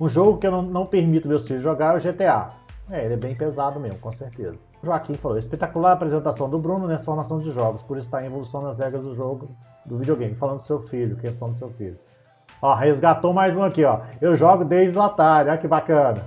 um 0.00 0.08
jogo 0.08 0.38
que 0.38 0.46
eu 0.46 0.50
não, 0.50 0.62
não 0.62 0.86
permito 0.86 1.28
meus 1.28 1.46
filhos 1.46 1.62
jogar 1.62 1.94
é 1.94 1.98
o 1.98 2.12
GTA. 2.12 2.50
É, 2.90 3.04
ele 3.04 3.14
é 3.14 3.16
bem 3.16 3.34
pesado 3.34 3.80
mesmo, 3.80 3.98
com 3.98 4.12
certeza. 4.12 4.58
O 4.82 4.86
Joaquim 4.86 5.14
falou: 5.14 5.38
espetacular 5.38 5.92
apresentação 5.92 6.48
do 6.48 6.58
Bruno 6.58 6.86
nessa 6.86 7.04
formação 7.04 7.38
de 7.38 7.50
jogos, 7.52 7.82
por 7.82 7.98
estar 7.98 8.22
em 8.22 8.26
evolução 8.26 8.62
nas 8.62 8.78
regras 8.78 9.02
do 9.02 9.14
jogo 9.14 9.50
do 9.84 9.98
videogame. 9.98 10.34
Falando 10.34 10.58
do 10.58 10.64
seu 10.64 10.80
filho, 10.80 11.16
questão 11.16 11.50
do 11.50 11.58
seu 11.58 11.70
filho. 11.70 11.98
Ó, 12.60 12.74
resgatou 12.74 13.32
mais 13.32 13.56
um 13.56 13.62
aqui, 13.62 13.84
ó. 13.84 14.00
Eu 14.20 14.36
jogo 14.36 14.64
desde 14.64 14.98
o 14.98 15.02
Atari, 15.02 15.48
olha 15.48 15.58
que 15.58 15.68
bacana. 15.68 16.26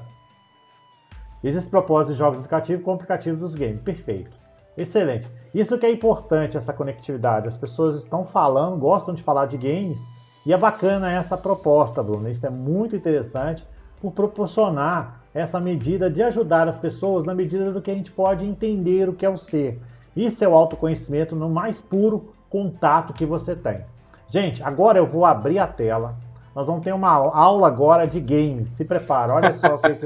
Existe 1.43 1.69
propósito 1.69 2.13
de 2.13 2.19
jogos 2.19 2.39
educativos 2.39 2.83
com 2.83 2.93
aplicativos 2.93 3.39
dos 3.39 3.55
games. 3.55 3.81
Perfeito. 3.81 4.37
Excelente. 4.77 5.29
Isso 5.53 5.77
que 5.77 5.85
é 5.85 5.91
importante, 5.91 6.57
essa 6.57 6.73
conectividade. 6.73 7.47
As 7.47 7.57
pessoas 7.57 8.01
estão 8.01 8.25
falando, 8.25 8.77
gostam 8.77 9.13
de 9.15 9.23
falar 9.23 9.45
de 9.47 9.57
games, 9.57 10.05
e 10.45 10.53
é 10.53 10.57
bacana 10.57 11.11
essa 11.11 11.37
proposta, 11.37 12.03
Bruno. 12.03 12.29
Isso 12.29 12.45
é 12.45 12.49
muito 12.49 12.95
interessante 12.95 13.65
por 13.99 14.11
proporcionar 14.11 15.21
essa 15.33 15.59
medida 15.59 16.09
de 16.09 16.21
ajudar 16.23 16.67
as 16.67 16.77
pessoas 16.77 17.23
na 17.23 17.33
medida 17.33 17.71
do 17.71 17.81
que 17.81 17.91
a 17.91 17.95
gente 17.95 18.11
pode 18.11 18.45
entender 18.45 19.09
o 19.09 19.13
que 19.13 19.25
é 19.25 19.29
o 19.29 19.37
ser. 19.37 19.81
Isso 20.15 20.43
é 20.43 20.47
o 20.47 20.53
autoconhecimento 20.53 21.35
no 21.35 21.49
mais 21.49 21.81
puro 21.81 22.33
contato 22.49 23.13
que 23.13 23.25
você 23.25 23.55
tem. 23.55 23.83
Gente, 24.29 24.63
agora 24.63 24.99
eu 24.99 25.07
vou 25.07 25.25
abrir 25.25 25.57
a 25.57 25.65
tela. 25.65 26.15
Nós 26.55 26.67
vamos 26.67 26.83
ter 26.83 26.93
uma 26.93 27.09
aula 27.09 27.67
agora 27.67 28.05
de 28.05 28.19
games. 28.19 28.67
Se 28.67 28.85
prepara. 28.85 29.33
Olha 29.33 29.55
só 29.55 29.75
o 29.75 29.79
que, 29.79 29.95
que, 29.95 30.05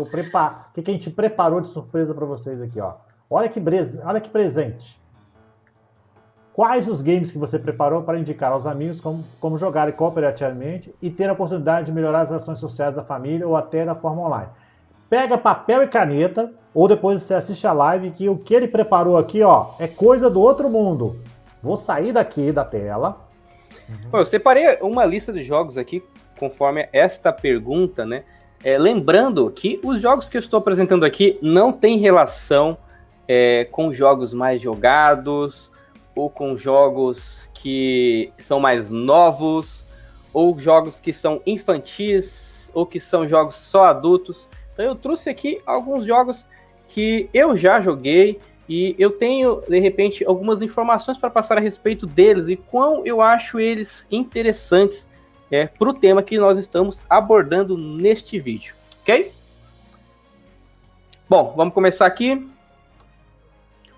que, 0.74 0.82
que 0.82 0.92
a 0.92 0.94
gente 0.94 1.10
preparou 1.10 1.60
de 1.60 1.68
surpresa 1.68 2.14
para 2.14 2.26
vocês 2.26 2.62
aqui, 2.62 2.80
ó. 2.80 2.94
Olha 3.30 3.50
que, 3.50 3.62
Olha 4.06 4.22
que 4.22 4.30
presente. 4.30 5.02
Quais 6.54 6.88
os 6.88 7.02
games 7.02 7.32
que 7.32 7.38
você 7.38 7.58
preparou 7.58 8.04
para 8.04 8.20
indicar 8.20 8.52
aos 8.52 8.66
amigos 8.66 9.02
como, 9.02 9.26
como 9.42 9.58
jogarem 9.58 9.94
cooperativamente 9.94 10.94
e 11.02 11.10
ter 11.10 11.28
a 11.28 11.34
oportunidade 11.34 11.88
de 11.88 11.92
melhorar 11.92 12.22
as 12.22 12.30
relações 12.30 12.60
sociais 12.60 12.96
da 12.96 13.04
família 13.04 13.48
ou 13.48 13.56
até 13.56 13.84
da 13.84 13.96
forma 13.96 14.22
online? 14.22 14.50
Pega 15.10 15.38
papel 15.38 15.84
e 15.84 15.88
caneta, 15.88 16.54
ou 16.74 16.88
depois 16.88 17.24
você 17.24 17.34
assiste 17.34 17.66
a 17.66 17.74
live, 17.74 18.12
que 18.12 18.30
o 18.30 18.38
que 18.38 18.54
ele 18.54 18.68
preparou 18.68 19.18
aqui, 19.18 19.42
ó, 19.42 19.72
é 19.80 19.88
coisa 19.88 20.30
do 20.30 20.40
outro 20.40 20.70
mundo. 20.70 21.20
Vou 21.62 21.76
sair 21.76 22.12
daqui 22.12 22.52
da 22.52 22.64
tela. 22.64 23.23
Uhum. 23.90 24.20
eu 24.20 24.26
separei 24.26 24.78
uma 24.82 25.06
lista 25.06 25.32
de 25.32 25.44
jogos 25.44 25.78
aqui, 25.78 26.04
conforme 26.38 26.88
esta 26.92 27.32
pergunta, 27.32 28.06
né? 28.06 28.24
É, 28.64 28.78
lembrando 28.78 29.50
que 29.52 29.80
os 29.84 30.02
jogos 30.02 30.30
que 30.30 30.38
eu 30.38 30.40
estou 30.40 30.58
apresentando 30.58 31.04
aqui 31.04 31.38
não 31.42 31.72
têm 31.72 32.00
relação 32.00 32.78
é, 33.28 33.66
com 33.66 33.92
jogos 33.92 34.34
mais 34.34 34.62
jogados, 34.62 35.72
ou 36.16 36.30
com 36.30 36.56
jogos 36.56 37.50
que 37.54 38.32
são 38.38 38.60
mais 38.60 38.90
novos, 38.90 39.86
ou 40.34 40.58
jogos 40.58 41.00
que 41.00 41.12
são 41.12 41.42
infantis, 41.46 42.72
ou 42.74 42.86
que 42.86 43.00
são 43.00 43.28
jogos 43.28 43.56
só 43.56 43.86
adultos. 43.86 44.48
Então 44.74 44.86
eu 44.86 44.96
trouxe 44.96 45.30
aqui 45.30 45.62
alguns 45.66 46.06
jogos 46.06 46.48
que 46.88 47.30
eu 47.34 47.56
já 47.56 47.82
joguei 47.82 48.40
e 48.68 48.96
eu 48.98 49.12
tenho, 49.12 49.62
de 49.68 49.80
repente, 49.80 50.26
algumas 50.26 50.62
informações 50.62 51.18
para 51.18 51.30
passar 51.30 51.58
a 51.58 51.62
respeito 51.62 52.06
deles 52.06 52.48
e 52.48 52.56
quão 52.56 53.06
eu 53.06 53.22
acho 53.22 53.60
eles 53.60 54.08
interessantes 54.10 55.08
é, 55.52 55.68
para 55.68 55.90
o 55.90 55.94
tema 55.94 56.24
que 56.24 56.38
nós 56.38 56.58
estamos 56.58 57.02
abordando 57.10 57.78
neste 57.78 58.40
vídeo, 58.40 58.74
ok? 59.02 59.32
Bom, 61.30 61.54
vamos 61.56 61.74
começar 61.74 62.06
aqui. 62.06 62.34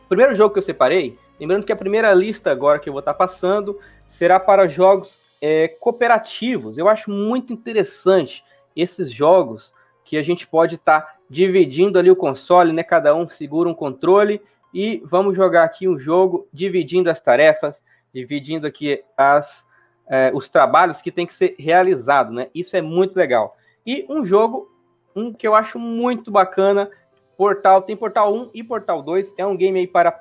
O 0.03 0.07
primeiro 0.07 0.35
jogo 0.35 0.53
que 0.53 0.59
eu 0.59 0.63
separei 0.63 1.17
Lembrando 1.39 1.65
que 1.65 1.71
a 1.71 1.75
primeira 1.75 2.13
lista 2.13 2.51
agora 2.51 2.79
que 2.79 2.87
eu 2.87 2.93
vou 2.93 3.01
estar 3.01 3.13
passando 3.13 3.79
será 4.07 4.39
para 4.39 4.67
jogos 4.67 5.21
é, 5.41 5.67
cooperativos. 5.67 6.77
Eu 6.77 6.87
acho 6.87 7.11
muito 7.11 7.51
interessante 7.51 8.43
esses 8.75 9.11
jogos 9.11 9.73
que 10.03 10.17
a 10.17 10.23
gente 10.23 10.47
pode 10.47 10.75
estar 10.75 11.15
dividindo 11.29 11.99
ali 11.99 12.09
o 12.09 12.15
console, 12.15 12.71
né? 12.71 12.83
Cada 12.83 13.13
um 13.15 13.29
segura 13.29 13.67
um 13.67 13.73
controle 13.73 14.41
e 14.75 15.01
vamos 15.05 15.37
jogar 15.37 15.63
aqui 15.63 15.87
um 15.87 15.97
jogo 15.97 16.49
dividindo 16.51 17.09
as 17.09 17.21
tarefas, 17.21 17.81
dividindo 18.13 18.67
aqui 18.67 19.01
as, 19.15 19.65
é, 20.05 20.31
os 20.33 20.49
trabalhos 20.49 21.01
que 21.01 21.13
tem 21.13 21.25
que 21.25 21.33
ser 21.33 21.55
realizado, 21.57 22.33
né? 22.33 22.49
Isso 22.53 22.75
é 22.75 22.81
muito 22.81 23.15
legal. 23.15 23.55
E 23.87 24.05
um 24.09 24.25
jogo, 24.25 24.69
um 25.15 25.31
que 25.31 25.47
eu 25.47 25.55
acho 25.55 25.79
muito 25.79 26.29
bacana, 26.29 26.91
Portal, 27.37 27.83
tem 27.83 27.95
Portal 27.95 28.35
1 28.35 28.49
e 28.53 28.61
Portal 28.61 29.01
2, 29.01 29.33
é 29.37 29.45
um 29.45 29.55
game 29.55 29.79
aí 29.79 29.87
para 29.87 30.19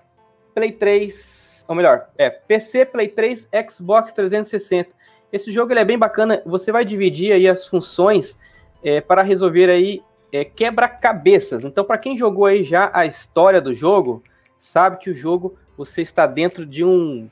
Play 0.55 0.71
3, 0.71 1.65
ou 1.67 1.75
melhor, 1.75 2.07
é 2.17 2.31
PC, 2.31 2.85
Play 2.85 3.09
3, 3.09 3.49
Xbox 3.69 4.13
360. 4.13 4.89
Esse 5.33 5.51
jogo 5.51 5.73
ele 5.73 5.81
é 5.81 5.85
bem 5.85 5.99
bacana. 5.99 6.41
Você 6.47 6.71
vai 6.71 6.85
dividir 6.85 7.33
aí 7.33 7.49
as 7.49 7.67
funções 7.67 8.39
é, 8.85 9.01
para 9.01 9.21
resolver 9.23 9.69
aí 9.69 10.01
é, 10.33 10.45
quebra-cabeças. 10.45 11.65
Então, 11.65 11.85
para 11.85 11.99
quem 11.99 12.17
jogou 12.17 12.47
aí 12.47 12.63
já 12.63 12.89
a 12.95 13.05
história 13.05 13.61
do 13.61 13.75
jogo, 13.75 14.23
sabe 14.65 14.99
que 14.99 15.11
o 15.11 15.15
jogo 15.15 15.57
você 15.77 16.03
está 16.03 16.27
dentro 16.27 16.65
de 16.65 16.85
um, 16.85 17.29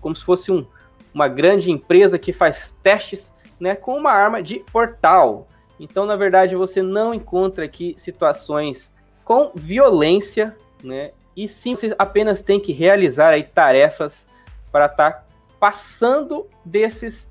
como 0.00 0.14
se 0.14 0.24
fosse 0.24 0.52
um, 0.52 0.66
uma 1.12 1.28
grande 1.28 1.70
empresa 1.70 2.18
que 2.18 2.32
faz 2.32 2.74
testes, 2.82 3.34
né, 3.58 3.74
com 3.74 3.96
uma 3.96 4.12
arma 4.12 4.42
de 4.42 4.60
portal. 4.72 5.48
Então, 5.78 6.06
na 6.06 6.16
verdade, 6.16 6.54
você 6.54 6.82
não 6.82 7.12
encontra 7.12 7.64
aqui 7.64 7.94
situações 7.98 8.92
com 9.24 9.50
violência, 9.54 10.56
né? 10.82 11.12
E 11.36 11.48
sim, 11.48 11.74
você 11.74 11.94
apenas 11.98 12.42
tem 12.42 12.60
que 12.60 12.72
realizar 12.72 13.32
aí 13.32 13.44
tarefas 13.44 14.26
para 14.70 14.86
estar 14.86 15.12
tá 15.12 15.24
passando 15.58 16.46
desses 16.64 17.28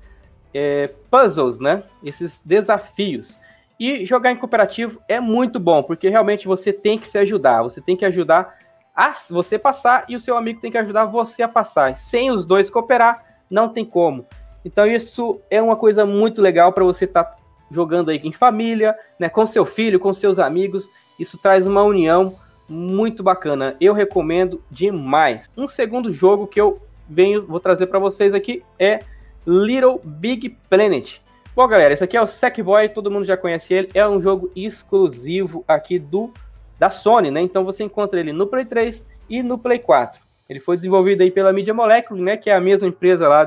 é, 0.52 0.90
puzzles, 1.10 1.58
né? 1.58 1.84
Esses 2.02 2.40
desafios. 2.44 3.38
E 3.78 4.04
jogar 4.04 4.32
em 4.32 4.36
cooperativo 4.36 5.00
é 5.08 5.20
muito 5.20 5.58
bom, 5.58 5.82
porque 5.82 6.08
realmente 6.08 6.46
você 6.46 6.72
tem 6.72 6.98
que 6.98 7.08
se 7.08 7.18
ajudar, 7.18 7.62
você 7.62 7.80
tem 7.80 7.96
que 7.96 8.04
ajudar 8.04 8.59
a 8.94 9.14
você 9.28 9.58
passar 9.58 10.04
e 10.08 10.16
o 10.16 10.20
seu 10.20 10.36
amigo 10.36 10.60
tem 10.60 10.70
que 10.70 10.78
ajudar 10.78 11.04
você 11.04 11.42
a 11.42 11.48
passar. 11.48 11.96
Sem 11.96 12.30
os 12.30 12.44
dois 12.44 12.68
cooperar, 12.68 13.24
não 13.50 13.68
tem 13.68 13.84
como. 13.84 14.26
Então 14.64 14.86
isso 14.86 15.40
é 15.50 15.60
uma 15.60 15.76
coisa 15.76 16.04
muito 16.04 16.42
legal 16.42 16.72
para 16.72 16.84
você 16.84 17.04
estar 17.04 17.24
tá 17.24 17.36
jogando 17.70 18.10
aí 18.10 18.20
em 18.22 18.32
família, 18.32 18.96
né, 19.18 19.28
com 19.28 19.46
seu 19.46 19.64
filho, 19.64 20.00
com 20.00 20.12
seus 20.12 20.38
amigos. 20.38 20.90
Isso 21.18 21.38
traz 21.38 21.66
uma 21.66 21.82
união 21.82 22.34
muito 22.68 23.22
bacana. 23.22 23.76
Eu 23.80 23.92
recomendo 23.92 24.62
demais. 24.70 25.50
Um 25.56 25.66
segundo 25.66 26.12
jogo 26.12 26.46
que 26.46 26.60
eu 26.60 26.80
venho, 27.08 27.44
vou 27.46 27.58
trazer 27.58 27.86
para 27.86 27.98
vocês 27.98 28.32
aqui 28.32 28.62
é 28.78 29.00
Little 29.46 30.00
Big 30.04 30.56
Planet. 30.68 31.18
Bom, 31.54 31.66
galera, 31.66 31.92
esse 31.92 32.04
aqui 32.04 32.16
é 32.16 32.22
o 32.22 32.26
Sackboy, 32.26 32.88
todo 32.88 33.10
mundo 33.10 33.24
já 33.24 33.36
conhece 33.36 33.74
ele. 33.74 33.90
É 33.92 34.06
um 34.06 34.20
jogo 34.20 34.50
exclusivo 34.54 35.64
aqui 35.66 35.98
do 35.98 36.32
da 36.80 36.88
Sony, 36.88 37.30
né? 37.30 37.42
Então 37.42 37.62
você 37.62 37.84
encontra 37.84 38.18
ele 38.18 38.32
no 38.32 38.46
Play 38.46 38.64
3 38.64 39.04
e 39.28 39.42
no 39.42 39.58
Play 39.58 39.78
4. 39.78 40.18
Ele 40.48 40.60
foi 40.60 40.76
desenvolvido 40.76 41.20
aí 41.20 41.30
pela 41.30 41.52
Media 41.52 41.74
Molecule, 41.74 42.22
né? 42.22 42.38
Que 42.38 42.48
é 42.48 42.54
a 42.54 42.60
mesma 42.60 42.88
empresa 42.88 43.28
lá 43.28 43.46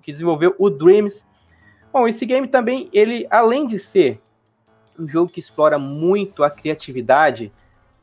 que 0.00 0.12
desenvolveu 0.12 0.54
o 0.56 0.70
Dreams. 0.70 1.26
Bom, 1.92 2.06
esse 2.06 2.24
game 2.24 2.46
também, 2.46 2.88
ele 2.92 3.26
além 3.30 3.66
de 3.66 3.80
ser 3.80 4.20
um 4.96 5.08
jogo 5.08 5.28
que 5.28 5.40
explora 5.40 5.76
muito 5.76 6.44
a 6.44 6.48
criatividade, 6.48 7.50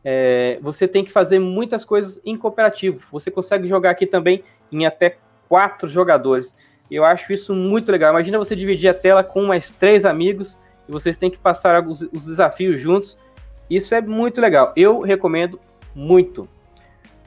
é, 0.04 0.60
você 0.62 0.90
tem 0.90 1.06
que 1.06 1.12
fazer 1.12 1.40
muitas 1.40 1.86
coisas 1.86 2.20
em 2.26 2.36
cooperativo. 2.36 3.02
Você 3.14 3.32
consegue 3.32 3.66
jogar 3.66 3.92
aqui 3.92 4.06
também 4.06 4.44
em 4.70 4.86
até 4.86 5.16
quatro 5.48 5.88
jogadores. 5.88 6.54
Eu 6.92 7.06
acho 7.06 7.32
isso 7.32 7.56
muito 7.56 7.90
legal. 7.90 8.12
Imagina 8.12 8.38
você 8.38 8.58
dividir 8.58 8.90
a 8.90 8.94
tela 8.94 9.24
com 9.24 9.46
mais 9.46 9.72
três 9.72 10.04
amigos 10.04 10.60
e 10.88 10.92
vocês 10.92 11.16
têm 11.16 11.32
que 11.32 11.38
passar 11.38 11.82
os 11.88 12.26
desafios 12.26 12.78
juntos. 12.78 13.18
Isso 13.76 13.96
é 13.96 14.02
muito 14.02 14.40
legal. 14.40 14.72
Eu 14.76 15.02
recomendo 15.02 15.60
muito. 15.96 16.48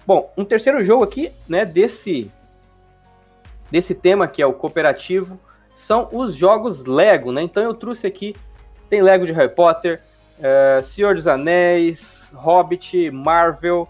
Bom, 0.06 0.32
um 0.36 0.44
terceiro 0.44 0.84
jogo 0.84 1.02
aqui, 1.02 1.30
né, 1.48 1.64
desse 1.64 2.30
desse 3.68 3.94
tema 3.94 4.28
que 4.28 4.40
é 4.40 4.46
o 4.46 4.52
cooperativo, 4.52 5.40
são 5.74 6.08
os 6.12 6.36
jogos 6.36 6.84
Lego, 6.84 7.32
né? 7.32 7.42
Então 7.42 7.62
eu 7.62 7.74
trouxe 7.74 8.06
aqui 8.06 8.34
tem 8.88 9.02
Lego 9.02 9.26
de 9.26 9.32
Harry 9.32 9.52
Potter, 9.52 10.00
é, 10.40 10.80
Senhor 10.84 11.16
dos 11.16 11.26
Anéis, 11.26 12.30
Hobbit, 12.32 13.10
Marvel, 13.10 13.88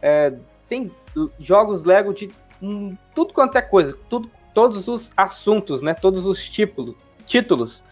é, 0.00 0.32
tem 0.66 0.90
jogos 1.38 1.84
Lego 1.84 2.14
de 2.14 2.30
hum, 2.62 2.96
tudo 3.14 3.34
quanto 3.34 3.58
é 3.58 3.62
coisa, 3.62 3.94
tudo, 4.08 4.30
todos 4.54 4.88
os 4.88 5.12
assuntos, 5.14 5.82
né? 5.82 5.92
Todos 5.92 6.26
os 6.26 6.48
títulos, 6.48 6.96
títulos. 7.26 7.84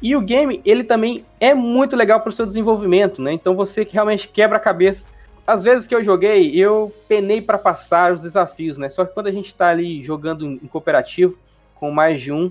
E 0.00 0.14
o 0.14 0.20
game, 0.20 0.60
ele 0.64 0.84
também 0.84 1.24
é 1.40 1.54
muito 1.54 1.96
legal 1.96 2.20
para 2.20 2.30
o 2.30 2.32
seu 2.32 2.44
desenvolvimento, 2.44 3.22
né? 3.22 3.32
Então 3.32 3.54
você 3.54 3.86
realmente 3.90 4.28
quebra 4.28 4.58
a 4.58 4.60
cabeça. 4.60 5.06
Às 5.46 5.62
vezes 5.62 5.86
que 5.86 5.94
eu 5.94 6.02
joguei, 6.02 6.54
eu 6.54 6.92
penei 7.08 7.40
para 7.40 7.56
passar 7.56 8.12
os 8.12 8.22
desafios, 8.22 8.76
né? 8.76 8.88
Só 8.90 9.04
que 9.04 9.14
quando 9.14 9.28
a 9.28 9.32
gente 9.32 9.46
está 9.46 9.68
ali 9.68 10.02
jogando 10.02 10.46
em 10.46 10.66
cooperativo, 10.66 11.38
com 11.74 11.90
mais 11.90 12.20
de 12.20 12.32
um, 12.32 12.50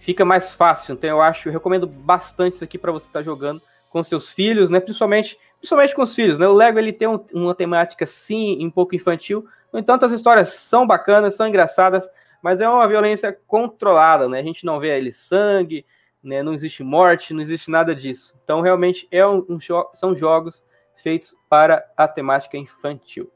fica 0.00 0.24
mais 0.24 0.52
fácil. 0.54 0.94
Então 0.94 1.08
eu 1.08 1.22
acho, 1.22 1.48
eu 1.48 1.52
recomendo 1.52 1.86
bastante 1.86 2.54
isso 2.54 2.64
aqui 2.64 2.76
para 2.76 2.92
você 2.92 3.06
estar 3.06 3.20
tá 3.20 3.24
jogando 3.24 3.62
com 3.90 4.02
seus 4.02 4.30
filhos, 4.30 4.70
né? 4.70 4.80
Principalmente, 4.80 5.38
principalmente 5.58 5.94
com 5.94 6.02
os 6.02 6.14
filhos, 6.14 6.38
né? 6.38 6.48
O 6.48 6.52
Lego 6.52 6.78
ele 6.78 6.92
tem 6.92 7.06
um, 7.06 7.20
uma 7.32 7.54
temática 7.54 8.06
sim 8.06 8.64
um 8.64 8.70
pouco 8.70 8.96
infantil, 8.96 9.46
no 9.72 9.78
entanto 9.78 10.04
as 10.04 10.12
histórias 10.12 10.50
são 10.50 10.86
bacanas, 10.86 11.36
são 11.36 11.46
engraçadas, 11.46 12.08
mas 12.42 12.60
é 12.60 12.68
uma 12.68 12.88
violência 12.88 13.32
controlada, 13.46 14.28
né? 14.28 14.40
A 14.40 14.42
gente 14.42 14.66
não 14.66 14.80
vê 14.80 14.92
ali 14.92 15.12
sangue, 15.12 15.86
né? 16.22 16.42
Não 16.42 16.52
existe 16.52 16.82
morte, 16.82 17.32
não 17.32 17.40
existe 17.40 17.70
nada 17.70 17.94
disso. 17.94 18.34
Então 18.42 18.60
realmente 18.60 19.06
é 19.10 19.26
um, 19.26 19.46
um 19.48 19.58
são 19.94 20.14
jogos 20.14 20.64
feitos 20.96 21.34
para 21.48 21.84
a 21.96 22.08
temática 22.08 22.56
infantil. 22.56 23.30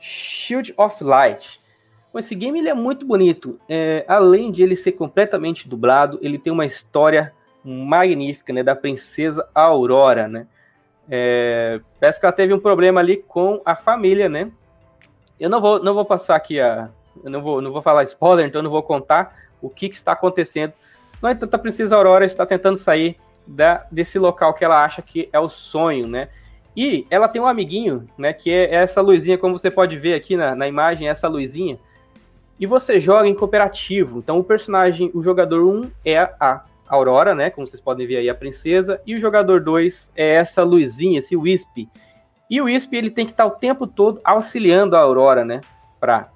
Shield 0.00 0.74
of 0.76 1.02
Light. 1.04 1.60
Bom, 2.12 2.18
esse 2.18 2.34
game 2.34 2.58
ele 2.58 2.68
é 2.68 2.74
muito 2.74 3.06
bonito. 3.06 3.60
É, 3.68 4.04
além 4.08 4.50
de 4.50 4.62
ele 4.62 4.74
ser 4.74 4.92
completamente 4.92 5.68
dublado, 5.68 6.18
ele 6.20 6.38
tem 6.38 6.52
uma 6.52 6.66
história 6.66 7.32
magnífica, 7.64 8.52
né, 8.52 8.62
da 8.62 8.74
princesa 8.74 9.48
Aurora, 9.54 10.26
né? 10.26 10.46
É, 11.08 11.80
parece 12.00 12.18
que 12.18 12.26
ela 12.26 12.32
teve 12.32 12.52
um 12.52 12.58
problema 12.58 13.00
ali 13.00 13.18
com 13.18 13.60
a 13.64 13.76
família, 13.76 14.28
né? 14.28 14.50
Eu 15.38 15.48
não 15.48 15.60
vou, 15.60 15.82
não 15.82 15.94
vou 15.94 16.04
passar 16.04 16.36
aqui 16.36 16.60
a, 16.60 16.90
eu 17.22 17.30
não 17.30 17.42
vou, 17.42 17.60
não 17.60 17.72
vou 17.72 17.82
falar 17.82 18.04
spoiler, 18.04 18.46
então 18.46 18.60
eu 18.60 18.64
não 18.64 18.70
vou 18.70 18.82
contar 18.82 19.36
o 19.60 19.68
que, 19.68 19.88
que 19.88 19.94
está 19.94 20.12
acontecendo. 20.12 20.72
No 21.22 21.30
entanto, 21.30 21.54
a 21.54 21.58
princesa 21.58 21.94
Aurora 21.96 22.24
está 22.24 22.44
tentando 22.44 22.76
sair 22.76 23.16
da, 23.46 23.86
desse 23.90 24.18
local 24.18 24.54
que 24.54 24.64
ela 24.64 24.84
acha 24.84 25.02
que 25.02 25.28
é 25.32 25.38
o 25.38 25.48
sonho, 25.48 26.06
né? 26.08 26.28
E 26.76 27.06
ela 27.10 27.28
tem 27.28 27.40
um 27.40 27.46
amiguinho, 27.46 28.08
né? 28.16 28.32
Que 28.32 28.50
é 28.50 28.74
essa 28.74 29.00
luzinha, 29.00 29.38
como 29.38 29.58
você 29.58 29.70
pode 29.70 29.96
ver 29.98 30.14
aqui 30.14 30.36
na, 30.36 30.54
na 30.54 30.66
imagem, 30.66 31.08
essa 31.08 31.28
luzinha. 31.28 31.78
e 32.58 32.66
você 32.66 32.98
joga 32.98 33.28
em 33.28 33.34
cooperativo. 33.34 34.18
Então 34.18 34.38
o 34.38 34.44
personagem, 34.44 35.10
o 35.14 35.22
jogador 35.22 35.64
1 35.64 35.90
é 36.04 36.18
a 36.18 36.64
Aurora, 36.88 37.34
né? 37.34 37.50
Como 37.50 37.66
vocês 37.66 37.80
podem 37.80 38.06
ver 38.06 38.16
aí, 38.16 38.28
a 38.28 38.34
princesa. 38.34 39.00
E 39.06 39.14
o 39.14 39.20
jogador 39.20 39.60
2 39.60 40.12
é 40.16 40.34
essa 40.34 40.62
luzinha, 40.62 41.18
esse 41.18 41.36
Wisp. 41.36 41.88
E 42.48 42.60
o 42.60 42.64
Wisp 42.64 42.92
ele 42.94 43.10
tem 43.10 43.24
que 43.24 43.32
estar 43.32 43.46
o 43.46 43.50
tempo 43.50 43.86
todo 43.86 44.20
auxiliando 44.24 44.96
a 44.96 45.00
Aurora, 45.00 45.44
né? 45.44 45.60
Para 45.98 46.28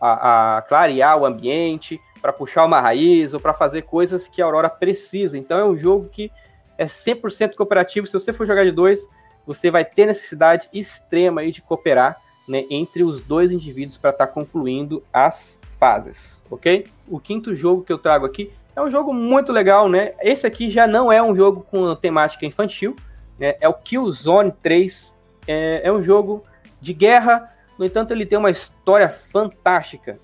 a, 0.00 0.58
a 0.58 0.62
clarear 0.62 1.18
o 1.18 1.26
ambiente, 1.26 2.00
para 2.20 2.32
puxar 2.32 2.64
uma 2.64 2.80
raiz 2.80 3.32
ou 3.32 3.40
para 3.40 3.54
fazer 3.54 3.82
coisas 3.82 4.28
que 4.28 4.42
a 4.42 4.44
Aurora 4.44 4.68
precisa. 4.68 5.38
Então 5.38 5.58
é 5.58 5.64
um 5.64 5.76
jogo 5.76 6.08
que 6.08 6.30
é 6.76 6.84
100% 6.84 7.54
cooperativo. 7.54 8.06
Se 8.06 8.12
você 8.12 8.32
for 8.32 8.46
jogar 8.46 8.64
de 8.64 8.72
dois, 8.72 9.08
você 9.46 9.70
vai 9.70 9.84
ter 9.84 10.06
necessidade 10.06 10.68
extrema 10.72 11.44
de 11.50 11.62
cooperar 11.62 12.20
né, 12.46 12.64
entre 12.70 13.02
os 13.02 13.20
dois 13.20 13.50
indivíduos 13.50 13.96
para 13.96 14.10
estar 14.10 14.26
tá 14.26 14.32
concluindo 14.32 15.02
as 15.12 15.58
fases, 15.78 16.44
ok? 16.50 16.86
O 17.06 17.20
quinto 17.20 17.54
jogo 17.54 17.84
que 17.84 17.92
eu 17.92 17.98
trago 17.98 18.26
aqui 18.26 18.52
é 18.74 18.82
um 18.82 18.90
jogo 18.90 19.12
muito 19.12 19.52
legal, 19.52 19.88
né? 19.88 20.12
Esse 20.20 20.46
aqui 20.46 20.70
já 20.70 20.86
não 20.86 21.10
é 21.10 21.22
um 21.22 21.34
jogo 21.34 21.66
com 21.70 21.94
temática 21.94 22.46
infantil, 22.46 22.96
né? 23.38 23.56
É 23.60 23.68
o 23.68 23.74
Killzone 23.74 24.52
3. 24.62 25.14
É, 25.46 25.80
é 25.84 25.92
um 25.92 26.02
jogo 26.02 26.44
de 26.80 26.92
guerra, 26.92 27.52
no 27.78 27.84
entanto, 27.84 28.12
ele 28.12 28.26
tem 28.26 28.38
uma 28.38 28.50
história 28.50 29.08
fantástica. 29.08 30.18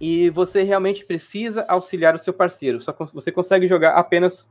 E 0.00 0.28
você 0.30 0.62
realmente 0.62 1.04
precisa 1.04 1.64
auxiliar 1.68 2.14
o 2.14 2.18
seu 2.18 2.32
parceiro. 2.32 2.80
Só 2.80 2.94
você 3.12 3.30
consegue 3.30 3.68
jogar 3.68 3.92
apenas 3.92 4.48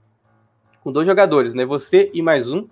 com 0.81 0.91
dois 0.91 1.05
jogadores, 1.05 1.53
né? 1.53 1.65
Você 1.65 2.09
e 2.13 2.21
mais 2.21 2.51
um. 2.51 2.67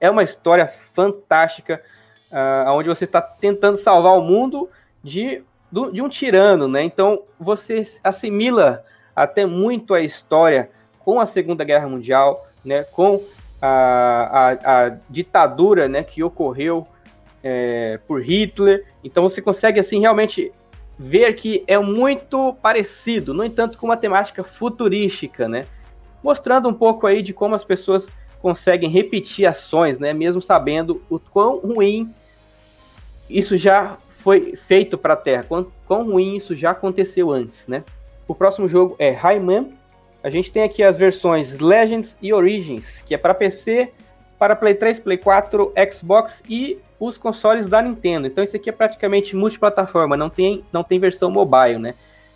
É 0.00 0.08
uma 0.08 0.22
história 0.22 0.72
fantástica 0.94 1.82
uh, 2.30 2.70
onde 2.70 2.88
você 2.88 3.04
está 3.04 3.20
tentando 3.20 3.76
salvar 3.76 4.16
o 4.16 4.22
mundo 4.22 4.70
de, 5.02 5.42
de 5.92 6.00
um 6.00 6.08
tirano, 6.08 6.66
né? 6.66 6.82
Então 6.82 7.22
você 7.38 7.86
assimila 8.02 8.82
até 9.14 9.44
muito 9.44 9.92
a 9.92 10.00
história 10.00 10.70
com 11.00 11.20
a 11.20 11.26
Segunda 11.26 11.64
Guerra 11.64 11.88
Mundial, 11.88 12.46
né? 12.64 12.84
Com 12.84 13.20
a, 13.60 14.52
a, 14.64 14.86
a 14.86 14.96
ditadura, 15.10 15.88
né? 15.88 16.02
Que 16.02 16.22
ocorreu 16.22 16.86
é, 17.42 17.98
por 18.06 18.22
Hitler. 18.22 18.84
Então 19.02 19.22
você 19.22 19.40
consegue 19.40 19.80
assim 19.80 20.00
realmente 20.00 20.52
ver 20.98 21.32
que 21.34 21.64
é 21.66 21.78
muito 21.78 22.54
parecido, 22.60 23.32
no 23.32 23.42
entanto 23.42 23.78
com 23.78 23.86
uma 23.86 23.96
temática 23.96 24.44
futurística, 24.44 25.48
né? 25.48 25.64
Mostrando 26.22 26.68
um 26.68 26.74
pouco 26.74 27.06
aí 27.06 27.22
de 27.22 27.32
como 27.32 27.54
as 27.54 27.64
pessoas 27.64 28.10
conseguem 28.42 28.90
repetir 28.90 29.46
ações, 29.46 29.98
né? 29.98 30.12
Mesmo 30.12 30.42
sabendo 30.42 31.02
o 31.08 31.18
quão 31.18 31.58
ruim 31.58 32.12
isso 33.28 33.56
já 33.56 33.96
foi 34.18 34.56
feito 34.56 34.98
para 34.98 35.14
a 35.14 35.16
Terra, 35.16 35.44
quão, 35.44 35.66
quão 35.86 36.04
ruim 36.04 36.36
isso 36.36 36.54
já 36.54 36.72
aconteceu 36.72 37.30
antes, 37.30 37.66
né? 37.66 37.82
O 38.28 38.34
próximo 38.34 38.68
jogo 38.68 38.94
é 38.98 39.10
Rayman. 39.10 39.72
A 40.22 40.28
gente 40.28 40.52
tem 40.52 40.62
aqui 40.62 40.82
as 40.82 40.98
versões 40.98 41.58
Legends 41.58 42.14
e 42.20 42.32
Origins, 42.32 43.02
que 43.06 43.14
é 43.14 43.18
para 43.18 43.32
PC, 43.32 43.90
para 44.38 44.54
Play 44.54 44.74
3, 44.74 45.00
Play 45.00 45.16
4, 45.16 45.72
Xbox 45.90 46.42
e 46.48 46.78
os 47.00 47.16
consoles 47.16 47.66
da 47.66 47.80
Nintendo. 47.80 48.26
Então 48.26 48.44
isso 48.44 48.54
aqui 48.54 48.68
é 48.68 48.72
praticamente 48.72 49.34
multiplataforma, 49.34 50.18
não 50.18 50.28
tem, 50.28 50.62
não 50.70 50.84
tem 50.84 51.00
versão 51.00 51.30
mobile, 51.30 51.78
né? 51.78 51.94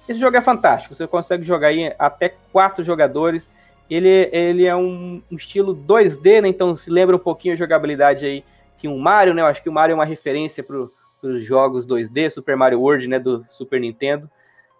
Esse 0.08 0.18
jogo 0.18 0.36
é 0.36 0.40
fantástico, 0.40 0.94
você 0.94 1.06
consegue 1.06 1.44
jogar 1.44 1.68
aí 1.68 1.94
até 1.98 2.34
quatro 2.50 2.82
jogadores. 2.82 3.52
Ele, 3.88 4.08
ele 4.32 4.64
é 4.64 4.74
um, 4.74 5.22
um 5.30 5.36
estilo 5.36 5.76
2D, 5.76 6.40
né? 6.40 6.48
Então 6.48 6.74
se 6.74 6.90
lembra 6.90 7.14
um 7.14 7.18
pouquinho 7.18 7.52
a 7.52 7.56
jogabilidade 7.56 8.24
aí 8.24 8.42
que 8.78 8.88
um 8.88 8.98
Mario, 8.98 9.34
né? 9.34 9.42
Eu 9.42 9.46
acho 9.46 9.62
que 9.62 9.68
o 9.68 9.72
Mario 9.72 9.92
é 9.92 9.94
uma 9.94 10.04
referência 10.04 10.64
para 10.64 10.88
os 11.22 11.44
jogos 11.44 11.86
2D, 11.86 12.30
Super 12.30 12.56
Mario 12.56 12.80
World, 12.80 13.06
né? 13.06 13.18
Do 13.18 13.44
Super 13.50 13.78
Nintendo. 13.78 14.30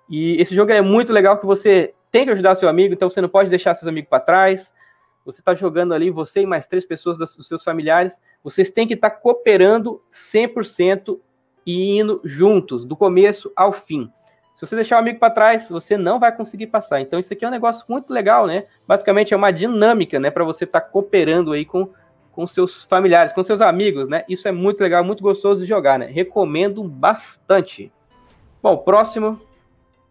E 0.08 0.40
esse 0.40 0.54
jogo 0.54 0.72
é 0.72 0.80
muito 0.80 1.12
legal 1.12 1.38
que 1.38 1.46
você 1.46 1.94
tem 2.10 2.24
que 2.24 2.30
ajudar 2.30 2.54
seu 2.54 2.68
amigo, 2.68 2.94
então 2.94 3.10
você 3.10 3.20
não 3.20 3.28
pode 3.28 3.50
deixar 3.50 3.74
seus 3.74 3.88
amigos 3.88 4.08
para 4.08 4.20
trás. 4.20 4.72
Você 5.24 5.40
está 5.40 5.54
jogando 5.54 5.94
ali, 5.94 6.10
você 6.10 6.42
e 6.42 6.46
mais 6.46 6.66
três 6.66 6.84
pessoas 6.84 7.18
dos 7.18 7.48
seus 7.48 7.62
familiares, 7.62 8.18
vocês 8.44 8.70
têm 8.70 8.86
que 8.86 8.92
estar 8.92 9.10
tá 9.10 9.16
cooperando 9.16 10.02
100% 10.12 11.18
e 11.66 11.98
indo 11.98 12.20
juntos, 12.22 12.84
do 12.84 12.94
começo 12.94 13.50
ao 13.56 13.72
fim. 13.72 14.12
Se 14.54 14.64
você 14.64 14.76
deixar 14.76 14.96
o 14.96 14.98
amigo 14.98 15.18
para 15.18 15.32
trás, 15.32 15.68
você 15.68 15.96
não 15.96 16.20
vai 16.20 16.30
conseguir 16.30 16.66
passar. 16.66 17.00
Então 17.00 17.18
isso 17.18 17.32
aqui 17.32 17.44
é 17.44 17.48
um 17.48 17.50
negócio 17.50 17.84
muito 17.88 18.12
legal, 18.12 18.46
né? 18.46 18.66
Basicamente 18.86 19.32
é 19.32 19.36
uma 19.36 19.50
dinâmica, 19.50 20.20
né, 20.20 20.30
para 20.30 20.44
você 20.44 20.64
estar 20.64 20.82
tá 20.82 20.86
cooperando 20.86 21.52
aí 21.52 21.64
com 21.64 21.88
com 22.34 22.48
seus 22.48 22.82
familiares, 22.82 23.32
com 23.32 23.44
seus 23.44 23.60
amigos, 23.60 24.08
né? 24.08 24.24
Isso 24.28 24.48
é 24.48 24.52
muito 24.52 24.80
legal, 24.80 25.04
muito 25.04 25.22
gostoso 25.22 25.60
de 25.60 25.68
jogar, 25.68 26.00
né? 26.00 26.06
Recomendo 26.06 26.82
bastante. 26.82 27.92
Bom, 28.60 28.76
próximo. 28.76 29.40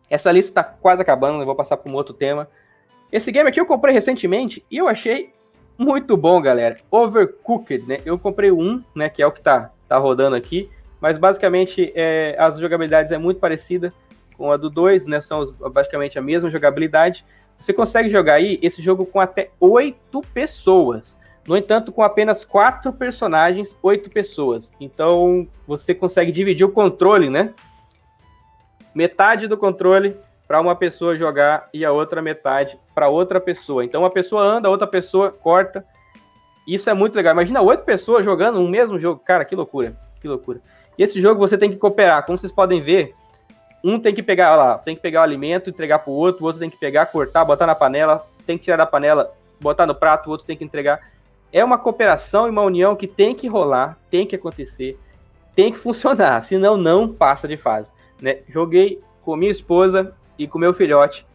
Essa 0.10 0.32
lista 0.32 0.52
está 0.52 0.64
quase 0.64 1.02
acabando, 1.02 1.42
eu 1.42 1.46
vou 1.46 1.56
passar 1.56 1.76
para 1.76 1.92
um 1.92 1.96
outro 1.96 2.14
tema. 2.14 2.48
Esse 3.12 3.30
game 3.30 3.50
aqui 3.50 3.60
eu 3.60 3.66
comprei 3.66 3.94
recentemente 3.94 4.66
e 4.72 4.78
eu 4.78 4.88
achei 4.88 5.34
muito 5.84 6.16
bom, 6.18 6.42
galera. 6.42 6.78
Overcooked, 6.90 7.86
né? 7.88 8.00
Eu 8.06 8.18
comprei 8.18 8.52
um, 8.52 8.82
né? 8.96 9.10
Que 9.10 9.22
é 9.22 9.28
o 9.28 9.32
que 9.32 9.42
tá, 9.42 9.72
tá 9.88 9.98
rodando 9.98 10.36
aqui. 10.36 10.70
Mas 11.00 11.18
basicamente 11.18 11.92
é, 11.96 12.36
as 12.40 12.58
jogabilidades 12.58 13.12
é 13.12 13.18
muito 13.18 13.40
parecida 13.40 13.94
com 14.38 14.52
a 14.52 14.58
do 14.58 14.70
2, 14.70 15.06
né? 15.06 15.22
São 15.22 15.54
basicamente 15.72 16.18
a 16.18 16.22
mesma 16.22 16.50
jogabilidade. 16.50 17.26
Você 17.60 17.74
consegue 17.74 18.10
jogar 18.10 18.36
aí 18.36 18.58
esse 18.62 18.82
jogo 18.82 19.06
com 19.06 19.20
até 19.20 19.50
oito 19.60 20.22
pessoas. 20.34 21.18
No 21.48 21.58
entanto, 21.58 21.92
com 21.92 22.02
apenas 22.02 22.46
quatro 22.46 22.94
personagens, 22.94 23.76
oito 23.84 24.10
pessoas. 24.10 24.72
Então, 24.80 25.46
você 25.68 25.94
consegue 25.94 26.32
dividir 26.32 26.66
o 26.66 26.72
controle, 26.72 27.30
né? 27.30 27.54
Metade 28.96 29.48
do 29.48 29.58
controle 29.58 30.16
para 30.54 30.62
uma 30.62 30.76
pessoa 30.76 31.16
jogar 31.16 31.68
e 31.74 31.84
a 31.84 31.92
outra 31.92 32.22
metade 32.22 32.78
para 32.94 33.10
outra 33.10 33.42
pessoa. 33.42 33.84
Então, 33.84 34.04
uma 34.04 34.12
pessoa 34.12 34.44
anda, 34.44 34.70
outra 34.70 34.86
pessoa 34.86 35.32
corta. 35.32 35.84
Isso 36.68 36.88
é 36.92 36.94
muito 36.94 37.16
legal. 37.16 37.34
Imagina 37.34 37.60
oito 37.60 37.84
pessoas 37.84 38.24
jogando 38.24 38.60
um 38.60 38.68
mesmo 38.68 39.00
jogo. 39.00 39.20
Cara, 39.26 39.44
que 39.46 39.56
loucura. 39.56 39.98
Que 40.22 40.28
loucura. 40.28 40.62
E 40.96 41.02
esse 41.02 41.20
jogo 41.20 41.40
você 41.40 41.58
tem 41.58 41.72
que 41.72 41.78
cooperar. 41.78 42.24
Como 42.24 42.38
vocês 42.38 42.52
podem 42.52 42.84
ver, 42.84 43.16
um 43.84 44.00
tem 44.00 44.14
que 44.14 44.22
pegar 44.22 44.56
lá, 44.56 44.78
tem 44.78 44.96
que 44.96 45.02
pegar 45.02 45.22
o 45.22 45.24
alimento, 45.24 45.72
entregar 45.72 45.98
para 45.98 46.12
o 46.12 46.14
outro, 46.14 46.44
o 46.44 46.46
outro 46.46 46.60
tem 46.60 46.70
que 46.70 46.78
pegar, 46.78 47.08
cortar, 47.08 47.44
botar 47.44 47.66
na 47.66 47.74
panela, 47.74 48.24
tem 48.46 48.56
que 48.56 48.66
tirar 48.66 48.78
da 48.78 48.86
panela, 48.86 49.34
botar 49.60 49.88
no 49.88 49.96
prato, 49.96 50.28
o 50.28 50.30
outro 50.30 50.46
tem 50.46 50.56
que 50.56 50.64
entregar 50.64 51.00
é 51.52 51.64
uma 51.64 51.80
cooperação 51.80 52.46
e 52.46 52.52
uma 52.52 52.64
união 52.64 52.96
que 52.96 53.08
tem 53.08 53.34
que 53.36 53.48
rolar, 53.48 53.98
tem 54.10 54.26
que 54.26 54.36
acontecer, 54.36 55.00
tem 55.56 55.72
que 55.72 55.78
funcionar, 55.80 56.44
senão 56.44 56.78
não 56.78 57.08
passa 57.08 57.48
de 57.48 57.58
fase. 57.58 57.90
Né? 58.22 58.40
Joguei 58.50 59.02
com 59.24 59.36
minha 59.36 59.52
esposa 59.52 60.14
e 60.38 60.48
com 60.48 60.58
meu 60.58 60.74
filhote. 60.74 61.26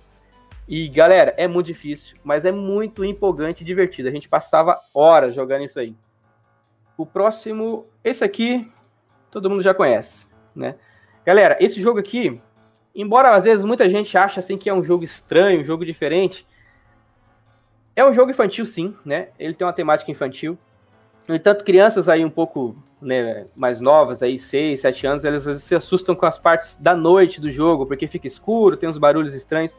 E 0.66 0.88
galera, 0.88 1.34
é 1.36 1.49
muito 1.49 1.66
difícil, 1.66 2.16
mas 2.22 2.44
é 2.44 2.53
muito 2.53 3.05
empolgante 3.05 3.62
e 3.62 3.66
divertido. 3.66 4.09
A 4.09 4.12
gente 4.12 4.28
passava 4.28 4.78
horas 4.92 5.34
jogando 5.34 5.64
isso 5.64 5.80
aí. 5.80 5.94
O 6.96 7.07
próximo, 7.07 7.86
esse 8.05 8.22
aqui, 8.22 8.70
todo 9.30 9.49
mundo 9.49 9.62
já 9.62 9.72
conhece, 9.72 10.26
né? 10.55 10.74
Galera, 11.24 11.57
esse 11.61 11.80
jogo 11.80 11.99
aqui, 11.99 12.40
embora 12.94 13.34
às 13.34 13.44
vezes 13.44 13.64
muita 13.64 13.88
gente 13.88 14.16
ache 14.18 14.40
assim 14.40 14.59
que 14.59 14.68
é 14.68 14.74
um 14.74 14.84
jogo 14.84 15.05
estranho, 15.05 15.61
um 15.61 15.64
jogo 15.64 15.84
diferente, 15.84 16.46
é 17.94 18.05
um 18.05 18.12
jogo 18.12 18.30
infantil, 18.30 18.64
sim, 18.64 18.94
né? 19.05 19.28
Ele 19.38 19.55
tem 19.55 19.66
uma 19.66 19.72
temática 19.72 20.11
infantil. 20.11 20.59
No 21.29 21.35
entanto, 21.35 21.62
crianças 21.62 22.09
aí 22.09 22.24
um 22.24 22.31
pouco 22.31 22.74
né, 23.03 23.45
mais 23.55 23.81
novas, 23.81 24.22
aí 24.22 24.39
6, 24.39 24.81
7 24.81 25.07
anos, 25.07 25.24
elas 25.26 25.62
se 25.62 25.74
assustam 25.74 26.14
com 26.14 26.24
as 26.24 26.39
partes 26.39 26.76
da 26.76 26.97
noite 26.97 27.39
do 27.39 27.51
jogo, 27.51 27.85
porque 27.85 28.07
fica 28.07 28.26
escuro, 28.26 28.79
tem 28.79 28.89
uns 28.89 28.97
barulhos 28.97 29.35
estranhos. 29.35 29.76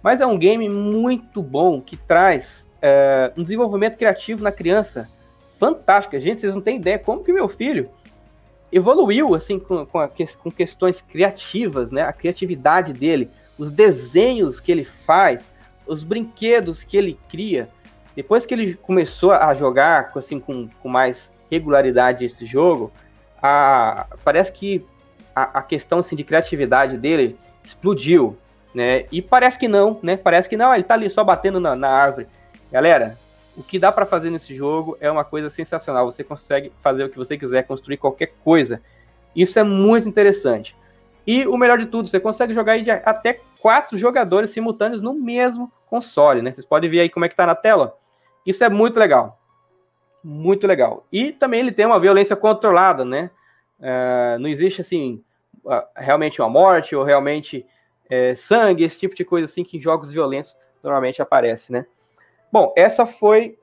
Mas 0.00 0.20
é 0.20 0.26
um 0.26 0.38
game 0.38 0.68
muito 0.68 1.42
bom 1.42 1.80
que 1.80 1.96
traz 1.96 2.64
é, 2.80 3.32
um 3.36 3.42
desenvolvimento 3.42 3.96
criativo 3.96 4.44
na 4.44 4.52
criança 4.52 5.08
fantástico. 5.58 6.20
Gente, 6.20 6.40
vocês 6.40 6.54
não 6.54 6.62
têm 6.62 6.76
ideia 6.76 7.00
como 7.00 7.24
que 7.24 7.32
meu 7.32 7.48
filho 7.48 7.90
evoluiu 8.70 9.34
assim 9.34 9.58
com, 9.58 9.84
com, 9.84 9.98
a, 9.98 10.08
com 10.08 10.50
questões 10.52 11.00
criativas, 11.00 11.90
né? 11.90 12.02
A 12.02 12.12
criatividade 12.12 12.92
dele, 12.92 13.28
os 13.58 13.72
desenhos 13.72 14.60
que 14.60 14.70
ele 14.70 14.84
faz, 14.84 15.50
os 15.84 16.04
brinquedos 16.04 16.84
que 16.84 16.96
ele 16.96 17.18
cria, 17.28 17.68
depois 18.16 18.46
que 18.46 18.54
ele 18.54 18.74
começou 18.74 19.30
a 19.30 19.54
jogar 19.54 20.10
assim 20.16 20.40
com, 20.40 20.68
com 20.82 20.88
mais 20.88 21.30
regularidade 21.50 22.24
esse 22.24 22.46
jogo, 22.46 22.90
a, 23.42 24.06
parece 24.24 24.50
que 24.50 24.84
a, 25.34 25.58
a, 25.58 25.62
questão 25.62 25.98
assim, 25.98 26.16
de 26.16 26.24
criatividade 26.24 26.96
dele 26.96 27.36
explodiu, 27.62 28.36
né? 28.74 29.04
E 29.12 29.20
parece 29.20 29.58
que 29.58 29.68
não, 29.68 30.00
né? 30.02 30.16
Parece 30.16 30.48
que 30.48 30.56
não, 30.56 30.74
ele 30.74 30.82
tá 30.82 30.94
ali 30.94 31.10
só 31.10 31.22
batendo 31.22 31.60
na, 31.60 31.76
na 31.76 31.88
árvore. 31.88 32.26
Galera, 32.72 33.18
o 33.54 33.62
que 33.62 33.78
dá 33.78 33.92
para 33.92 34.06
fazer 34.06 34.30
nesse 34.30 34.54
jogo 34.54 34.96
é 34.98 35.10
uma 35.10 35.24
coisa 35.24 35.50
sensacional. 35.50 36.10
Você 36.10 36.24
consegue 36.24 36.72
fazer 36.82 37.04
o 37.04 37.10
que 37.10 37.18
você 37.18 37.36
quiser, 37.36 37.64
construir 37.64 37.98
qualquer 37.98 38.32
coisa. 38.42 38.80
Isso 39.34 39.58
é 39.58 39.62
muito 39.62 40.08
interessante. 40.08 40.74
E 41.26 41.46
o 41.46 41.56
melhor 41.56 41.78
de 41.78 41.86
tudo, 41.86 42.08
você 42.08 42.18
consegue 42.18 42.54
jogar 42.54 42.76
até 43.04 43.40
quatro 43.60 43.98
jogadores 43.98 44.50
simultâneos 44.50 45.02
no 45.02 45.12
mesmo 45.12 45.70
console, 45.86 46.40
né? 46.40 46.52
Vocês 46.52 46.64
podem 46.64 46.88
ver 46.88 47.00
aí 47.00 47.10
como 47.10 47.24
é 47.24 47.28
que 47.28 47.36
tá 47.36 47.46
na 47.46 47.54
tela. 47.54 47.96
Isso 48.46 48.62
é 48.64 48.68
muito 48.68 48.98
legal. 48.98 49.40
Muito 50.22 50.66
legal. 50.66 51.06
E 51.10 51.32
também 51.32 51.60
ele 51.60 51.72
tem 51.72 51.86
uma 51.86 52.00
violência 52.00 52.36
controlada, 52.36 53.04
né? 53.04 53.30
Uh, 53.78 54.38
não 54.38 54.48
existe 54.48 54.80
assim 54.80 55.22
realmente 55.96 56.40
uma 56.40 56.48
morte 56.48 56.94
ou 56.94 57.02
realmente 57.02 57.66
é, 58.08 58.34
sangue, 58.34 58.84
esse 58.84 58.98
tipo 58.98 59.14
de 59.14 59.24
coisa 59.24 59.46
assim 59.46 59.64
que 59.64 59.76
em 59.76 59.80
jogos 59.80 60.10
violentos 60.10 60.56
normalmente 60.82 61.20
aparece, 61.20 61.72
né? 61.72 61.86
Bom, 62.52 62.72
essa 62.76 63.04
foi 63.04 63.58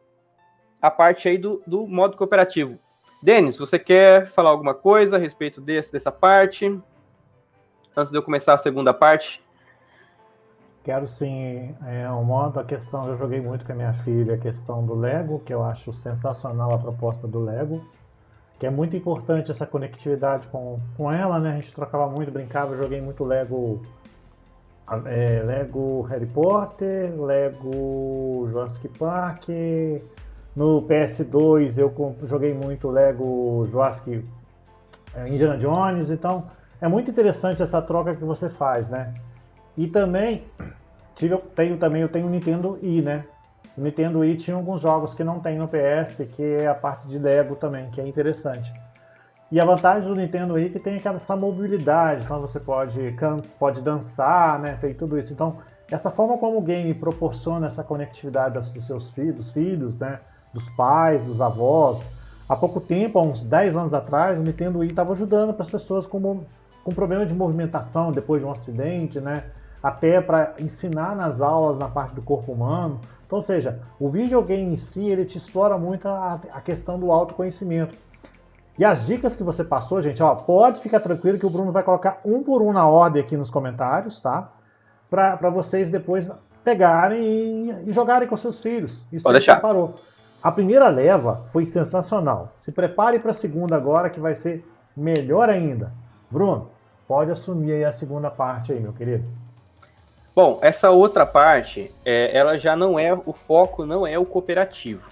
a 0.81 0.91
parte 0.91 1.29
aí 1.29 1.37
do, 1.37 1.63
do 1.65 1.87
modo 1.87 2.17
cooperativo. 2.17 2.77
Denis, 3.21 3.57
você 3.57 3.79
quer 3.79 4.27
falar 4.27 4.49
alguma 4.49 4.73
coisa 4.73 5.15
a 5.15 5.19
respeito 5.19 5.61
desse, 5.61 5.91
dessa 5.93 6.11
parte? 6.11 6.77
Antes 7.95 8.11
de 8.11 8.17
eu 8.17 8.23
começar 8.23 8.53
a 8.53 8.57
segunda 8.57 8.93
parte. 8.93 9.41
Quero 10.83 11.07
sim, 11.07 11.73
é, 11.85 12.09
um 12.11 12.25
modo, 12.25 12.59
a 12.59 12.63
questão, 12.63 13.07
eu 13.07 13.15
joguei 13.15 13.39
muito 13.39 13.65
com 13.65 13.71
a 13.71 13.75
minha 13.75 13.93
filha, 13.93 14.35
a 14.35 14.37
questão 14.37 14.85
do 14.85 14.93
Lego, 14.93 15.39
que 15.39 15.53
eu 15.53 15.63
acho 15.63 15.93
sensacional 15.93 16.73
a 16.73 16.77
proposta 16.77 17.25
do 17.25 17.39
Lego, 17.39 17.81
que 18.59 18.65
é 18.65 18.69
muito 18.69 18.93
importante 18.93 19.49
essa 19.49 19.65
conectividade 19.65 20.45
com, 20.47 20.79
com 20.97 21.09
ela, 21.09 21.39
né? 21.39 21.51
A 21.51 21.55
gente 21.55 21.73
trocava 21.73 22.09
muito, 22.09 22.31
brincava, 22.31 22.75
joguei 22.75 22.99
muito 22.99 23.23
Lego 23.23 23.81
é, 25.05 25.41
Lego 25.45 26.01
Harry 26.01 26.25
Potter, 26.25 27.13
Lego 27.17 28.45
Jurassic 28.49 28.89
Park. 28.89 29.47
No 30.53 30.81
PS2 30.83 31.77
eu 31.77 32.15
joguei 32.25 32.53
muito 32.53 32.89
Lego 32.89 33.65
Jurassic 33.71 34.23
é, 35.15 35.29
Indiana 35.29 35.57
Jones, 35.57 36.09
então 36.09 36.51
é 36.81 36.89
muito 36.89 37.09
interessante 37.09 37.63
essa 37.63 37.81
troca 37.81 38.13
que 38.13 38.23
você 38.25 38.49
faz, 38.49 38.89
né? 38.89 39.13
E 39.77 39.87
também 39.87 40.43
tive, 41.15 41.37
tenho 41.55 41.77
também 41.77 42.01
eu 42.01 42.09
tenho 42.09 42.27
o 42.27 42.29
Nintendo 42.29 42.77
Wii, 42.81 43.01
né? 43.01 43.25
O 43.77 43.81
Nintendo 43.81 44.19
Wii 44.19 44.37
tinha 44.37 44.55
alguns 44.55 44.81
jogos 44.81 45.13
que 45.13 45.23
não 45.23 45.39
tem 45.39 45.57
no 45.57 45.67
PS, 45.67 46.27
que 46.33 46.43
é 46.43 46.67
a 46.67 46.75
parte 46.75 47.07
de 47.07 47.17
Lego 47.17 47.55
também, 47.55 47.89
que 47.89 47.99
é 47.99 48.07
interessante. 48.07 48.71
E 49.51 49.59
a 49.59 49.65
vantagem 49.65 50.07
do 50.07 50.15
Nintendo 50.15 50.53
Wii 50.53 50.65
é 50.65 50.69
que 50.69 50.79
tem 50.79 51.01
essa 51.03 51.35
mobilidade, 51.35 52.23
então 52.23 52.41
você 52.41 52.59
pode, 52.59 53.15
pode 53.59 53.81
dançar, 53.81 54.59
né? 54.59 54.77
Tem 54.79 54.93
tudo 54.93 55.17
isso. 55.17 55.33
Então, 55.33 55.57
essa 55.91 56.09
forma 56.09 56.37
como 56.37 56.57
o 56.57 56.61
game 56.61 56.93
proporciona 56.93 57.67
essa 57.67 57.83
conectividade 57.83 58.71
dos 58.71 58.85
seus 58.85 59.11
filhos, 59.11 59.35
dos 59.35 59.51
filhos, 59.51 59.97
né? 59.97 60.19
Dos 60.53 60.69
pais, 60.71 61.23
dos 61.23 61.41
avós. 61.41 62.05
Há 62.47 62.55
pouco 62.55 62.79
tempo, 62.79 63.17
há 63.19 63.21
uns 63.21 63.41
10 63.43 63.75
anos 63.75 63.93
atrás, 63.93 64.37
o 64.37 64.41
Nintendo 64.41 64.79
Wii 64.79 64.89
estava 64.89 65.13
ajudando 65.13 65.53
para 65.53 65.63
as 65.63 65.69
pessoas 65.69 66.05
com, 66.05 66.43
com 66.83 66.91
problema 66.91 67.25
de 67.25 67.33
movimentação 67.33 68.11
depois 68.11 68.41
de 68.41 68.47
um 68.47 68.51
acidente, 68.51 69.19
né? 69.19 69.45
Até 69.83 70.21
para 70.21 70.53
ensinar 70.59 71.13
nas 71.13 71.41
aulas 71.41 71.77
na 71.77 71.89
parte 71.89 72.15
do 72.15 72.21
corpo 72.21 72.53
humano. 72.53 73.01
Então, 73.27 73.37
ou 73.37 73.41
seja, 73.41 73.81
o 73.99 74.09
videogame 74.09 74.71
em 74.71 74.75
si, 74.77 75.05
ele 75.05 75.25
te 75.25 75.37
explora 75.37 75.77
muito 75.77 76.07
a, 76.07 76.39
a 76.53 76.61
questão 76.61 76.97
do 76.97 77.11
autoconhecimento. 77.11 77.93
E 78.77 78.83
as 78.83 79.05
dicas 79.05 79.35
que 79.35 79.43
você 79.43 79.63
passou, 79.63 80.01
gente, 80.01 80.23
ó, 80.23 80.33
pode 80.33 80.79
ficar 80.79 80.99
tranquilo 80.99 81.37
que 81.37 81.45
o 81.45 81.49
Bruno 81.49 81.71
vai 81.71 81.83
colocar 81.83 82.19
um 82.25 82.41
por 82.41 82.61
um 82.61 82.71
na 82.73 82.87
ordem 82.87 83.21
aqui 83.21 83.37
nos 83.37 83.51
comentários, 83.51 84.19
tá? 84.19 84.51
Para 85.09 85.49
vocês 85.49 85.91
depois 85.91 86.31
pegarem 86.63 87.21
e, 87.23 87.89
e, 87.89 87.91
jogarem 87.91 88.27
com 88.27 88.35
seus 88.35 88.59
filhos. 88.61 89.03
Isso 89.11 89.23
pode 89.23 89.33
deixar. 89.33 89.61
Parou. 89.61 89.93
A 90.41 90.51
primeira 90.51 90.87
leva 90.89 91.45
foi 91.51 91.65
sensacional. 91.65 92.53
Se 92.57 92.71
prepare 92.71 93.19
para 93.19 93.31
a 93.31 93.33
segunda 93.33 93.75
agora, 93.75 94.09
que 94.09 94.19
vai 94.19 94.35
ser 94.35 94.65
melhor 94.97 95.49
ainda. 95.49 95.91
Bruno, 96.31 96.69
pode 97.07 97.31
assumir 97.31 97.73
aí 97.73 97.85
a 97.85 97.91
segunda 97.91 98.31
parte 98.31 98.71
aí, 98.71 98.79
meu 98.79 98.93
querido. 98.93 99.23
Bom, 100.35 100.59
essa 100.61 100.89
outra 100.89 101.25
parte, 101.25 101.91
é, 102.03 102.35
ela 102.35 102.57
já 102.57 102.75
não 102.75 102.97
é 102.97 103.13
o 103.13 103.33
foco, 103.33 103.85
não 103.85 104.05
é 104.05 104.17
o 104.17 104.25
cooperativo. 104.25 105.07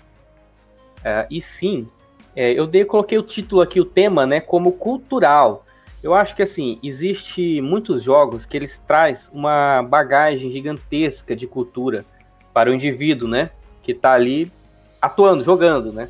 É, 1.04 1.28
e 1.30 1.42
sim 1.42 1.88
é, 2.36 2.52
eu 2.54 2.66
dei, 2.66 2.86
coloquei 2.86 3.18
o 3.18 3.24
título 3.24 3.62
aqui, 3.62 3.80
o 3.80 3.86
tema, 3.86 4.26
né, 4.26 4.40
como 4.40 4.72
cultural. 4.72 5.66
Eu 6.02 6.16
acho 6.16 6.36
que 6.36 6.42
assim, 6.42 6.80
existe 6.82 7.62
muitos 7.62 8.02
jogos 8.04 8.46
que 8.46 8.58
eles 8.58 8.80
traz 8.88 9.30
uma 9.34 9.84
bagagem 9.84 10.50
gigantesca 10.50 11.36
de 11.36 11.46
cultura 11.46 12.06
para 12.54 12.70
o 12.70 12.74
indivíduo, 12.74 13.28
né, 13.28 13.52
que 13.84 13.92
está 13.92 14.14
ali 14.14 14.52
atuando, 15.02 15.44
jogando, 15.44 15.92
né. 15.92 16.10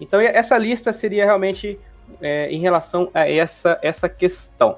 Então 0.00 0.20
essa 0.20 0.58
lista 0.58 0.92
seria 0.92 1.24
realmente 1.24 1.78
é, 2.20 2.50
em 2.50 2.60
relação 2.60 3.10
a 3.14 3.28
essa 3.28 3.78
essa 3.82 4.08
questão. 4.08 4.76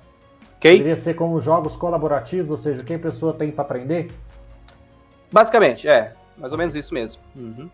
Okay? 0.64 0.78
Poderia 0.78 0.96
ser 0.96 1.12
como 1.12 1.38
jogos 1.40 1.76
colaborativos, 1.76 2.50
ou 2.50 2.56
seja, 2.56 2.82
quem 2.82 2.96
a 2.96 2.98
pessoa 2.98 3.34
tem 3.34 3.50
para 3.50 3.62
aprender? 3.62 4.10
Basicamente, 5.30 5.86
é. 5.86 6.14
Mais 6.38 6.50
ou 6.52 6.56
menos 6.56 6.74
isso 6.74 6.94
mesmo. 6.94 7.20
Uhum. 7.36 7.68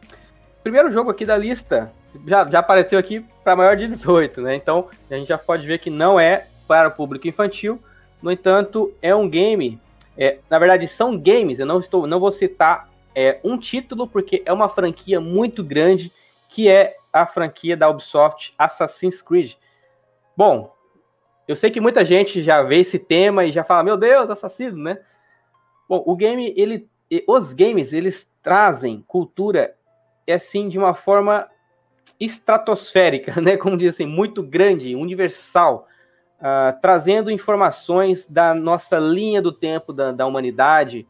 Primeiro 0.61 0.91
jogo 0.91 1.09
aqui 1.09 1.24
da 1.24 1.36
lista 1.36 1.93
já, 2.26 2.45
já 2.45 2.59
apareceu 2.59 2.99
aqui 2.99 3.24
para 3.45 3.55
maior 3.55 3.76
de 3.76 3.86
18, 3.86 4.43
né? 4.43 4.57
Então 4.57 4.88
a 5.09 5.14
gente 5.14 5.28
já 5.28 5.38
pode 5.38 5.64
ver 5.68 5.78
que 5.78 5.88
não 5.88 6.18
é 6.18 6.49
para 6.66 6.88
o 6.88 6.91
público 6.91 7.28
infantil. 7.28 7.80
No 8.20 8.30
entanto, 8.30 8.93
é 9.01 9.14
um 9.14 9.30
game. 9.30 9.80
É, 10.18 10.38
na 10.51 10.59
verdade, 10.59 10.88
são 10.88 11.16
games. 11.16 11.61
Eu 11.61 11.66
não 11.66 11.78
estou, 11.78 12.09
não 12.09 12.18
vou 12.18 12.32
citar 12.32 12.91
é, 13.14 13.38
um 13.45 13.57
título 13.57 14.09
porque 14.09 14.43
é 14.45 14.53
uma 14.53 14.68
franquia 14.68 15.20
muito 15.20 15.62
grande 15.62 16.12
que 16.49 16.68
é 16.68 16.97
a 17.12 17.24
franquia 17.24 17.76
da 17.76 17.88
Ubisoft 17.88 18.53
Assassin's 18.59 19.22
Creed. 19.22 19.53
Bom, 20.36 20.74
eu 21.51 21.57
sei 21.57 21.68
que 21.68 21.80
muita 21.80 22.05
gente 22.05 22.44
já 22.44 22.62
vê 22.62 22.76
esse 22.76 22.96
tema 22.96 23.44
e 23.44 23.51
já 23.51 23.64
fala, 23.64 23.82
meu 23.82 23.96
Deus, 23.96 24.30
assassino, 24.30 24.76
né? 24.76 25.01
Bom, 25.88 26.01
o 26.07 26.14
game, 26.14 26.55
ele, 26.57 26.88
os 27.26 27.53
games, 27.53 27.92
eles 27.92 28.30
trazem 28.40 29.05
cultura, 29.05 29.74
assim, 30.32 30.68
de 30.68 30.78
uma 30.78 30.94
forma 30.94 31.48
estratosférica, 32.20 33.38
né, 33.42 33.57
como 33.57 33.76
dizem, 33.76 34.07
assim, 34.07 34.14
muito 34.14 34.44
grande, 34.44 34.94
universal, 34.94 35.88
uh, 36.38 36.80
trazendo 36.80 37.32
informações 37.32 38.28
da 38.28 38.55
nossa 38.55 38.96
linha 39.01 39.42
do 39.42 39.51
tempo 39.51 39.92
da, 39.92 40.12
da 40.12 40.26
humanidade, 40.26 41.05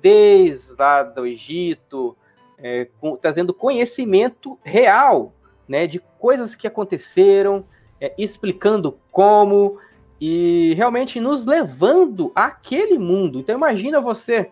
desde 0.00 0.72
lá 0.72 1.02
do 1.02 1.26
Egito, 1.26 2.16
é, 2.56 2.88
com, 2.98 3.14
trazendo 3.14 3.52
conhecimento 3.52 4.58
real, 4.64 5.34
né, 5.68 5.86
de 5.86 5.98
coisas 6.18 6.54
que 6.54 6.66
aconteceram, 6.66 7.66
é, 8.02 8.12
explicando 8.18 8.98
como 9.12 9.78
e 10.20 10.74
realmente 10.74 11.20
nos 11.20 11.46
levando 11.46 12.32
àquele 12.34 12.98
mundo. 12.98 13.38
Então 13.38 13.54
imagina 13.54 14.00
você, 14.00 14.50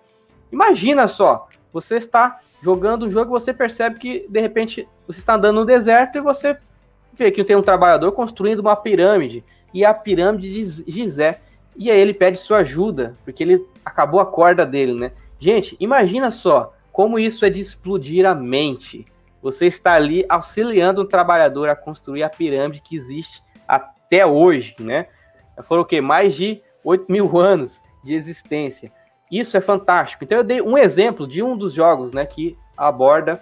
imagina 0.53 1.09
só, 1.09 1.49
você 1.73 1.97
está 1.97 2.39
jogando 2.63 3.07
o 3.07 3.11
jogo, 3.11 3.31
você 3.31 3.53
percebe 3.53 3.99
que 3.99 4.25
de 4.29 4.41
repente 4.41 4.87
você 5.05 5.19
está 5.19 5.35
andando 5.35 5.57
no 5.57 5.65
deserto 5.65 6.17
e 6.17 6.21
você 6.21 6.57
vê 7.15 7.33
que 7.33 7.43
tem 7.43 7.57
um 7.57 7.63
trabalhador 7.63 8.13
construindo 8.13 8.61
uma 8.61 8.77
pirâmide 8.77 9.43
e 9.75 9.85
a 9.85 9.93
pirâmide 9.93 10.53
de 10.53 10.91
Gizé. 10.93 11.41
E 11.77 11.91
aí 11.91 11.99
ele 11.99 12.15
pede 12.15 12.39
sua 12.39 12.59
ajuda, 12.59 13.17
porque 13.25 13.43
ele 13.43 13.67
acabou 13.85 14.21
a 14.21 14.27
corda 14.27 14.65
dele, 14.65 14.95
né? 14.95 15.11
Gente, 15.41 15.77
imagina 15.81 16.31
só 16.31 16.73
como 16.93 17.19
isso 17.19 17.45
é 17.45 17.51
de 17.51 17.61
explodir 17.61 18.27
a 18.27 18.35
mente. 18.35 19.07
Você 19.43 19.67
está 19.67 19.95
ali 19.95 20.25
auxiliando 20.29 21.03
um 21.03 21.07
trabalhador 21.07 21.69
a 21.69 21.77
construir 21.77 22.23
a 22.23 22.29
pirâmide 22.29 22.83
que 22.83 22.97
existe 22.97 23.43
até 23.67 24.27
hoje, 24.27 24.77
né? 24.79 25.07
Foram 25.63 25.83
o 25.83 25.85
quê? 25.85 26.01
Mais 26.01 26.35
de 26.35 26.63
8 26.85 27.11
mil 27.11 27.39
anos 27.39 27.81
de 28.03 28.15
existência. 28.15 28.93
Isso 29.31 29.57
é 29.57 29.61
fantástico. 29.61 30.25
Então 30.25 30.39
eu 30.39 30.45
dei 30.45 30.61
um 30.61 30.77
exemplo 30.77 31.27
de 31.27 31.43
um 31.43 31.57
dos 31.57 31.73
jogos, 31.73 32.13
né, 32.13 32.27
que 32.27 32.59
aborda 32.77 33.41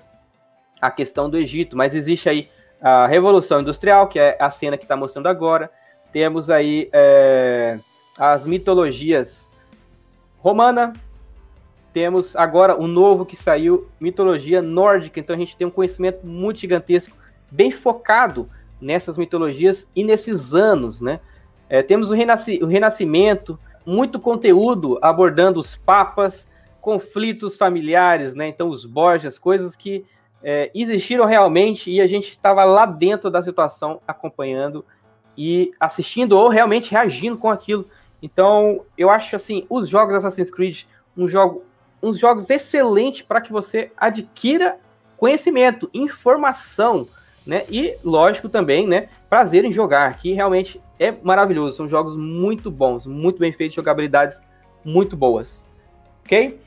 a 0.80 0.90
questão 0.90 1.30
do 1.30 1.38
Egito, 1.38 1.76
mas 1.76 1.94
existe 1.94 2.28
aí 2.28 2.50
a 2.80 3.06
Revolução 3.06 3.60
Industrial, 3.60 4.06
que 4.08 4.18
é 4.18 4.36
a 4.38 4.50
cena 4.50 4.76
que 4.76 4.84
está 4.84 4.96
mostrando 4.96 5.28
agora. 5.28 5.70
Temos 6.12 6.50
aí 6.50 6.88
é, 6.92 7.78
as 8.18 8.46
mitologias 8.46 9.50
romana. 10.38 10.92
Temos 11.98 12.36
agora 12.36 12.80
o 12.80 12.86
novo 12.86 13.26
que 13.26 13.34
saiu, 13.34 13.88
mitologia 13.98 14.62
nórdica. 14.62 15.18
Então 15.18 15.34
a 15.34 15.38
gente 15.38 15.56
tem 15.56 15.66
um 15.66 15.70
conhecimento 15.70 16.24
muito 16.24 16.60
gigantesco, 16.60 17.16
bem 17.50 17.72
focado 17.72 18.48
nessas 18.80 19.18
mitologias 19.18 19.84
e 19.96 20.04
nesses 20.04 20.54
anos, 20.54 21.00
né? 21.00 21.18
É, 21.68 21.82
temos 21.82 22.12
o, 22.12 22.14
renasci 22.14 22.60
o 22.62 22.66
Renascimento, 22.66 23.58
muito 23.84 24.20
conteúdo 24.20 24.96
abordando 25.02 25.58
os 25.58 25.74
papas, 25.74 26.46
conflitos 26.80 27.56
familiares, 27.56 28.32
né? 28.32 28.46
Então, 28.46 28.68
os 28.68 28.84
Borgias, 28.86 29.36
coisas 29.36 29.74
que 29.74 30.06
é, 30.40 30.70
existiram 30.72 31.24
realmente 31.24 31.90
e 31.90 32.00
a 32.00 32.06
gente 32.06 32.28
estava 32.28 32.62
lá 32.62 32.86
dentro 32.86 33.28
da 33.28 33.42
situação 33.42 34.00
acompanhando 34.06 34.84
e 35.36 35.72
assistindo 35.80 36.38
ou 36.38 36.48
realmente 36.48 36.92
reagindo 36.92 37.36
com 37.36 37.50
aquilo. 37.50 37.84
Então, 38.22 38.84
eu 38.96 39.10
acho 39.10 39.34
assim, 39.34 39.66
os 39.68 39.88
jogos 39.88 40.14
Assassin's 40.14 40.48
Creed, 40.48 40.84
um 41.16 41.28
jogo, 41.28 41.64
uns 42.02 42.18
jogos 42.18 42.48
excelentes 42.50 43.22
para 43.22 43.40
que 43.40 43.52
você 43.52 43.90
adquira 43.96 44.76
conhecimento, 45.16 45.90
informação, 45.92 47.06
né? 47.46 47.64
E 47.68 47.94
lógico 48.04 48.48
também, 48.48 48.86
né, 48.86 49.08
prazer 49.28 49.64
em 49.64 49.72
jogar, 49.72 50.16
que 50.16 50.32
realmente 50.32 50.80
é 50.98 51.12
maravilhoso. 51.22 51.76
São 51.76 51.88
jogos 51.88 52.16
muito 52.16 52.70
bons, 52.70 53.06
muito 53.06 53.38
bem 53.38 53.52
feitos, 53.52 53.74
jogabilidades 53.74 54.40
muito 54.84 55.16
boas. 55.16 55.64
Ok? 56.24 56.60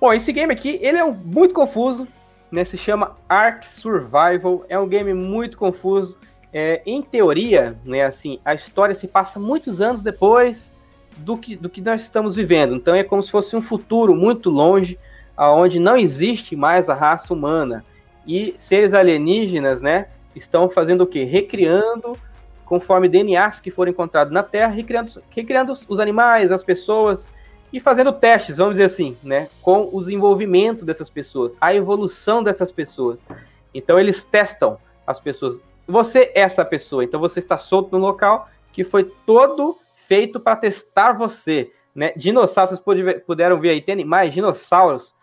Bom, 0.00 0.12
esse 0.12 0.32
game 0.32 0.52
aqui, 0.52 0.78
ele 0.82 0.98
é 0.98 1.04
muito 1.04 1.54
confuso, 1.54 2.08
né? 2.50 2.64
Se 2.64 2.76
chama 2.76 3.16
Ark 3.28 3.68
Survival. 3.68 4.64
É 4.68 4.78
um 4.78 4.88
game 4.88 5.12
muito 5.14 5.56
confuso. 5.56 6.18
É, 6.52 6.82
em 6.84 7.00
teoria, 7.00 7.78
né, 7.84 8.02
assim, 8.04 8.40
a 8.44 8.54
história 8.54 8.94
se 8.94 9.06
passa 9.06 9.38
muitos 9.38 9.80
anos 9.80 10.02
depois 10.02 10.74
do 11.18 11.36
que, 11.36 11.56
do 11.56 11.68
que 11.68 11.80
nós 11.80 12.02
estamos 12.02 12.34
vivendo. 12.34 12.74
Então 12.74 12.94
é 12.94 13.04
como 13.04 13.22
se 13.22 13.30
fosse 13.30 13.54
um 13.56 13.60
futuro 13.60 14.14
muito 14.14 14.50
longe, 14.50 14.98
aonde 15.36 15.78
não 15.78 15.96
existe 15.96 16.56
mais 16.56 16.88
a 16.88 16.94
raça 16.94 17.32
humana. 17.32 17.84
E 18.26 18.54
seres 18.58 18.92
alienígenas, 18.92 19.80
né, 19.80 20.08
estão 20.34 20.68
fazendo 20.68 21.02
o 21.02 21.06
quê? 21.06 21.24
Recriando, 21.24 22.16
conforme 22.64 23.08
DNAs 23.08 23.60
que 23.60 23.70
foram 23.70 23.90
encontrados 23.90 24.32
na 24.32 24.42
Terra, 24.42 24.72
recriando, 24.72 25.10
recriando 25.30 25.72
os 25.72 26.00
animais, 26.00 26.52
as 26.52 26.62
pessoas, 26.62 27.28
e 27.72 27.80
fazendo 27.80 28.12
testes, 28.12 28.56
vamos 28.56 28.74
dizer 28.74 28.84
assim, 28.84 29.16
né, 29.22 29.48
com 29.62 29.88
o 29.92 30.00
desenvolvimento 30.00 30.84
dessas 30.84 31.08
pessoas, 31.08 31.56
a 31.60 31.74
evolução 31.74 32.42
dessas 32.42 32.72
pessoas. 32.72 33.24
Então 33.72 33.98
eles 33.98 34.24
testam 34.24 34.78
as 35.06 35.20
pessoas. 35.20 35.62
Você 35.86 36.32
é 36.34 36.40
essa 36.40 36.64
pessoa, 36.64 37.04
então 37.04 37.20
você 37.20 37.38
está 37.38 37.56
solto 37.56 37.96
no 37.96 37.98
local 37.98 38.48
que 38.72 38.84
foi 38.84 39.04
todo 39.26 39.76
feito 40.10 40.40
para 40.40 40.56
testar 40.56 41.12
você. 41.12 41.70
Né? 41.94 42.12
Dinossauros, 42.16 42.80
vocês 42.80 43.22
puderam 43.24 43.60
ver 43.60 43.70
aí, 43.70 43.80
tem 43.80 43.92
animais, 43.92 44.34
dinossauros, 44.34 45.14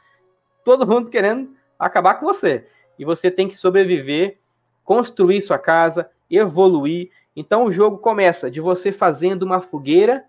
todo 0.63 0.87
mundo 0.87 1.09
querendo 1.09 1.49
acabar 1.77 2.13
com 2.13 2.25
você. 2.25 2.65
E 2.97 3.03
você 3.03 3.29
tem 3.29 3.49
que 3.49 3.57
sobreviver, 3.57 4.37
construir 4.85 5.41
sua 5.41 5.59
casa, 5.59 6.09
evoluir. 6.31 7.11
Então 7.35 7.65
o 7.65 7.71
jogo 7.71 7.97
começa 7.97 8.49
de 8.49 8.61
você 8.61 8.93
fazendo 8.93 9.43
uma 9.43 9.59
fogueira 9.59 10.23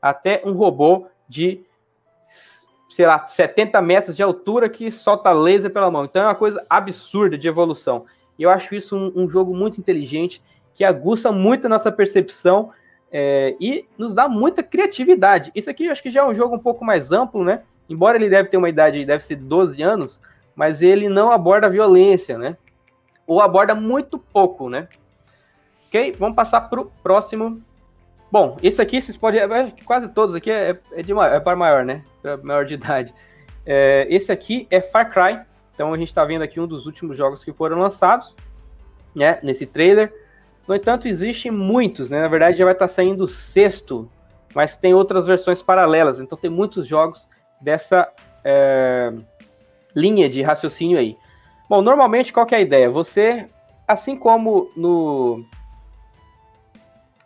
até 0.00 0.40
um 0.44 0.52
robô 0.52 1.08
de, 1.28 1.64
sei 2.88 3.06
lá, 3.06 3.26
70 3.26 3.82
metros 3.82 4.14
de 4.14 4.22
altura 4.22 4.68
que 4.68 4.88
solta 4.92 5.32
laser 5.32 5.72
pela 5.72 5.90
mão. 5.90 6.04
Então 6.04 6.22
é 6.22 6.26
uma 6.26 6.34
coisa 6.36 6.64
absurda 6.70 7.36
de 7.36 7.48
evolução. 7.48 8.06
E 8.38 8.44
eu 8.44 8.50
acho 8.50 8.72
isso 8.72 8.96
um, 8.96 9.24
um 9.24 9.28
jogo 9.28 9.52
muito 9.52 9.80
inteligente, 9.80 10.40
que 10.74 10.84
aguça 10.84 11.32
muito 11.32 11.66
a 11.66 11.68
nossa 11.68 11.90
percepção 11.90 12.70
é, 13.18 13.56
e 13.58 13.86
nos 13.96 14.12
dá 14.12 14.28
muita 14.28 14.62
criatividade. 14.62 15.50
Isso 15.54 15.70
aqui 15.70 15.86
eu 15.86 15.92
acho 15.92 16.02
que 16.02 16.10
já 16.10 16.20
é 16.20 16.24
um 16.26 16.34
jogo 16.34 16.54
um 16.54 16.58
pouco 16.58 16.84
mais 16.84 17.10
amplo, 17.10 17.42
né? 17.42 17.62
Embora 17.88 18.18
ele 18.18 18.28
deve 18.28 18.50
ter 18.50 18.58
uma 18.58 18.68
idade, 18.68 19.06
deve 19.06 19.24
ser 19.24 19.36
de 19.36 19.44
12 19.44 19.82
anos, 19.82 20.20
mas 20.54 20.82
ele 20.82 21.08
não 21.08 21.32
aborda 21.32 21.66
violência, 21.70 22.36
né? 22.36 22.58
Ou 23.26 23.40
aborda 23.40 23.74
muito 23.74 24.18
pouco, 24.18 24.68
né? 24.68 24.86
Ok? 25.86 26.14
Vamos 26.18 26.36
passar 26.36 26.60
para 26.68 26.78
o 26.78 26.92
próximo. 27.02 27.62
Bom, 28.30 28.58
esse 28.62 28.82
aqui 28.82 29.00
vocês 29.00 29.16
podem. 29.16 29.40
Acho 29.40 29.72
que 29.72 29.86
quase 29.86 30.08
todos 30.08 30.34
aqui 30.34 30.50
é, 30.50 30.78
é, 30.92 31.00
de, 31.00 31.14
é 31.14 31.40
para 31.40 31.56
maior, 31.56 31.86
né? 31.86 32.04
Para 32.20 32.36
maior 32.36 32.66
de 32.66 32.74
idade. 32.74 33.14
É, 33.64 34.06
esse 34.10 34.30
aqui 34.30 34.66
é 34.70 34.82
Far 34.82 35.10
Cry. 35.10 35.40
Então 35.74 35.90
a 35.90 35.96
gente 35.96 36.08
está 36.08 36.22
vendo 36.22 36.42
aqui 36.42 36.60
um 36.60 36.66
dos 36.66 36.84
últimos 36.84 37.16
jogos 37.16 37.42
que 37.42 37.52
foram 37.54 37.78
lançados, 37.78 38.36
né? 39.14 39.38
Nesse 39.42 39.64
trailer. 39.64 40.12
No 40.66 40.74
entanto, 40.74 41.06
existem 41.06 41.50
muitos, 41.50 42.10
né? 42.10 42.20
Na 42.20 42.28
verdade, 42.28 42.58
já 42.58 42.64
vai 42.64 42.74
estar 42.74 42.88
saindo 42.88 43.24
o 43.24 43.28
sexto, 43.28 44.10
mas 44.54 44.76
tem 44.76 44.94
outras 44.94 45.26
versões 45.26 45.62
paralelas. 45.62 46.18
Então, 46.18 46.36
tem 46.36 46.50
muitos 46.50 46.86
jogos 46.86 47.28
dessa 47.60 48.12
é, 48.44 49.12
linha 49.94 50.28
de 50.28 50.42
raciocínio 50.42 50.98
aí. 50.98 51.16
Bom, 51.68 51.82
normalmente, 51.82 52.32
qual 52.32 52.46
é 52.50 52.56
a 52.56 52.60
ideia? 52.60 52.90
Você, 52.90 53.48
assim 53.86 54.16
como 54.16 54.70
no, 54.76 55.44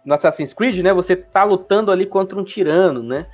no 0.04 0.14
Assassin's 0.14 0.52
Creed, 0.52 0.82
né? 0.82 0.92
Você 0.92 1.14
está 1.14 1.44
lutando 1.44 1.90
ali 1.90 2.04
contra 2.04 2.38
um 2.38 2.44
tirano, 2.44 3.02
né? 3.02 3.26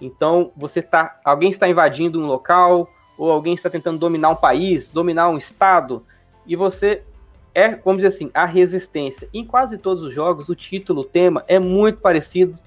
Então, 0.00 0.50
você 0.56 0.82
tá, 0.82 1.20
alguém 1.24 1.50
está 1.50 1.68
invadindo 1.68 2.20
um 2.20 2.26
local, 2.26 2.88
ou 3.16 3.30
alguém 3.30 3.54
está 3.54 3.70
tentando 3.70 3.98
dominar 3.98 4.30
um 4.30 4.36
país, 4.36 4.90
dominar 4.90 5.28
um 5.28 5.38
estado, 5.38 6.04
e 6.44 6.56
você 6.56 7.04
é, 7.54 7.76
vamos 7.76 8.02
dizer 8.02 8.08
assim, 8.08 8.30
a 8.32 8.46
resistência. 8.46 9.28
Em 9.32 9.44
quase 9.44 9.76
todos 9.76 10.02
os 10.02 10.12
jogos, 10.12 10.48
o 10.48 10.54
título, 10.54 11.02
o 11.02 11.04
tema 11.04 11.44
é 11.46 11.58
muito 11.58 12.00
parecido 12.00 12.58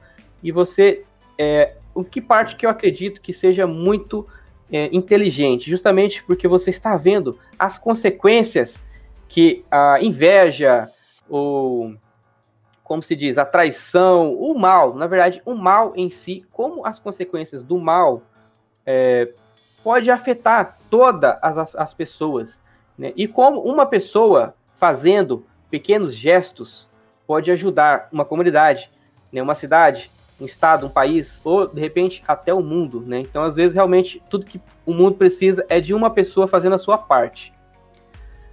e 0.44 0.52
você, 0.52 1.04
é, 1.38 1.76
o 1.94 2.04
que 2.04 2.22
parte 2.22 2.56
que 2.56 2.66
eu 2.66 2.70
acredito 2.70 3.22
que 3.22 3.34
seja 3.34 3.66
muito 3.66 4.28
é, 4.72 4.90
inteligente, 4.96 5.70
justamente 5.70 6.24
porque 6.24 6.48
você 6.48 6.70
está 6.70 6.96
vendo 6.98 7.40
as 7.58 7.78
consequências 7.78 8.84
que 9.28 9.66
a 9.72 10.02
inveja, 10.02 10.90
ou 11.28 11.96
como 12.84 13.02
se 13.02 13.16
diz, 13.16 13.38
a 13.40 13.46
traição, 13.46 14.36
o 14.36 14.58
mal, 14.58 14.94
na 14.94 15.08
verdade, 15.08 15.42
o 15.46 15.56
mal 15.56 15.94
em 15.96 16.10
si, 16.10 16.46
como 16.52 16.86
as 16.86 17.00
consequências 17.00 17.64
do 17.64 17.80
mal 17.80 18.22
é, 18.86 19.34
pode 19.84 20.12
afetar 20.12 20.78
todas 20.90 21.36
as, 21.42 21.76
as 21.76 21.94
pessoas. 21.94 22.62
Né? 22.96 23.12
E 23.16 23.28
como 23.28 23.62
uma 23.62 23.88
pessoa 23.88 24.54
fazendo 24.86 25.44
pequenos 25.68 26.14
gestos 26.14 26.88
pode 27.26 27.50
ajudar 27.50 28.08
uma 28.12 28.24
comunidade, 28.24 28.92
né, 29.34 29.42
uma 29.42 29.56
cidade, 29.56 30.12
um 30.40 30.46
estado, 30.46 30.86
um 30.86 30.90
país, 30.92 31.42
ou 31.44 31.66
de 31.66 31.82
repente 31.82 32.24
até 32.28 32.54
o 32.54 32.62
mundo, 32.62 33.02
né? 33.02 33.20
Então, 33.20 33.44
às 33.44 33.56
vezes, 33.56 33.74
realmente, 33.74 34.22
tudo 34.30 34.46
que 34.46 34.62
o 34.86 34.94
mundo 34.94 35.16
precisa 35.16 35.66
é 35.70 35.82
de 35.82 35.92
uma 35.92 36.12
pessoa 36.12 36.48
fazendo 36.48 36.76
a 36.76 36.78
sua 36.78 37.00
parte. 37.00 37.52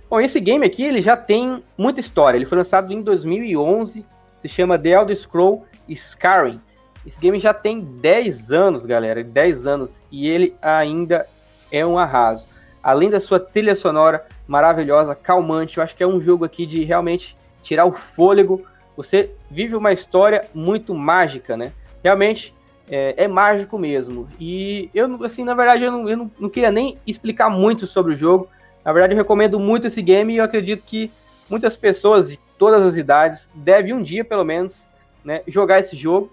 Bom, 0.08 0.22
esse 0.22 0.40
game 0.40 0.64
aqui, 0.64 0.82
ele 0.82 1.02
já 1.02 1.18
tem 1.18 1.62
muita 1.76 2.00
história. 2.00 2.38
Ele 2.38 2.46
foi 2.46 2.56
lançado 2.56 2.90
em 2.94 3.02
2011, 3.02 4.06
se 4.40 4.48
chama 4.48 4.78
The 4.78 4.88
Elder 4.88 5.16
Scroll 5.16 5.66
Skyrim. 5.86 6.62
Esse 7.06 7.20
game 7.20 7.38
já 7.38 7.52
tem 7.52 7.78
10 7.78 8.52
anos, 8.52 8.86
galera, 8.86 9.22
10 9.22 9.66
anos, 9.66 10.00
e 10.10 10.30
ele 10.30 10.56
ainda 10.62 11.26
é 11.70 11.84
um 11.84 11.98
arraso. 11.98 12.48
Além 12.82 13.10
da 13.10 13.20
sua 13.20 13.38
trilha 13.38 13.74
sonora, 13.74 14.26
maravilhosa, 14.52 15.14
calmante. 15.14 15.78
Eu 15.78 15.82
acho 15.82 15.96
que 15.96 16.02
é 16.02 16.06
um 16.06 16.20
jogo 16.20 16.44
aqui 16.44 16.66
de 16.66 16.84
realmente 16.84 17.34
tirar 17.62 17.86
o 17.86 17.92
fôlego. 17.92 18.62
Você 18.94 19.30
vive 19.50 19.74
uma 19.74 19.94
história 19.94 20.44
muito 20.52 20.94
mágica, 20.94 21.56
né? 21.56 21.72
Realmente 22.04 22.54
é, 22.90 23.24
é 23.24 23.26
mágico 23.26 23.78
mesmo. 23.78 24.28
E 24.38 24.90
eu, 24.92 25.24
assim, 25.24 25.42
na 25.42 25.54
verdade, 25.54 25.84
eu, 25.84 25.90
não, 25.90 26.06
eu 26.06 26.16
não, 26.18 26.30
não, 26.38 26.50
queria 26.50 26.70
nem 26.70 26.98
explicar 27.06 27.48
muito 27.48 27.86
sobre 27.86 28.12
o 28.12 28.16
jogo. 28.16 28.46
Na 28.84 28.92
verdade, 28.92 29.14
eu 29.14 29.16
recomendo 29.16 29.58
muito 29.58 29.86
esse 29.86 30.02
game 30.02 30.34
e 30.34 30.36
eu 30.36 30.44
acredito 30.44 30.84
que 30.84 31.10
muitas 31.48 31.74
pessoas 31.74 32.28
de 32.28 32.38
todas 32.58 32.82
as 32.82 32.94
idades 32.94 33.48
devem 33.54 33.94
um 33.94 34.02
dia, 34.02 34.22
pelo 34.22 34.44
menos, 34.44 34.86
né, 35.24 35.40
jogar 35.48 35.80
esse 35.80 35.96
jogo. 35.96 36.30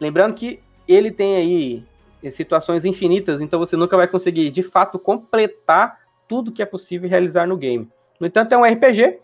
Lembrando 0.00 0.34
que 0.34 0.58
ele 0.88 1.12
tem 1.12 1.36
aí 1.36 1.84
situações 2.32 2.84
infinitas, 2.84 3.40
então 3.40 3.60
você 3.60 3.76
nunca 3.76 3.96
vai 3.96 4.08
conseguir 4.08 4.50
de 4.50 4.64
fato 4.64 4.98
completar 4.98 5.99
tudo 6.30 6.52
que 6.52 6.62
é 6.62 6.66
possível 6.66 7.10
realizar 7.10 7.44
no 7.44 7.56
game. 7.56 7.90
No 8.20 8.24
entanto, 8.24 8.52
é 8.52 8.56
um 8.56 8.62
RPG 8.62 9.18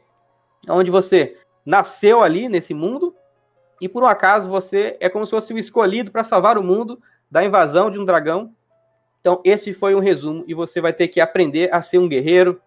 onde 0.68 0.90
você 0.90 1.36
nasceu 1.64 2.20
ali 2.20 2.48
nesse 2.48 2.74
mundo 2.74 3.14
e 3.80 3.88
por 3.88 4.02
um 4.02 4.07
acaso 4.07 4.50
você 4.50 4.96
é 4.98 5.09
como 5.09 5.24
se 5.24 5.30
fosse 5.30 5.54
o 5.54 5.59
escolhido 5.59 6.11
para 6.11 6.24
salvar 6.24 6.59
o 6.59 6.64
mundo 6.64 7.00
da 7.30 7.44
invasão 7.44 7.92
de 7.92 7.98
um 8.00 8.04
dragão. 8.04 8.52
Então, 9.20 9.40
esse 9.44 9.72
foi 9.72 9.94
um 9.94 10.00
resumo 10.00 10.42
e 10.48 10.54
você 10.54 10.80
vai 10.80 10.92
ter 10.92 11.07
que 11.07 11.20
aprender 11.20 11.72
a 11.72 11.80
ser 11.80 11.98
um 11.98 12.09
guerreiro. 12.09 12.61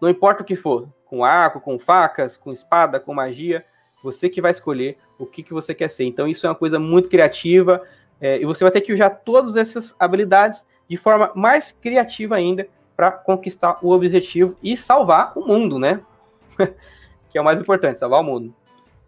Não 0.00 0.10
importa 0.10 0.42
o 0.42 0.44
que 0.44 0.56
for, 0.56 0.88
com 1.04 1.24
arco, 1.24 1.60
com 1.60 1.78
facas, 1.78 2.36
com 2.36 2.50
espada, 2.50 2.98
com 2.98 3.14
magia, 3.14 3.64
você 4.02 4.28
que 4.28 4.40
vai 4.40 4.50
escolher 4.50 4.98
o 5.20 5.24
que, 5.24 5.44
que 5.44 5.54
você 5.54 5.72
quer 5.72 5.88
ser. 5.88 6.02
Então, 6.02 6.26
isso 6.26 6.44
é 6.46 6.48
uma 6.48 6.56
coisa 6.56 6.80
muito 6.80 7.08
criativa 7.08 7.80
é, 8.20 8.40
e 8.40 8.44
você 8.44 8.64
vai 8.64 8.72
ter 8.72 8.80
que 8.80 8.92
usar 8.92 9.10
todas 9.10 9.54
essas 9.54 9.94
habilidades 10.00 10.66
de 10.90 10.96
forma 10.96 11.30
mais 11.36 11.70
criativa 11.70 12.34
ainda 12.34 12.66
para 12.96 13.10
conquistar 13.10 13.78
o 13.82 13.90
objetivo 13.90 14.56
e 14.62 14.76
salvar 14.76 15.32
o 15.36 15.46
mundo, 15.46 15.78
né? 15.78 16.00
que 17.30 17.38
é 17.38 17.40
o 17.40 17.44
mais 17.44 17.60
importante, 17.60 17.98
salvar 17.98 18.20
o 18.20 18.24
mundo. 18.24 18.54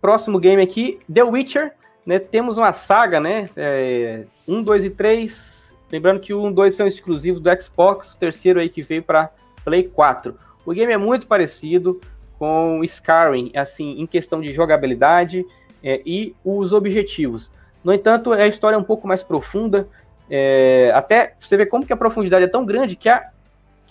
Próximo 0.01 0.39
game 0.39 0.62
aqui, 0.62 0.99
The 1.12 1.22
Witcher. 1.22 1.72
Né, 2.05 2.20
temos 2.20 2.57
uma 2.57 2.72
saga, 2.72 3.18
né? 3.18 3.49
É, 3.57 4.26
1, 4.47 4.62
2 4.62 4.84
e 4.84 4.91
3. 4.91 5.72
Lembrando 5.91 6.20
que 6.20 6.32
o 6.32 6.43
1 6.45 6.51
e 6.51 6.55
2 6.55 6.74
são 6.74 6.87
exclusivos 6.87 7.41
do 7.41 7.62
Xbox, 7.62 8.12
o 8.12 8.18
terceiro 8.18 8.61
aí 8.61 8.68
que 8.68 8.82
veio 8.82 9.03
para 9.03 9.30
Play 9.64 9.84
4. 9.84 10.39
O 10.64 10.72
game 10.72 10.93
é 10.93 10.97
muito 10.97 11.26
parecido 11.26 12.01
com 12.39 12.82
Skyrim, 12.84 13.51
assim, 13.55 14.01
em 14.01 14.07
questão 14.07 14.41
de 14.41 14.53
jogabilidade 14.53 15.45
é, 15.82 16.01
e 16.05 16.34
os 16.45 16.72
objetivos. 16.72 17.51
No 17.82 17.93
entanto, 17.93 18.32
a 18.32 18.47
história 18.47 18.74
é 18.74 18.78
um 18.78 18.84
pouco 18.84 19.07
mais 19.07 19.22
profunda. 19.22 19.89
É, 20.28 20.91
até 20.95 21.34
você 21.39 21.57
vê 21.57 21.66
como 21.66 21.87
que 21.87 21.93
a 21.93 21.97
profundidade 21.97 22.45
é 22.45 22.49
tão 22.49 22.64
grande 22.64 22.97
que 22.97 23.09
a 23.09 23.30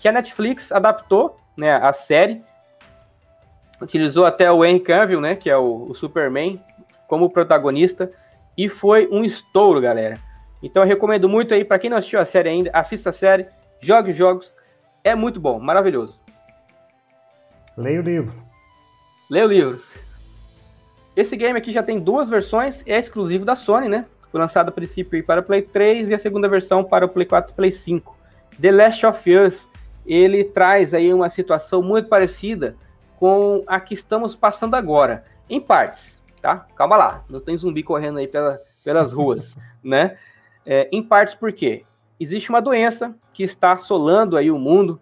que 0.06 0.10
a 0.10 0.12
Netflix 0.12 0.72
adaptou 0.72 1.36
né, 1.58 1.78
a 1.78 1.92
série, 1.92 2.44
utilizou 3.82 4.24
até 4.24 4.52
o 4.52 4.64
Henry 4.64 4.80
Cavill, 4.80 5.20
né, 5.20 5.36
que 5.36 5.50
é 5.50 5.58
o, 5.58 5.88
o 5.90 5.96
Superman, 5.96 6.62
como 7.08 7.28
protagonista, 7.28 8.12
e 8.56 8.70
foi 8.70 9.10
um 9.12 9.24
estouro, 9.24 9.82
galera. 9.82 10.20
Então 10.62 10.84
eu 10.84 10.88
recomendo 10.88 11.28
muito 11.28 11.56
aí, 11.56 11.66
para 11.66 11.80
quem 11.80 11.90
não 11.90 11.98
assistiu 11.98 12.20
a 12.20 12.26
série 12.26 12.50
ainda, 12.50 12.70
assista 12.72 13.10
a 13.10 13.14
série, 13.14 13.48
jogue 13.80 14.12
os 14.12 14.16
jogos, 14.16 14.54
é 15.04 15.16
muito 15.16 15.40
bom, 15.40 15.60
maravilhoso. 15.60 16.20
Leia 17.76 18.00
o 18.00 18.04
livro. 18.04 18.40
Leia 19.28 19.46
o 19.46 19.50
livro. 19.50 19.82
Esse 21.16 21.36
game 21.36 21.58
aqui 21.58 21.72
já 21.72 21.82
tem 21.82 22.00
duas 22.00 22.30
versões, 22.30 22.84
é 22.86 23.00
exclusivo 23.00 23.44
da 23.44 23.56
Sony, 23.56 23.90
né? 23.90 24.06
Foi 24.32 24.40
lançado 24.40 24.70
a 24.70 24.72
princípio 24.72 25.24
para 25.24 25.42
o 25.42 25.44
Play 25.44 25.64
3 25.64 26.12
e 26.12 26.14
a 26.14 26.20
segunda 26.20 26.48
versão 26.48 26.84
para 26.84 27.08
o 27.08 27.10
Play 27.10 27.26
4 27.26 27.52
e 27.52 27.56
Play 27.56 27.72
5. 27.72 28.16
The 28.62 28.72
Last 28.72 29.04
of 29.04 29.36
Us 29.36 29.68
ele 30.06 30.44
traz 30.44 30.94
aí 30.94 31.14
uma 31.14 31.30
situação 31.30 31.82
muito 31.82 32.10
parecida 32.10 32.76
com 33.18 33.64
a 33.66 33.80
que 33.80 33.94
estamos 33.94 34.36
passando 34.36 34.76
agora, 34.76 35.26
em 35.50 35.60
partes, 35.60 36.22
tá? 36.42 36.68
Calma 36.76 36.98
lá, 36.98 37.24
não 37.30 37.40
tem 37.40 37.56
zumbi 37.56 37.82
correndo 37.82 38.20
aí 38.20 38.28
pela, 38.28 38.60
pelas 38.84 39.12
ruas, 39.14 39.56
né? 39.84 40.18
É, 40.66 40.90
em 40.92 41.02
partes 41.02 41.36
porque 41.36 41.84
existe 42.20 42.50
uma 42.50 42.62
doença 42.62 43.16
que 43.34 43.44
está 43.44 43.74
assolando 43.74 44.38
aí 44.38 44.50
o 44.50 44.58
mundo. 44.58 45.00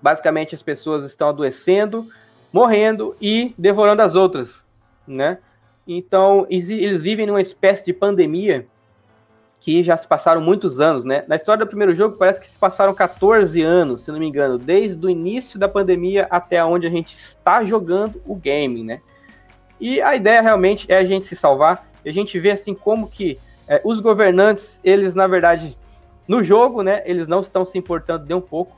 Basicamente, 0.00 0.54
as 0.54 0.62
pessoas 0.62 1.04
estão 1.04 1.28
adoecendo, 1.28 2.06
morrendo 2.52 3.16
e 3.20 3.54
devorando 3.58 4.02
as 4.02 4.14
outras, 4.14 4.64
né? 5.06 5.38
Então, 5.86 6.46
eles 6.50 7.02
vivem 7.02 7.26
numa 7.26 7.40
espécie 7.40 7.86
de 7.86 7.92
pandemia 7.92 8.66
que 9.68 9.82
já 9.82 9.98
se 9.98 10.08
passaram 10.08 10.40
muitos 10.40 10.80
anos, 10.80 11.04
né? 11.04 11.24
Na 11.28 11.36
história 11.36 11.62
do 11.62 11.68
primeiro 11.68 11.92
jogo, 11.92 12.16
parece 12.16 12.40
que 12.40 12.50
se 12.50 12.56
passaram 12.56 12.94
14 12.94 13.60
anos, 13.60 14.00
se 14.00 14.10
não 14.10 14.18
me 14.18 14.26
engano, 14.26 14.56
desde 14.56 15.04
o 15.04 15.10
início 15.10 15.60
da 15.60 15.68
pandemia 15.68 16.26
até 16.30 16.64
onde 16.64 16.86
a 16.86 16.90
gente 16.90 17.14
está 17.14 17.62
jogando 17.62 18.18
o 18.24 18.34
game, 18.34 18.82
né? 18.82 19.02
E 19.78 20.00
a 20.00 20.16
ideia 20.16 20.40
realmente 20.40 20.90
é 20.90 20.96
a 20.96 21.04
gente 21.04 21.26
se 21.26 21.36
salvar. 21.36 21.86
A 22.02 22.10
gente 22.10 22.38
vê 22.38 22.52
assim 22.52 22.72
como 22.72 23.10
que 23.10 23.38
é, 23.68 23.78
os 23.84 24.00
governantes, 24.00 24.80
eles 24.82 25.14
na 25.14 25.26
verdade, 25.26 25.76
no 26.26 26.42
jogo, 26.42 26.82
né? 26.82 27.02
Eles 27.04 27.28
não 27.28 27.40
estão 27.40 27.66
se 27.66 27.76
importando 27.76 28.24
nem 28.26 28.38
um 28.38 28.40
pouco 28.40 28.74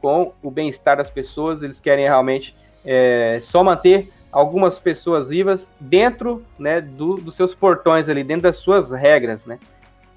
com 0.00 0.32
o 0.42 0.50
bem-estar 0.50 0.96
das 0.96 1.08
pessoas. 1.08 1.62
Eles 1.62 1.78
querem 1.78 2.06
realmente 2.06 2.52
é, 2.84 3.38
só 3.42 3.62
manter 3.62 4.10
algumas 4.32 4.80
pessoas 4.80 5.28
vivas 5.28 5.68
dentro, 5.78 6.44
né, 6.58 6.80
do, 6.80 7.14
dos 7.14 7.36
seus 7.36 7.54
portões 7.54 8.08
ali, 8.08 8.24
dentro 8.24 8.42
das 8.42 8.56
suas 8.56 8.90
regras, 8.90 9.46
né? 9.46 9.60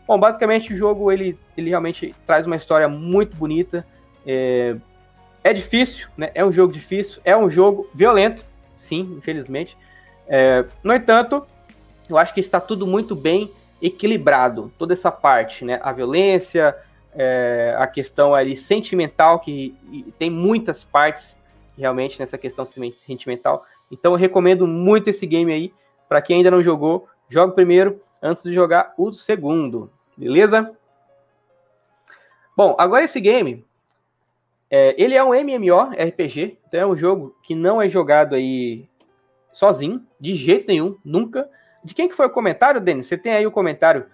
Bom, 0.08 0.20
basicamente 0.20 0.74
o 0.74 0.78
jogo 0.78 1.12
ele, 1.12 1.38
ele 1.58 1.70
realmente 1.70 2.16
traz 2.26 2.46
uma 2.46 2.56
história 2.56 2.88
muito 2.88 3.36
bonita. 3.36 3.86
É, 4.26 4.76
é 5.44 5.54
difícil, 5.54 6.08
né? 6.18 6.32
É 6.34 6.44
um 6.46 6.52
jogo 6.52 6.72
difícil, 6.72 7.22
é 7.24 7.36
um 7.36 7.50
jogo 7.50 7.90
violento, 7.94 8.46
sim, 8.78 9.16
infelizmente. 9.18 9.78
É, 10.28 10.66
no 10.84 10.94
entanto, 10.94 11.46
eu 12.10 12.18
acho 12.18 12.34
que 12.34 12.40
está 12.40 12.60
tudo 12.60 12.86
muito 12.86 13.16
bem 13.16 13.52
equilibrado, 13.82 14.72
toda 14.78 14.94
essa 14.94 15.12
parte, 15.12 15.66
né? 15.66 15.80
A 15.84 15.92
violência, 15.92 16.76
é, 17.14 17.76
a 17.78 17.88
questão 17.88 18.34
ali 18.34 18.56
sentimental, 18.56 19.40
que 19.40 19.76
tem 20.18 20.30
muitas 20.30 20.84
partes 20.84 21.38
realmente 21.78 22.20
nessa 22.20 22.38
questão 22.38 22.66
sentimental. 22.66 23.66
Então 23.92 24.14
eu 24.14 24.18
recomendo 24.18 24.68
muito 24.68 25.10
esse 25.10 25.26
game 25.26 25.52
aí. 25.52 25.74
Para 26.08 26.22
quem 26.22 26.38
ainda 26.38 26.52
não 26.52 26.62
jogou, 26.62 27.08
jogue 27.30 27.56
primeiro 27.56 28.00
antes 28.22 28.44
de 28.44 28.54
jogar 28.54 28.94
o 28.98 29.12
segundo. 29.12 29.90
Beleza? 30.18 30.76
Bom, 32.56 32.76
agora 32.78 33.04
esse 33.04 33.20
game, 33.20 33.66
é, 34.70 34.96
ele 35.02 35.16
é 35.16 35.24
um 35.24 35.34
MMORPG, 35.34 36.58
então 36.68 36.80
é 36.80 36.86
um 36.86 36.96
jogo 36.96 37.36
que 37.44 37.54
não 37.54 37.82
é 37.82 37.90
jogado 37.90 38.36
aí 38.36 38.88
sozinho, 39.52 40.06
de 40.20 40.36
jeito 40.36 40.68
nenhum, 40.68 40.98
nunca. 41.04 41.50
De 41.84 41.94
quem 41.94 42.08
que 42.08 42.16
foi 42.16 42.26
o 42.26 42.32
comentário, 42.32 42.82
Denis? 42.82 43.06
Você 43.06 43.18
tem 43.18 43.34
aí 43.34 43.46
o 43.46 43.52
comentário 43.52 44.06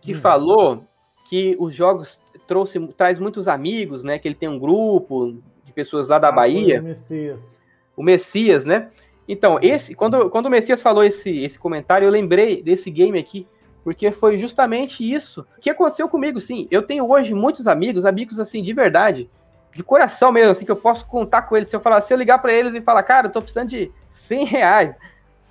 que 0.00 0.14
hum. 0.14 0.20
falou 0.20 0.84
que 1.28 1.56
os 1.58 1.74
jogos 1.74 2.20
trouxe, 2.46 2.78
traz 2.96 3.18
muitos 3.18 3.46
amigos, 3.46 4.02
né? 4.02 4.18
Que 4.18 4.26
ele 4.26 4.34
tem 4.34 4.48
um 4.48 4.58
grupo 4.58 5.40
de 5.64 5.72
pessoas 5.72 6.08
lá 6.08 6.18
da 6.18 6.28
ah, 6.28 6.32
Bahia. 6.32 6.80
O 6.80 6.84
Messias. 6.84 7.62
O 7.96 8.02
Messias, 8.02 8.64
né? 8.64 8.90
Então, 9.28 9.58
esse, 9.62 9.94
quando, 9.94 10.28
quando 10.30 10.46
o 10.46 10.50
Messias 10.50 10.82
falou 10.82 11.04
esse, 11.04 11.44
esse 11.44 11.56
comentário, 11.56 12.06
eu 12.06 12.10
lembrei 12.10 12.60
desse 12.60 12.90
game 12.90 13.16
aqui, 13.16 13.46
porque 13.82 14.10
foi 14.10 14.36
justamente 14.36 15.02
isso 15.02 15.46
que 15.60 15.70
aconteceu 15.70 16.08
comigo, 16.08 16.40
sim. 16.40 16.68
Eu 16.70 16.82
tenho 16.82 17.10
hoje 17.10 17.34
muitos 17.34 17.66
amigos, 17.66 18.04
amigos 18.04 18.38
assim, 18.38 18.62
de 18.62 18.72
verdade, 18.72 19.30
de 19.74 19.82
coração 19.82 20.32
mesmo, 20.32 20.52
assim, 20.52 20.64
que 20.64 20.70
eu 20.70 20.76
posso 20.76 21.06
contar 21.06 21.42
com 21.42 21.56
eles. 21.56 21.68
Se 21.68 21.76
eu 21.76 21.80
falar, 21.80 22.00
se 22.00 22.12
eu 22.12 22.18
ligar 22.18 22.38
para 22.38 22.52
eles 22.52 22.74
e 22.74 22.80
falar, 22.80 23.02
cara, 23.02 23.26
eu 23.26 23.32
tô 23.32 23.40
precisando 23.40 23.68
de 23.68 23.90
100 24.10 24.44
reais, 24.44 24.94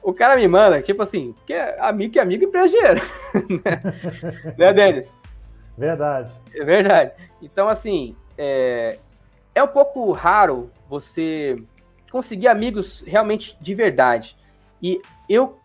o 0.02 0.14
cara 0.14 0.36
me 0.36 0.48
manda, 0.48 0.82
tipo 0.82 1.02
assim, 1.02 1.34
porque 1.34 1.54
amigo 1.80 2.14
que 2.14 2.20
amigo 2.20 2.46
empresta 2.46 2.70
dinheiro. 2.70 3.02
né, 3.64 4.54
né 4.58 4.74
Denis? 4.74 5.16
Verdade. 5.78 6.34
É 6.54 6.64
verdade. 6.64 7.12
Então, 7.42 7.70
assim, 7.70 8.16
é, 8.38 9.00
é 9.56 9.64
um 9.64 9.68
pouco 9.68 10.12
raro 10.12 10.70
você 10.90 11.62
conseguir 12.12 12.48
amigos 12.48 13.04
realmente 13.06 13.58
de 13.62 13.76
verdade. 13.76 14.36
E 14.82 15.02
eu 15.28 15.59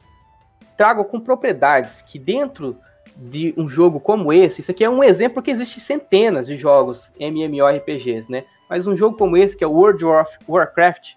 trago 0.76 1.04
com 1.04 1.20
propriedades 1.20 2.02
que 2.02 2.18
dentro 2.18 2.76
de 3.16 3.54
um 3.56 3.68
jogo 3.68 4.00
como 4.00 4.32
esse, 4.32 4.60
isso 4.60 4.70
aqui 4.70 4.82
é 4.82 4.90
um 4.90 5.02
exemplo 5.02 5.42
que 5.42 5.50
existe 5.50 5.80
centenas 5.80 6.46
de 6.46 6.56
jogos 6.56 7.12
MMORPGs, 7.18 8.30
né? 8.30 8.44
Mas 8.68 8.86
um 8.86 8.96
jogo 8.96 9.16
como 9.16 9.36
esse, 9.36 9.56
que 9.56 9.62
é 9.62 9.66
o 9.66 9.72
World 9.72 10.04
of 10.04 10.36
Warcraft, 10.48 11.12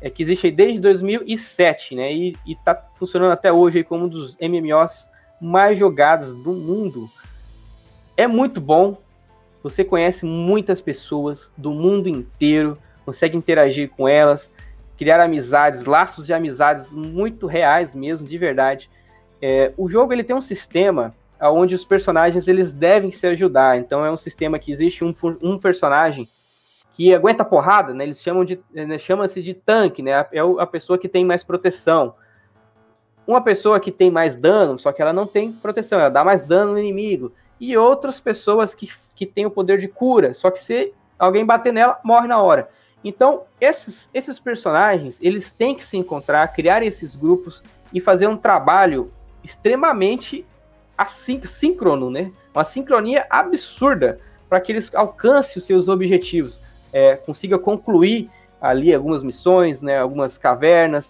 é 0.00 0.10
que 0.10 0.22
existe 0.22 0.50
desde 0.50 0.80
2007, 0.80 1.94
né? 1.94 2.12
E, 2.12 2.34
está 2.46 2.74
funcionando 2.94 3.32
até 3.32 3.52
hoje 3.52 3.84
como 3.84 4.04
um 4.04 4.08
dos 4.08 4.36
MMOs 4.38 5.08
mais 5.40 5.78
jogados 5.78 6.34
do 6.42 6.52
mundo. 6.52 7.08
É 8.16 8.26
muito 8.26 8.60
bom. 8.60 8.98
Você 9.62 9.84
conhece 9.84 10.24
muitas 10.24 10.80
pessoas 10.80 11.50
do 11.56 11.70
mundo 11.70 12.08
inteiro, 12.08 12.78
consegue 13.04 13.36
interagir 13.36 13.90
com 13.90 14.08
elas, 14.08 14.50
criar 15.00 15.18
amizades, 15.18 15.86
laços 15.86 16.26
de 16.26 16.34
amizades 16.34 16.92
muito 16.92 17.46
reais 17.46 17.94
mesmo, 17.94 18.28
de 18.28 18.36
verdade. 18.36 18.90
É, 19.40 19.72
o 19.78 19.88
jogo 19.88 20.12
ele 20.12 20.22
tem 20.22 20.36
um 20.36 20.42
sistema 20.42 21.14
onde 21.40 21.74
os 21.74 21.86
personagens 21.86 22.46
eles 22.46 22.70
devem 22.70 23.10
se 23.10 23.26
ajudar. 23.26 23.78
Então 23.78 24.04
é 24.04 24.10
um 24.10 24.16
sistema 24.18 24.58
que 24.58 24.70
existe 24.70 25.02
um, 25.02 25.14
um 25.40 25.58
personagem 25.58 26.28
que 26.92 27.14
aguenta 27.14 27.42
porrada, 27.42 27.94
né? 27.94 28.04
Eles 28.04 28.22
chamam 28.22 28.44
de 28.44 28.60
né, 28.74 28.98
chama-se 28.98 29.42
de 29.42 29.54
tanque, 29.54 30.02
né? 30.02 30.26
É 30.32 30.40
a 30.58 30.66
pessoa 30.66 30.98
que 30.98 31.08
tem 31.08 31.24
mais 31.24 31.42
proteção. 31.42 32.14
Uma 33.26 33.40
pessoa 33.40 33.80
que 33.80 33.90
tem 33.90 34.10
mais 34.10 34.36
dano, 34.36 34.78
só 34.78 34.92
que 34.92 35.00
ela 35.00 35.14
não 35.14 35.26
tem 35.26 35.50
proteção, 35.50 35.98
ela 35.98 36.10
dá 36.10 36.22
mais 36.22 36.42
dano 36.42 36.72
no 36.72 36.78
inimigo. 36.78 37.32
E 37.58 37.74
outras 37.74 38.20
pessoas 38.20 38.74
que, 38.74 38.90
que 39.16 39.24
têm 39.24 39.46
o 39.46 39.50
poder 39.50 39.78
de 39.78 39.88
cura, 39.88 40.34
só 40.34 40.50
que 40.50 40.60
se 40.60 40.92
alguém 41.18 41.46
bater 41.46 41.72
nela, 41.72 41.98
morre 42.04 42.28
na 42.28 42.42
hora. 42.42 42.68
Então, 43.02 43.42
esses, 43.60 44.08
esses 44.12 44.38
personagens, 44.38 45.16
eles 45.20 45.50
têm 45.50 45.74
que 45.74 45.84
se 45.84 45.96
encontrar, 45.96 46.46
criar 46.48 46.82
esses 46.82 47.14
grupos 47.14 47.62
e 47.92 48.00
fazer 48.00 48.26
um 48.26 48.36
trabalho 48.36 49.10
extremamente 49.42 50.44
assíncrono, 50.96 52.10
né? 52.10 52.30
Uma 52.54 52.64
sincronia 52.64 53.26
absurda 53.30 54.20
para 54.48 54.60
que 54.60 54.72
eles 54.72 54.94
alcancem 54.94 55.58
os 55.58 55.64
seus 55.64 55.88
objetivos, 55.88 56.60
é, 56.92 57.16
consiga 57.16 57.58
concluir 57.58 58.28
ali 58.60 58.94
algumas 58.94 59.22
missões, 59.22 59.80
né? 59.80 59.98
Algumas 59.98 60.36
cavernas 60.36 61.08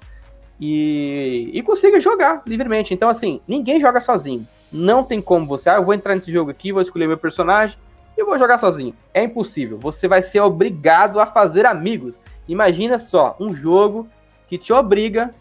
e, 0.61 1.51
e 1.53 1.63
consiga 1.63 1.99
jogar 1.99 2.43
livremente. 2.47 2.95
Então, 2.95 3.09
assim, 3.09 3.41
ninguém 3.49 3.81
joga 3.81 4.01
sozinho. 4.01 4.47
Não 4.73 5.03
tem 5.03 5.21
como 5.21 5.47
você, 5.47 5.69
ah, 5.69 5.77
eu 5.77 5.85
vou 5.85 5.95
entrar 5.95 6.15
nesse 6.15 6.31
jogo 6.31 6.53
aqui, 6.53 6.71
vou 6.71 6.83
escolher 6.83 7.09
meu 7.09 7.19
personagem 7.19 7.77
eu 8.21 8.27
vou 8.27 8.39
jogar 8.39 8.59
sozinho. 8.59 8.95
É 9.13 9.25
impossível. 9.25 9.79
Você 9.79 10.07
vai 10.07 10.23
ser 10.23 10.41
obrigado 10.41 11.21
a 11.21 11.27
fazer 11.27 11.67
amigos. 11.67 12.21
Imagina 12.49 12.99
só, 12.99 13.37
um 13.41 13.55
jogo 13.55 14.09
que 14.49 14.59
te 14.59 14.73
obriga 14.73 15.35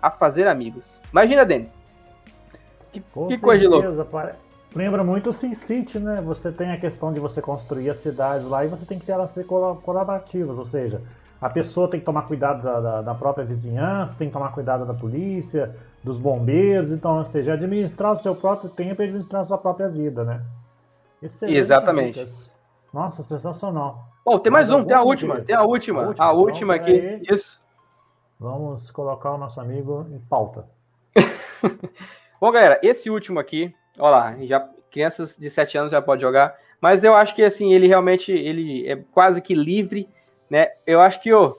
a 0.00 0.10
fazer 0.10 0.46
amigos. 0.46 1.00
Imagina, 1.12 1.44
Denis. 1.44 1.74
Que, 2.92 3.00
que 3.00 3.38
coisa 3.38 3.60
de 3.60 3.66
louco. 3.66 4.04
Para... 4.06 4.36
Lembra 4.74 5.02
muito 5.02 5.30
o 5.30 5.32
SimCity, 5.32 5.98
né? 5.98 6.20
Você 6.22 6.52
tem 6.52 6.70
a 6.70 6.78
questão 6.78 7.12
de 7.12 7.20
você 7.20 7.40
construir 7.40 7.90
as 7.90 7.98
cidades 7.98 8.46
lá 8.46 8.64
e 8.64 8.68
você 8.68 8.84
tem 8.84 8.98
que 8.98 9.06
ter 9.06 9.12
elas 9.12 9.30
ser 9.30 9.44
colaborativas, 9.46 10.58
ou 10.58 10.64
seja, 10.64 11.00
a 11.40 11.48
pessoa 11.48 11.88
tem 11.88 12.00
que 12.00 12.06
tomar 12.06 12.22
cuidado 12.22 12.62
da, 12.62 12.80
da, 12.80 13.02
da, 13.02 13.14
própria 13.14 13.44
vizinhança, 13.44 14.18
tem 14.18 14.28
que 14.28 14.32
tomar 14.32 14.52
cuidado 14.52 14.84
da 14.84 14.92
polícia, 14.92 15.74
dos 16.02 16.18
bombeiros, 16.18 16.92
então, 16.92 17.18
ou 17.18 17.24
seja, 17.24 17.54
administrar 17.54 18.12
o 18.12 18.16
seu 18.16 18.34
próprio 18.34 18.68
tempo 18.68 19.00
e 19.00 19.04
administrar 19.04 19.40
a 19.40 19.44
sua 19.44 19.58
própria 19.58 19.88
vida, 19.88 20.24
né? 20.24 20.42
Excelente 21.22 21.56
Exatamente. 21.56 22.14
Dicas. 22.14 22.56
Nossa, 22.92 23.22
sensacional. 23.22 24.04
Bom, 24.24 24.38
tem 24.38 24.52
mais, 24.52 24.68
mais 24.68 24.82
um, 24.82 24.86
tem 24.86 24.96
a 24.96 25.02
última, 25.02 25.40
tem 25.40 25.54
a 25.54 25.62
última. 25.62 26.02
A 26.02 26.06
última, 26.08 26.24
a 26.24 26.32
última 26.32 26.76
então, 26.76 26.86
aqui. 26.86 27.00
Aí, 27.00 27.22
Isso. 27.30 27.60
Vamos 28.38 28.90
colocar 28.90 29.32
o 29.32 29.38
nosso 29.38 29.60
amigo 29.60 30.06
em 30.12 30.18
pauta. 30.20 30.68
Bom, 32.40 32.52
galera, 32.52 32.78
esse 32.82 33.10
último 33.10 33.40
aqui, 33.40 33.74
olha 33.98 34.10
lá, 34.10 34.36
já, 34.42 34.68
crianças 34.90 35.36
de 35.36 35.50
7 35.50 35.76
anos 35.76 35.90
já 35.90 36.00
pode 36.00 36.22
jogar, 36.22 36.56
mas 36.80 37.02
eu 37.02 37.14
acho 37.14 37.34
que 37.34 37.42
assim, 37.42 37.72
ele 37.72 37.88
realmente 37.88 38.30
ele 38.30 38.88
é 38.88 38.96
quase 39.10 39.42
que 39.42 39.54
livre, 39.54 40.08
né? 40.48 40.68
Eu 40.86 41.00
acho 41.00 41.20
que 41.20 41.32
o, 41.32 41.56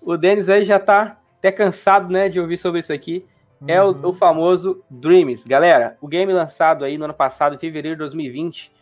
o 0.00 0.16
Denis 0.16 0.48
aí 0.48 0.64
já 0.64 0.78
tá 0.78 1.18
até 1.38 1.50
cansado, 1.50 2.12
né, 2.12 2.28
de 2.28 2.38
ouvir 2.38 2.58
sobre 2.58 2.80
isso 2.80 2.92
aqui. 2.92 3.26
É 3.66 3.82
uhum. 3.82 4.00
o, 4.02 4.08
o 4.10 4.14
famoso 4.14 4.82
Dreams. 4.88 5.46
Galera, 5.46 5.96
o 6.00 6.06
game 6.06 6.32
lançado 6.32 6.84
aí 6.84 6.96
no 6.96 7.04
ano 7.04 7.14
passado, 7.14 7.54
em 7.54 7.58
fevereiro 7.58 7.96
de 7.96 8.00
2020, 8.00 8.72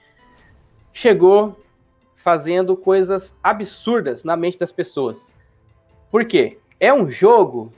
chegou 0.99 1.57
fazendo 2.16 2.76
coisas 2.76 3.32
absurdas 3.40 4.24
na 4.24 4.36
mente 4.36 4.59
das 4.59 4.72
pessoas. 4.72 5.28
Por 6.11 6.24
quê? 6.24 6.59
É 6.80 6.92
um 6.92 7.09
jogo? 7.09 7.72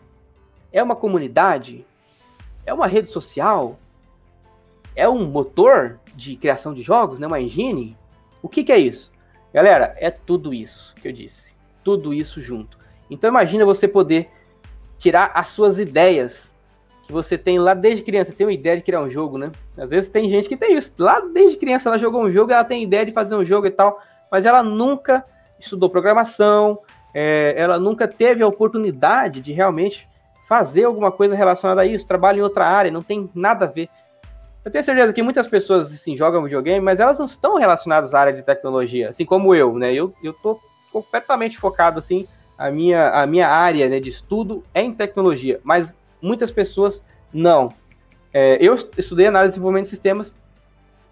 É 0.73 0.83
uma 0.83 0.97
comunidade? 0.97 1.85
É 2.65 2.73
uma 2.73 2.87
rede 2.87 3.11
social? 3.11 3.79
É 4.97 5.07
um 5.07 5.27
motor 5.27 6.01
de 6.15 6.35
criação 6.35 6.73
de 6.73 6.81
jogos, 6.81 7.19
né? 7.19 7.27
uma 7.27 7.39
engine? 7.39 7.95
O 8.43 8.49
que, 8.49 8.65
que 8.65 8.73
é 8.73 8.79
isso? 8.79 9.13
Galera, 9.53 9.95
é 9.99 10.11
tudo 10.11 10.55
isso 10.55 10.95
que 10.95 11.07
eu 11.07 11.13
disse. 11.13 11.55
Tudo 11.85 12.15
isso 12.15 12.41
junto. 12.41 12.79
Então 13.11 13.29
imagina 13.29 13.67
você 13.67 13.87
poder 13.87 14.31
tirar 14.97 15.31
as 15.35 15.49
suas 15.49 15.79
ideias 15.79 16.50
que 17.11 17.13
você 17.13 17.37
tem 17.37 17.59
lá 17.59 17.75
desde 17.75 18.05
criança, 18.05 18.33
tem 18.33 18.47
uma 18.47 18.53
ideia 18.53 18.77
de 18.77 18.83
criar 18.83 19.01
um 19.01 19.11
jogo, 19.11 19.37
né? 19.37 19.51
Às 19.77 19.91
vezes 19.91 20.09
tem 20.09 20.31
gente 20.31 20.49
que 20.49 20.57
tem 20.57 20.75
isso. 20.75 20.93
Lá 20.99 21.21
desde 21.21 21.57
criança 21.57 21.89
ela 21.89 21.99
jogou 21.99 22.23
um 22.23 22.31
jogo, 22.31 22.53
ela 22.53 22.65
tem 22.65 22.85
ideia 22.85 23.05
de 23.05 23.13
fazer 23.13 23.35
um 23.35 23.45
jogo 23.45 23.67
e 23.67 23.71
tal, 23.71 24.01
mas 24.31 24.47
ela 24.47 24.63
nunca 24.63 25.25
estudou 25.59 25.91
programação, 25.91 26.79
é, 27.13 27.55
ela 27.57 27.79
nunca 27.79 28.07
teve 28.07 28.43
a 28.43 28.47
oportunidade 28.47 29.41
de 29.41 29.53
realmente 29.53 30.09
fazer 30.49 30.85
alguma 30.85 31.11
coisa 31.11 31.35
relacionada 31.35 31.83
a 31.83 31.87
isso, 31.87 32.07
trabalha 32.07 32.39
em 32.39 32.43
outra 32.43 32.67
área, 32.67 32.91
não 32.91 33.03
tem 33.03 33.29
nada 33.35 33.67
a 33.67 33.69
ver. 33.69 33.89
Eu 34.65 34.71
tenho 34.71 34.85
certeza 34.85 35.13
que 35.13 35.23
muitas 35.23 35.47
pessoas 35.47 35.93
assim, 35.93 36.17
jogam 36.17 36.45
videogame, 36.45 36.81
mas 36.81 37.01
elas 37.01 37.19
não 37.19 37.27
estão 37.27 37.57
relacionadas 37.57 38.15
à 38.15 38.21
área 38.21 38.33
de 38.33 38.43
tecnologia, 38.43 39.11
assim 39.11 39.25
como 39.25 39.55
eu, 39.55 39.75
né? 39.75 39.93
Eu, 39.93 40.15
eu 40.23 40.33
tô 40.33 40.61
completamente 40.93 41.59
focado 41.59 41.99
assim, 41.99 42.27
a 42.59 42.71
minha, 42.71 43.11
a 43.11 43.27
minha 43.27 43.49
área 43.49 43.89
né, 43.89 43.99
de 43.99 44.11
estudo 44.11 44.63
é 44.75 44.83
em 44.83 44.93
tecnologia, 44.93 45.61
mas 45.65 45.95
muitas 46.23 46.51
pessoas 46.51 47.03
não. 47.33 47.69
É, 48.33 48.59
eu 48.61 48.75
estudei 48.75 49.27
análise 49.27 49.53
de 49.53 49.55
desenvolvimento 49.55 49.85
de 49.85 49.91
sistemas, 49.91 50.35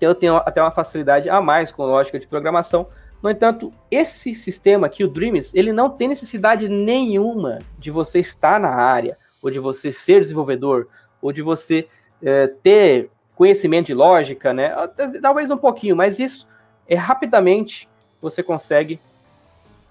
eu 0.00 0.14
tenho 0.14 0.36
até 0.36 0.62
uma 0.62 0.70
facilidade 0.70 1.28
a 1.28 1.40
mais 1.40 1.72
com 1.72 1.84
lógica 1.84 2.18
de 2.18 2.26
programação. 2.26 2.86
No 3.20 3.28
entanto, 3.28 3.72
esse 3.90 4.34
sistema 4.34 4.86
aqui, 4.86 5.02
o 5.02 5.09
Dreams, 5.09 5.50
ele 5.52 5.72
não 5.72 5.90
tem 5.90 6.06
necessidade 6.06 6.68
nenhuma 6.68 7.59
de 7.78 7.90
você 7.90 8.20
estar 8.20 8.61
na 8.61 8.68
área, 8.68 9.16
ou 9.42 9.50
de 9.50 9.59
você 9.59 9.92
ser 9.92 10.20
desenvolvedor, 10.20 10.86
ou 11.20 11.32
de 11.32 11.42
você 11.42 11.88
é, 12.22 12.46
ter 12.62 13.11
conhecimento 13.34 13.86
de 13.86 13.94
lógica, 13.94 14.52
né? 14.52 14.72
Talvez 15.20 15.50
um 15.50 15.56
pouquinho, 15.56 15.96
mas 15.96 16.18
isso 16.18 16.46
é 16.88 16.94
rapidamente 16.94 17.88
você 18.20 18.42
consegue 18.42 19.00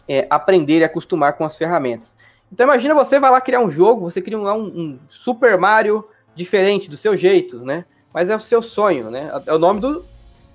é, 0.07 0.25
aprender 0.29 0.79
e 0.79 0.83
acostumar 0.83 1.33
com 1.33 1.43
as 1.43 1.57
ferramentas. 1.57 2.07
Então 2.51 2.65
imagina 2.65 2.93
você 2.93 3.19
vai 3.19 3.31
lá 3.31 3.41
criar 3.41 3.59
um 3.59 3.69
jogo, 3.69 4.09
você 4.09 4.21
cria 4.21 4.39
um, 4.39 4.47
um, 4.59 4.99
Super 5.09 5.57
Mario 5.57 6.07
diferente, 6.35 6.89
do 6.89 6.95
seu 6.95 7.15
jeito, 7.15 7.57
né? 7.59 7.85
Mas 8.13 8.29
é 8.29 8.35
o 8.35 8.39
seu 8.39 8.61
sonho, 8.61 9.11
né? 9.11 9.29
É 9.45 9.53
o 9.53 9.59
nome 9.59 9.79
do, 9.79 10.05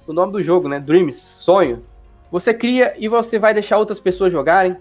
o 0.07 0.13
nome 0.13 0.33
do 0.33 0.41
jogo, 0.41 0.69
né? 0.69 0.81
Dreams, 0.81 1.17
sonho. 1.17 1.85
Você 2.31 2.55
cria 2.55 2.95
e 2.99 3.09
você 3.09 3.39
vai 3.39 3.53
deixar 3.53 3.79
outras 3.79 4.01
pessoas 4.01 4.33
jogarem. 4.33 4.77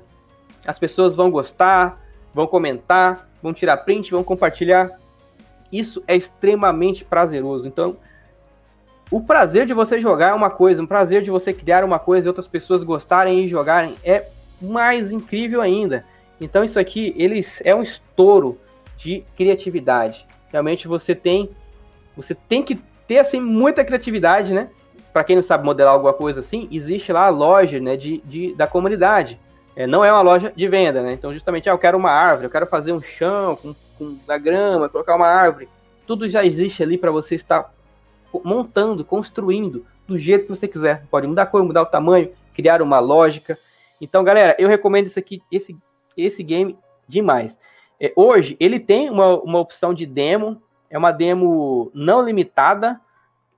As 0.65 0.79
pessoas 0.79 1.15
vão 1.15 1.29
gostar, 1.29 2.01
vão 2.33 2.47
comentar, 2.47 3.27
vão 3.41 3.53
tirar 3.53 3.77
print, 3.77 4.11
vão 4.11 4.23
compartilhar. 4.23 4.91
Isso 5.71 6.03
é 6.07 6.15
extremamente 6.15 7.03
prazeroso. 7.03 7.67
Então, 7.67 7.97
o 9.09 9.21
prazer 9.21 9.65
de 9.65 9.73
você 9.73 9.99
jogar 9.99 10.29
é 10.29 10.33
uma 10.33 10.49
coisa, 10.49 10.81
o 10.81 10.87
prazer 10.87 11.21
de 11.21 11.29
você 11.29 11.51
criar 11.51 11.83
uma 11.83 11.99
coisa 11.99 12.27
e 12.27 12.29
outras 12.29 12.47
pessoas 12.47 12.83
gostarem 12.83 13.43
e 13.43 13.47
jogarem 13.47 13.95
é 14.03 14.25
mais 14.61 15.11
incrível 15.11 15.61
ainda. 15.61 16.05
Então 16.41 16.63
isso 16.63 16.79
aqui, 16.79 17.13
eles 17.15 17.61
é 17.63 17.73
um 17.75 17.83
estouro 17.83 18.59
de 18.97 19.23
criatividade. 19.37 20.27
Realmente 20.51 20.87
você 20.87 21.13
tem 21.13 21.49
você 22.17 22.35
tem 22.35 22.61
que 22.63 22.75
ter 23.07 23.19
assim 23.19 23.39
muita 23.39 23.85
criatividade, 23.85 24.53
né? 24.53 24.69
Para 25.13 25.23
quem 25.23 25.35
não 25.35 25.43
sabe 25.43 25.63
modelar 25.63 25.93
alguma 25.93 26.13
coisa 26.13 26.39
assim, 26.39 26.67
existe 26.71 27.13
lá 27.13 27.25
a 27.25 27.29
loja, 27.29 27.79
né, 27.79 27.95
de, 27.95 28.17
de 28.25 28.55
da 28.55 28.65
comunidade. 28.65 29.39
É, 29.75 29.87
não 29.87 30.03
é 30.03 30.11
uma 30.11 30.21
loja 30.21 30.51
de 30.53 30.67
venda, 30.67 31.01
né? 31.01 31.13
Então 31.13 31.31
justamente, 31.31 31.69
ah, 31.69 31.73
eu 31.73 31.77
quero 31.77 31.97
uma 31.97 32.11
árvore, 32.11 32.45
eu 32.45 32.51
quero 32.51 32.65
fazer 32.65 32.91
um 32.91 33.01
chão 33.01 33.55
com, 33.55 33.73
com 33.97 34.17
da 34.25 34.37
grama, 34.37 34.89
colocar 34.89 35.15
uma 35.15 35.27
árvore. 35.27 35.69
Tudo 36.07 36.27
já 36.27 36.43
existe 36.43 36.81
ali 36.81 36.97
para 36.97 37.11
você 37.11 37.35
estar 37.35 37.71
montando, 38.43 39.05
construindo 39.05 39.85
do 40.07 40.17
jeito 40.17 40.43
que 40.43 40.49
você 40.49 40.67
quiser. 40.67 41.05
Pode 41.09 41.27
mudar 41.27 41.43
a 41.43 41.45
cor, 41.45 41.63
mudar 41.63 41.83
o 41.83 41.85
tamanho, 41.85 42.31
criar 42.53 42.81
uma 42.81 42.99
lógica. 42.99 43.57
Então, 43.99 44.23
galera, 44.23 44.55
eu 44.57 44.67
recomendo 44.67 45.05
isso 45.05 45.19
aqui, 45.19 45.41
esse 45.51 45.77
esse 46.15 46.43
game 46.43 46.77
demais. 47.07 47.57
É, 47.99 48.11
hoje, 48.15 48.57
ele 48.59 48.79
tem 48.79 49.09
uma, 49.09 49.39
uma 49.41 49.59
opção 49.59 49.93
de 49.93 50.05
demo, 50.05 50.61
é 50.89 50.97
uma 50.97 51.11
demo 51.11 51.91
não 51.93 52.23
limitada, 52.23 52.99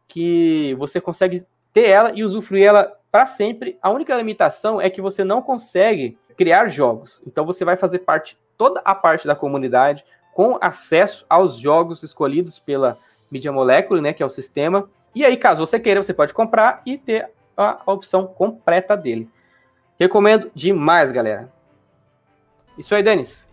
que 0.08 0.76
você 0.76 1.00
consegue 1.02 1.46
ter 1.74 1.90
ela 1.90 2.12
e 2.14 2.24
usufruir 2.24 2.66
ela 2.66 2.94
para 3.12 3.26
sempre. 3.26 3.78
A 3.82 3.90
única 3.90 4.16
limitação 4.16 4.82
é 4.82 4.90
que 4.90 5.02
você 5.02 5.24
não 5.24 5.42
consegue 5.42 6.18
criar 6.38 6.68
jogos. 6.68 7.22
Então 7.26 7.46
você 7.46 7.64
vai 7.64 7.78
fazer 7.78 8.00
parte, 8.00 8.38
toda 8.58 8.82
a 8.84 8.94
parte 8.94 9.26
da 9.26 9.36
comunidade, 9.36 10.04
com 10.34 10.58
acesso 10.62 11.26
aos 11.30 11.58
jogos 11.58 12.04
escolhidos 12.04 12.60
pela 12.60 12.98
Media 13.32 13.52
Molecule, 13.52 14.02
né, 14.02 14.14
que 14.14 14.22
é 14.22 14.26
o 14.26 14.30
sistema. 14.30 14.90
E 15.16 15.24
aí, 15.24 15.38
caso 15.38 15.66
você 15.66 15.80
queira, 15.80 16.02
você 16.02 16.14
pode 16.14 16.34
comprar 16.34 16.82
e 16.86 16.98
ter 16.98 17.30
a 17.56 17.82
opção 17.86 18.26
completa 18.26 18.98
dele. 18.98 19.30
Recomendo 20.00 20.52
demais, 20.56 21.12
galera. 21.12 21.52
Isso 22.78 22.94
aí, 22.94 23.04
Denis. 23.04 23.48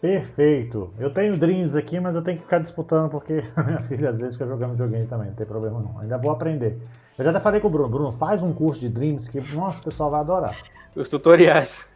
Perfeito. 0.00 0.92
Eu 0.98 1.12
tenho 1.12 1.38
Dreams 1.38 1.76
aqui, 1.76 2.00
mas 2.00 2.16
eu 2.16 2.22
tenho 2.22 2.36
que 2.38 2.42
ficar 2.42 2.58
disputando 2.58 3.08
porque 3.08 3.44
a 3.54 3.62
minha 3.62 3.80
filha 3.82 4.10
às 4.10 4.18
vezes 4.18 4.34
fica 4.34 4.48
jogando 4.48 4.72
videogame 4.72 5.06
também, 5.06 5.28
não 5.28 5.34
tem 5.34 5.46
problema 5.46 5.78
não. 5.80 6.00
Ainda 6.00 6.18
vou 6.18 6.32
aprender. 6.32 6.76
Eu 7.16 7.24
já 7.24 7.30
até 7.30 7.38
falei 7.38 7.60
com 7.60 7.68
o 7.68 7.70
Bruno. 7.70 7.88
Bruno, 7.88 8.12
faz 8.12 8.42
um 8.42 8.52
curso 8.52 8.80
de 8.80 8.88
Dreams 8.88 9.28
que, 9.28 9.40
nossa, 9.54 9.80
o 9.80 9.84
pessoal 9.84 10.10
vai 10.10 10.20
adorar. 10.20 10.56
Os 10.96 11.08
tutoriais. 11.08 11.86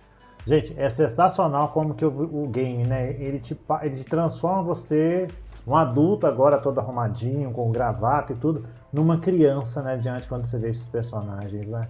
Gente, 0.46 0.72
é 0.78 0.88
sensacional 0.88 1.70
como 1.70 1.94
que 1.94 2.04
o, 2.04 2.44
o 2.44 2.46
game, 2.46 2.86
né? 2.86 3.10
Ele 3.18 3.40
te, 3.40 3.58
ele 3.82 3.96
te 3.96 4.04
transforma 4.04 4.62
você, 4.62 5.26
um 5.66 5.74
adulto 5.74 6.28
agora 6.28 6.60
todo 6.60 6.78
arrumadinho, 6.78 7.50
com 7.50 7.72
gravata 7.72 8.32
e 8.32 8.36
tudo, 8.36 8.64
numa 8.92 9.18
criança, 9.18 9.82
né? 9.82 9.96
Diante 9.96 10.28
quando 10.28 10.44
você 10.44 10.56
vê 10.56 10.68
esses 10.68 10.86
personagens, 10.86 11.66
né? 11.66 11.88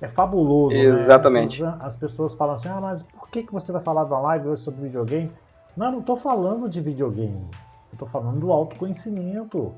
É 0.00 0.08
fabuloso. 0.08 0.74
Né? 0.74 0.82
Exatamente. 0.82 1.62
Né? 1.62 1.68
As, 1.68 1.74
pessoas, 1.74 1.86
as, 1.86 1.96
pessoas, 1.96 2.34
falam 2.34 2.54
assim: 2.54 2.68
ah, 2.68 2.80
mas 2.80 3.02
por 3.02 3.28
que, 3.28 3.42
que 3.42 3.52
você 3.52 3.70
vai 3.72 3.82
falar 3.82 4.04
da 4.04 4.18
live 4.18 4.48
hoje 4.48 4.62
sobre 4.62 4.82
videogame? 4.82 5.30
Não, 5.76 5.86
eu 5.86 5.92
não 5.92 6.00
estou 6.00 6.16
falando 6.16 6.68
de 6.68 6.80
videogame. 6.80 7.48
Eu 7.90 7.94
estou 7.94 8.08
falando 8.08 8.40
do 8.40 8.52
autoconhecimento. 8.52 9.72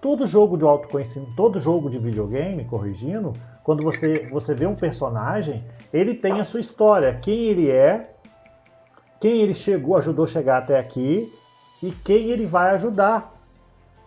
Todo 0.00 0.26
jogo 0.26 0.56
de 0.56 0.64
autoconhecimento, 0.64 1.32
todo 1.36 1.60
jogo 1.60 1.90
de 1.90 1.98
videogame, 1.98 2.64
corrigindo, 2.64 3.34
quando 3.62 3.82
você, 3.82 4.26
você 4.30 4.54
vê 4.54 4.66
um 4.66 4.74
personagem, 4.74 5.62
ele 5.92 6.14
tem 6.14 6.40
a 6.40 6.44
sua 6.44 6.60
história, 6.60 7.18
quem 7.20 7.44
ele 7.44 7.70
é, 7.70 8.14
quem 9.20 9.42
ele 9.42 9.54
chegou, 9.54 9.98
ajudou 9.98 10.24
a 10.24 10.28
chegar 10.28 10.56
até 10.56 10.78
aqui 10.78 11.30
e 11.82 11.90
quem 11.90 12.30
ele 12.30 12.46
vai 12.46 12.70
ajudar. 12.70 13.34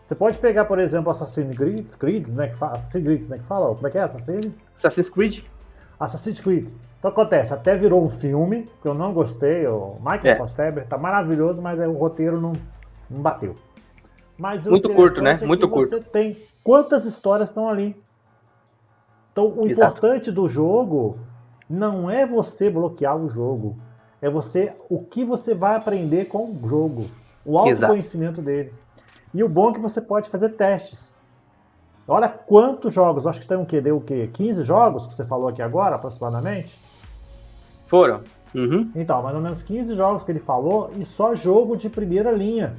Você 0.01 0.15
pode 0.15 0.37
pegar, 0.39 0.65
por 0.65 0.79
exemplo, 0.79 1.11
Assassin's 1.11 1.55
Creed, 1.55 2.27
né, 2.29 2.47
que 2.47 2.57
fala, 2.57 2.73
Assassin's 2.73 3.03
Creed, 3.03 3.25
né, 3.29 3.37
que 3.37 3.45
fala, 3.45 3.73
como 3.73 3.87
é 3.87 3.91
que 3.91 3.97
é 3.97 4.01
Assassin's? 4.01 4.51
Assassin's 4.75 5.09
Creed. 5.09 5.43
Assassin's 6.03 6.39
Creed. 6.39 6.69
Então 6.99 7.11
acontece, 7.11 7.53
até 7.53 7.75
virou 7.75 8.03
um 8.03 8.09
filme, 8.09 8.69
que 8.81 8.87
eu 8.87 8.93
não 8.93 9.13
gostei, 9.13 9.67
o 9.67 9.95
Michael 9.99 10.21
é. 10.23 10.35
Fassbender 10.35 10.87
tá 10.87 10.97
maravilhoso, 10.97 11.61
mas 11.61 11.79
o 11.79 11.91
roteiro 11.91 12.39
não, 12.39 12.53
não 13.09 13.21
bateu. 13.21 13.55
Mas 14.37 14.65
Muito 14.65 14.89
curto, 14.89 15.21
né? 15.21 15.37
É 15.41 15.45
Muito 15.45 15.67
curto. 15.67 15.89
Você 15.89 15.99
tem 15.99 16.37
quantas 16.63 17.05
histórias 17.05 17.49
estão 17.49 17.67
ali. 17.67 17.95
Então 19.31 19.47
o 19.47 19.67
Exato. 19.67 19.97
importante 19.97 20.31
do 20.31 20.47
jogo 20.47 21.17
não 21.69 22.09
é 22.09 22.25
você 22.25 22.69
bloquear 22.69 23.17
o 23.17 23.29
jogo, 23.29 23.77
é 24.21 24.29
você 24.29 24.73
o 24.89 25.03
que 25.03 25.25
você 25.25 25.53
vai 25.53 25.75
aprender 25.75 26.25
com 26.25 26.45
o 26.45 26.69
jogo, 26.69 27.09
o 27.43 27.57
autoconhecimento 27.57 28.39
Exato. 28.39 28.45
dele. 28.45 28.73
E 29.33 29.43
o 29.43 29.49
bom 29.49 29.71
é 29.71 29.73
que 29.73 29.79
você 29.79 29.99
pode 29.99 30.29
fazer 30.29 30.49
testes. 30.49 31.21
Olha 32.07 32.27
quantos 32.27 32.93
jogos, 32.93 33.25
acho 33.25 33.39
que 33.39 33.47
tem 33.47 33.57
o 33.57 33.65
quê? 33.65 33.79
Deu 33.79 33.97
o 33.97 34.01
quê? 34.01 34.29
15 34.31 34.63
jogos 34.63 35.07
que 35.07 35.13
você 35.13 35.23
falou 35.23 35.47
aqui 35.47 35.61
agora, 35.61 35.95
aproximadamente? 35.95 36.77
Foram. 37.87 38.21
Uhum. 38.53 38.91
Então, 38.95 39.21
mais 39.21 39.35
ou 39.35 39.41
menos 39.41 39.61
15 39.63 39.95
jogos 39.95 40.23
que 40.23 40.31
ele 40.31 40.39
falou 40.39 40.91
e 40.97 41.05
só 41.05 41.33
jogo 41.33 41.77
de 41.77 41.89
primeira 41.89 42.31
linha. 42.31 42.75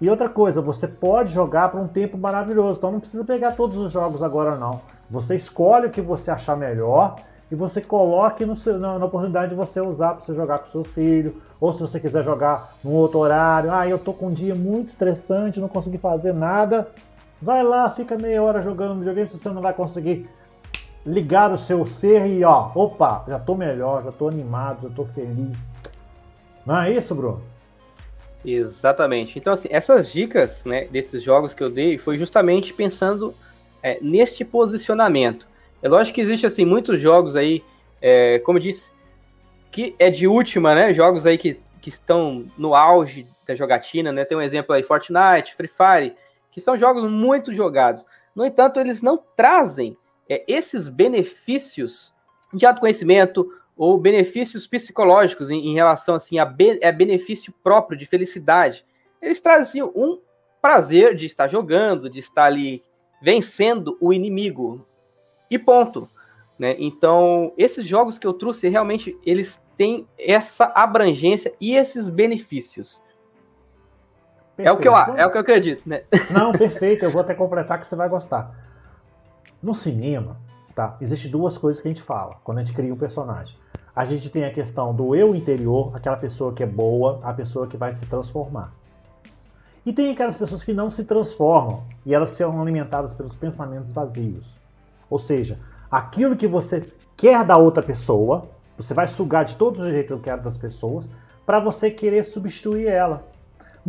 E 0.00 0.08
outra 0.08 0.28
coisa, 0.28 0.62
você 0.62 0.88
pode 0.88 1.32
jogar 1.32 1.70
por 1.70 1.80
um 1.80 1.88
tempo 1.88 2.16
maravilhoso, 2.16 2.78
então 2.78 2.92
não 2.92 3.00
precisa 3.00 3.24
pegar 3.24 3.52
todos 3.52 3.76
os 3.76 3.92
jogos 3.92 4.22
agora 4.22 4.56
não. 4.56 4.80
Você 5.10 5.34
escolhe 5.34 5.86
o 5.86 5.90
que 5.90 6.00
você 6.00 6.30
achar 6.30 6.56
melhor 6.56 7.16
e 7.50 7.54
você 7.54 7.80
coloque 7.80 8.46
no 8.46 8.54
seu, 8.54 8.78
na, 8.78 8.98
na, 8.98 9.04
oportunidade 9.04 9.50
de 9.50 9.56
você 9.56 9.80
usar 9.80 10.14
para 10.14 10.24
você 10.24 10.34
jogar 10.34 10.60
com 10.60 10.70
seu 10.70 10.84
filho, 10.84 11.42
ou 11.60 11.74
se 11.74 11.80
você 11.80 11.98
quiser 11.98 12.24
jogar 12.24 12.74
num 12.82 12.92
outro 12.92 13.18
horário. 13.18 13.72
Ah, 13.72 13.86
eu 13.86 13.98
tô 13.98 14.14
com 14.14 14.28
um 14.28 14.32
dia 14.32 14.54
muito 14.54 14.88
estressante, 14.88 15.60
não 15.60 15.68
consegui 15.68 15.98
fazer 15.98 16.32
nada. 16.32 16.88
Vai 17.40 17.62
lá, 17.62 17.90
fica 17.90 18.18
meia 18.18 18.42
hora 18.42 18.60
jogando 18.60 18.98
videogame 18.98 19.28
se 19.28 19.38
você 19.38 19.48
não 19.48 19.62
vai 19.62 19.72
conseguir 19.72 20.28
ligar 21.04 21.50
o 21.50 21.56
seu 21.56 21.86
ser 21.86 22.26
e 22.26 22.44
ó, 22.44 22.70
opa, 22.74 23.24
já 23.26 23.38
tô 23.38 23.54
melhor, 23.54 24.04
já 24.04 24.12
tô 24.12 24.28
animado, 24.28 24.88
já 24.88 24.94
tô 24.94 25.04
feliz. 25.06 25.72
Não 26.66 26.82
é 26.82 26.90
isso, 26.90 27.14
Bruno? 27.14 27.42
Exatamente. 28.44 29.38
Então, 29.38 29.52
assim, 29.52 29.68
essas 29.70 30.12
dicas 30.12 30.64
né, 30.64 30.84
desses 30.86 31.22
jogos 31.22 31.54
que 31.54 31.62
eu 31.62 31.70
dei 31.70 31.98
foi 31.98 32.18
justamente 32.18 32.72
pensando 32.72 33.34
é, 33.82 33.98
neste 34.00 34.44
posicionamento. 34.44 35.46
É 35.82 35.88
lógico 35.88 36.16
que 36.16 36.20
existe 36.20 36.46
assim 36.46 36.64
muitos 36.64 37.00
jogos 37.00 37.36
aí, 37.36 37.62
é, 38.00 38.38
como 38.40 38.58
eu 38.58 38.62
disse, 38.62 38.90
que 39.70 39.94
é 39.98 40.10
de 40.10 40.26
última, 40.26 40.74
né? 40.74 40.92
Jogos 40.92 41.24
aí 41.24 41.38
que, 41.38 41.58
que 41.80 41.88
estão 41.88 42.44
no 42.58 42.74
auge 42.74 43.26
da 43.46 43.54
jogatina, 43.54 44.12
né? 44.12 44.24
Tem 44.24 44.36
um 44.36 44.42
exemplo 44.42 44.74
aí, 44.74 44.82
Fortnite, 44.82 45.54
Free 45.54 45.68
Fire, 45.68 46.14
que 46.50 46.60
são 46.60 46.76
jogos 46.76 47.10
muito 47.10 47.54
jogados. 47.54 48.06
No 48.34 48.44
entanto, 48.44 48.80
eles 48.80 49.00
não 49.02 49.18
trazem 49.36 49.96
é, 50.28 50.44
esses 50.46 50.88
benefícios 50.88 52.14
de 52.52 52.66
autoconhecimento 52.66 53.48
ou 53.76 53.98
benefícios 53.98 54.66
psicológicos 54.66 55.50
em, 55.50 55.68
em 55.68 55.74
relação 55.74 56.14
assim 56.14 56.38
a, 56.38 56.44
be, 56.44 56.78
a, 56.84 56.92
benefício 56.92 57.52
próprio 57.62 57.98
de 57.98 58.06
felicidade. 58.06 58.84
eles 59.22 59.40
traziam 59.40 59.90
um 59.94 60.20
prazer 60.60 61.14
de 61.14 61.26
estar 61.26 61.48
jogando, 61.48 62.10
de 62.10 62.18
estar 62.18 62.44
ali 62.44 62.84
vencendo 63.22 63.96
o 64.00 64.12
inimigo. 64.12 64.86
E 65.50 65.58
ponto. 65.58 66.08
Né? 66.58 66.76
Então, 66.78 67.52
esses 67.56 67.86
jogos 67.86 68.18
que 68.18 68.26
eu 68.26 68.34
trouxe, 68.34 68.68
realmente, 68.68 69.18
eles 69.24 69.60
têm 69.76 70.06
essa 70.18 70.70
abrangência 70.74 71.54
e 71.58 71.74
esses 71.74 72.10
benefícios. 72.10 73.00
É 74.64 74.72
o, 74.72 74.76
que 74.76 74.88
eu, 74.88 74.96
é 74.96 75.26
o 75.26 75.30
que 75.30 75.36
eu 75.36 75.40
acredito, 75.40 75.82
né? 75.88 76.02
Não, 76.30 76.52
perfeito. 76.52 77.04
Eu 77.04 77.10
vou 77.10 77.20
até 77.20 77.34
completar 77.34 77.80
que 77.80 77.86
você 77.86 77.96
vai 77.96 78.08
gostar. 78.08 78.54
No 79.62 79.74
cinema, 79.74 80.36
tá? 80.74 80.96
Existem 81.00 81.30
duas 81.30 81.58
coisas 81.58 81.80
que 81.80 81.88
a 81.88 81.90
gente 81.90 82.02
fala 82.02 82.36
quando 82.42 82.58
a 82.58 82.64
gente 82.64 82.74
cria 82.74 82.92
um 82.92 82.96
personagem. 82.96 83.56
A 83.94 84.04
gente 84.04 84.30
tem 84.30 84.44
a 84.44 84.52
questão 84.52 84.94
do 84.94 85.14
eu 85.14 85.34
interior, 85.34 85.90
aquela 85.94 86.16
pessoa 86.16 86.52
que 86.52 86.62
é 86.62 86.66
boa, 86.66 87.20
a 87.22 87.32
pessoa 87.34 87.66
que 87.66 87.76
vai 87.76 87.92
se 87.92 88.06
transformar. 88.06 88.72
E 89.84 89.92
tem 89.92 90.12
aquelas 90.12 90.36
pessoas 90.36 90.62
que 90.62 90.72
não 90.72 90.90
se 90.90 91.04
transformam 91.04 91.82
e 92.04 92.14
elas 92.14 92.30
são 92.30 92.60
alimentadas 92.60 93.12
pelos 93.12 93.34
pensamentos 93.34 93.92
vazios. 93.92 94.46
Ou 95.08 95.18
seja, 95.18 95.58
aquilo 95.90 96.36
que 96.36 96.46
você 96.46 96.86
quer 97.16 97.44
da 97.44 97.56
outra 97.56 97.82
pessoa, 97.82 98.46
você 98.76 98.94
vai 98.94 99.06
sugar 99.06 99.44
de 99.44 99.56
todos 99.56 99.80
os 99.80 99.90
jeitos 99.90 100.16
que 100.18 100.24
quer 100.24 100.38
das 100.38 100.56
pessoas 100.56 101.10
para 101.44 101.60
você 101.60 101.90
querer 101.90 102.24
substituir 102.24 102.86
ela. 102.86 103.26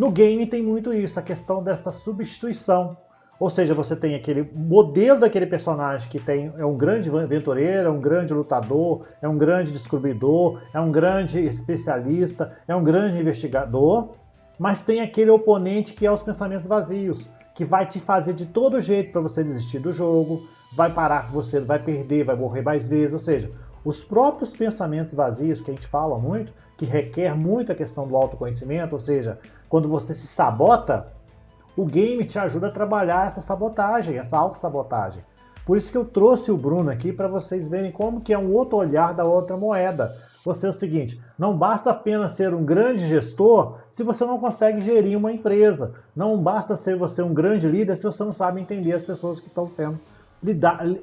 No 0.02 0.10
game 0.10 0.47
tem 0.47 0.64
muito 0.64 0.91
isso, 0.91 1.20
a 1.20 1.22
questão 1.22 1.62
dessa 1.62 1.91
substituição. 1.91 2.97
Ou 3.39 3.52
seja, 3.52 3.76
você 3.76 3.95
tem 3.95 4.16
aquele 4.16 4.41
modelo 4.52 5.20
daquele 5.20 5.45
personagem 5.45 6.10
que 6.10 6.20
tem 6.20 6.52
é 6.58 6.66
um 6.66 6.76
grande 6.76 7.08
aventureiro, 7.16 7.88
é 7.88 7.91
um 7.91 8.02
grande 8.02 8.34
lutador, 8.34 9.06
é 9.22 9.28
um 9.30 9.38
grande 9.38 9.72
descobridor, 9.72 10.60
é 10.74 10.80
um 10.80 10.91
grande 10.91 11.45
especialista, 11.45 12.58
é 12.68 12.76
um 12.76 12.84
grande 12.84 13.20
investigador, 13.20 14.16
mas 14.58 14.82
tem 14.82 15.02
aquele 15.02 15.30
oponente 15.30 15.93
que 15.93 16.04
é 16.04 16.12
os 16.12 16.24
pensamentos 16.24 16.66
vazios, 16.66 17.30
que 17.54 17.64
vai 17.64 17.86
te 17.86 17.99
fazer 17.99 18.34
de 18.34 18.47
todo 18.47 18.82
jeito 18.82 19.12
para 19.12 19.22
você 19.22 19.43
desistir 19.43 19.78
do 19.78 19.93
jogo, 19.93 20.41
vai 20.76 20.91
parar 20.91 21.28
com 21.28 21.34
você, 21.34 21.60
vai 21.60 21.78
perder, 21.78 22.24
vai 22.24 22.36
morrer 22.36 22.64
mais 22.64 22.89
vezes, 22.89 23.14
ou 23.14 23.20
seja, 23.20 23.52
os 23.86 24.04
próprios 24.04 24.52
pensamentos 24.52 25.14
vazios 25.14 25.62
que 25.62 25.70
a 25.70 25.76
gente 25.76 25.86
fala 25.86 26.18
muito, 26.18 26.52
que 26.82 26.86
requer 26.88 27.36
muito 27.38 27.72
a 27.72 27.76
questão 27.76 28.08
do 28.08 28.18
autoconhecimento, 28.18 28.96
ou 28.96 29.00
seja, 29.00 29.38
quando 29.70 29.88
você 29.88 30.16
se 30.16 30.26
sabota, 30.26 31.14
o 31.78 31.86
game 31.86 32.26
te 32.26 32.40
ajuda 32.40 32.70
a 32.70 32.72
trabalhar 32.72 33.28
essa 33.28 33.40
sabotagem, 33.40 34.18
essa 34.18 34.36
autossabotagem. 34.36 35.24
Por 35.64 35.78
isso 35.78 35.92
que 35.92 35.98
eu 35.98 36.04
trouxe 36.04 36.52
o 36.52 36.58
Bruno 36.58 36.90
aqui 36.90 37.14
para 37.14 37.28
vocês 37.28 37.68
verem 37.68 37.92
como 37.92 38.20
que 38.20 38.34
é 38.34 38.40
um 38.40 38.52
outro 38.52 38.80
olhar 38.80 39.14
da 39.14 39.24
outra 39.24 39.56
moeda. 39.56 40.12
Você 40.44 40.66
é 40.66 40.70
o 40.70 40.74
seguinte, 40.74 41.22
não 41.38 41.56
basta 41.56 41.92
apenas 41.92 42.32
ser 42.32 42.52
um 42.52 42.66
grande 42.66 43.08
gestor 43.08 43.78
se 43.92 44.02
você 44.02 44.26
não 44.26 44.40
consegue 44.40 44.82
gerir 44.82 45.16
uma 45.16 45.32
empresa. 45.32 45.94
Não 46.16 46.36
basta 46.42 46.76
ser 46.76 46.96
você 46.96 47.22
um 47.22 47.32
grande 47.32 47.68
líder 47.68 47.96
se 47.96 48.06
você 48.06 48.24
não 48.24 48.32
sabe 48.32 48.60
entender 48.60 48.94
as 48.94 49.04
pessoas 49.04 49.40
que 49.40 49.50
estão 49.50 49.70
sendo 49.70 50.00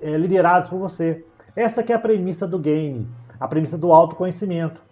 eh, 0.02 0.16
lideradas 0.16 0.68
por 0.68 0.80
você. 0.80 1.24
Essa 1.54 1.84
que 1.84 1.92
é 1.92 1.94
a 1.94 2.00
premissa 2.00 2.48
do 2.48 2.58
game, 2.58 3.06
a 3.38 3.46
premissa 3.46 3.78
do 3.78 3.92
autoconhecimento. 3.92 4.87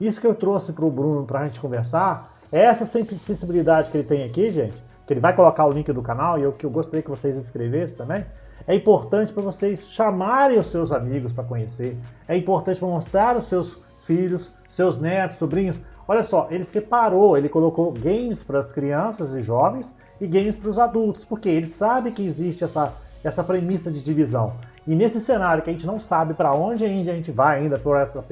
Isso 0.00 0.20
que 0.20 0.26
eu 0.26 0.34
trouxe 0.34 0.72
para 0.72 0.84
o 0.84 0.90
Bruno 0.90 1.24
para 1.24 1.40
a 1.40 1.46
gente 1.46 1.60
conversar, 1.60 2.32
é 2.50 2.60
essa 2.64 2.84
sensibilidade 2.84 3.90
que 3.90 3.96
ele 3.96 4.06
tem 4.06 4.24
aqui, 4.24 4.50
gente, 4.50 4.82
que 5.06 5.12
ele 5.12 5.20
vai 5.20 5.34
colocar 5.34 5.64
o 5.64 5.70
link 5.70 5.90
do 5.92 6.02
canal 6.02 6.38
e 6.38 6.42
eu 6.42 6.52
que 6.52 6.66
eu 6.66 6.70
gostaria 6.70 7.02
que 7.02 7.10
vocês 7.10 7.36
escrevessem 7.36 7.96
também, 7.96 8.24
é 8.66 8.74
importante 8.74 9.32
para 9.32 9.42
vocês 9.42 9.88
chamarem 9.88 10.58
os 10.58 10.70
seus 10.70 10.92
amigos 10.92 11.32
para 11.32 11.44
conhecer, 11.44 11.96
é 12.28 12.36
importante 12.36 12.78
para 12.78 12.88
mostrar 12.88 13.36
os 13.36 13.44
seus 13.44 13.76
filhos, 14.04 14.52
seus 14.68 14.98
netos, 14.98 15.36
sobrinhos. 15.36 15.80
Olha 16.06 16.22
só, 16.22 16.48
ele 16.50 16.64
separou, 16.64 17.36
ele 17.36 17.48
colocou 17.48 17.92
games 17.92 18.42
para 18.44 18.58
as 18.58 18.72
crianças 18.72 19.34
e 19.34 19.42
jovens 19.42 19.96
e 20.20 20.26
games 20.26 20.56
para 20.56 20.70
os 20.70 20.78
adultos, 20.78 21.24
porque 21.24 21.48
ele 21.48 21.66
sabe 21.66 22.12
que 22.12 22.24
existe 22.24 22.64
essa, 22.64 22.92
essa 23.24 23.42
premissa 23.42 23.90
de 23.90 24.02
divisão. 24.02 24.52
E 24.86 24.94
nesse 24.94 25.20
cenário 25.20 25.62
que 25.62 25.70
a 25.70 25.72
gente 25.72 25.86
não 25.86 25.98
sabe 25.98 26.34
para 26.34 26.52
onde 26.52 26.84
a 26.84 26.88
gente 26.88 27.30
vai 27.30 27.60
ainda 27.60 27.78
por 27.78 27.96
essa, 27.96 28.24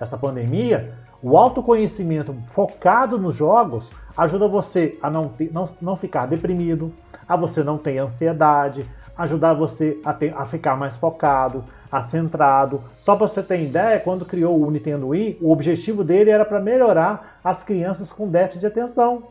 essa 0.00 0.16
pandemia, 0.16 0.94
o 1.22 1.36
autoconhecimento 1.36 2.32
focado 2.44 3.18
nos 3.18 3.34
jogos 3.34 3.90
ajuda 4.16 4.48
você 4.48 4.98
a 5.02 5.10
não, 5.10 5.28
ter, 5.28 5.52
não, 5.52 5.64
não 5.82 5.96
ficar 5.96 6.26
deprimido, 6.26 6.92
a 7.28 7.36
você 7.36 7.62
não 7.62 7.78
ter 7.78 7.98
ansiedade, 7.98 8.86
ajudar 9.16 9.54
você 9.54 9.98
a, 10.04 10.12
ter, 10.12 10.32
a 10.36 10.46
ficar 10.46 10.76
mais 10.76 10.96
focado, 10.96 11.64
a 11.90 12.00
centrado. 12.00 12.82
Só 13.00 13.16
para 13.16 13.26
você 13.26 13.42
ter 13.42 13.62
ideia, 13.62 13.98
quando 13.98 14.24
criou 14.24 14.60
o 14.60 14.70
Nintendo 14.70 15.08
Wii, 15.08 15.38
o 15.40 15.50
objetivo 15.50 16.04
dele 16.04 16.30
era 16.30 16.44
para 16.44 16.60
melhorar 16.60 17.40
as 17.42 17.62
crianças 17.64 18.12
com 18.12 18.28
déficit 18.28 18.60
de 18.60 18.66
atenção. 18.66 19.24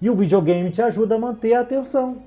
E 0.00 0.10
o 0.10 0.16
videogame 0.16 0.70
te 0.70 0.82
ajuda 0.82 1.14
a 1.14 1.18
manter 1.18 1.54
a 1.54 1.60
atenção. 1.60 2.18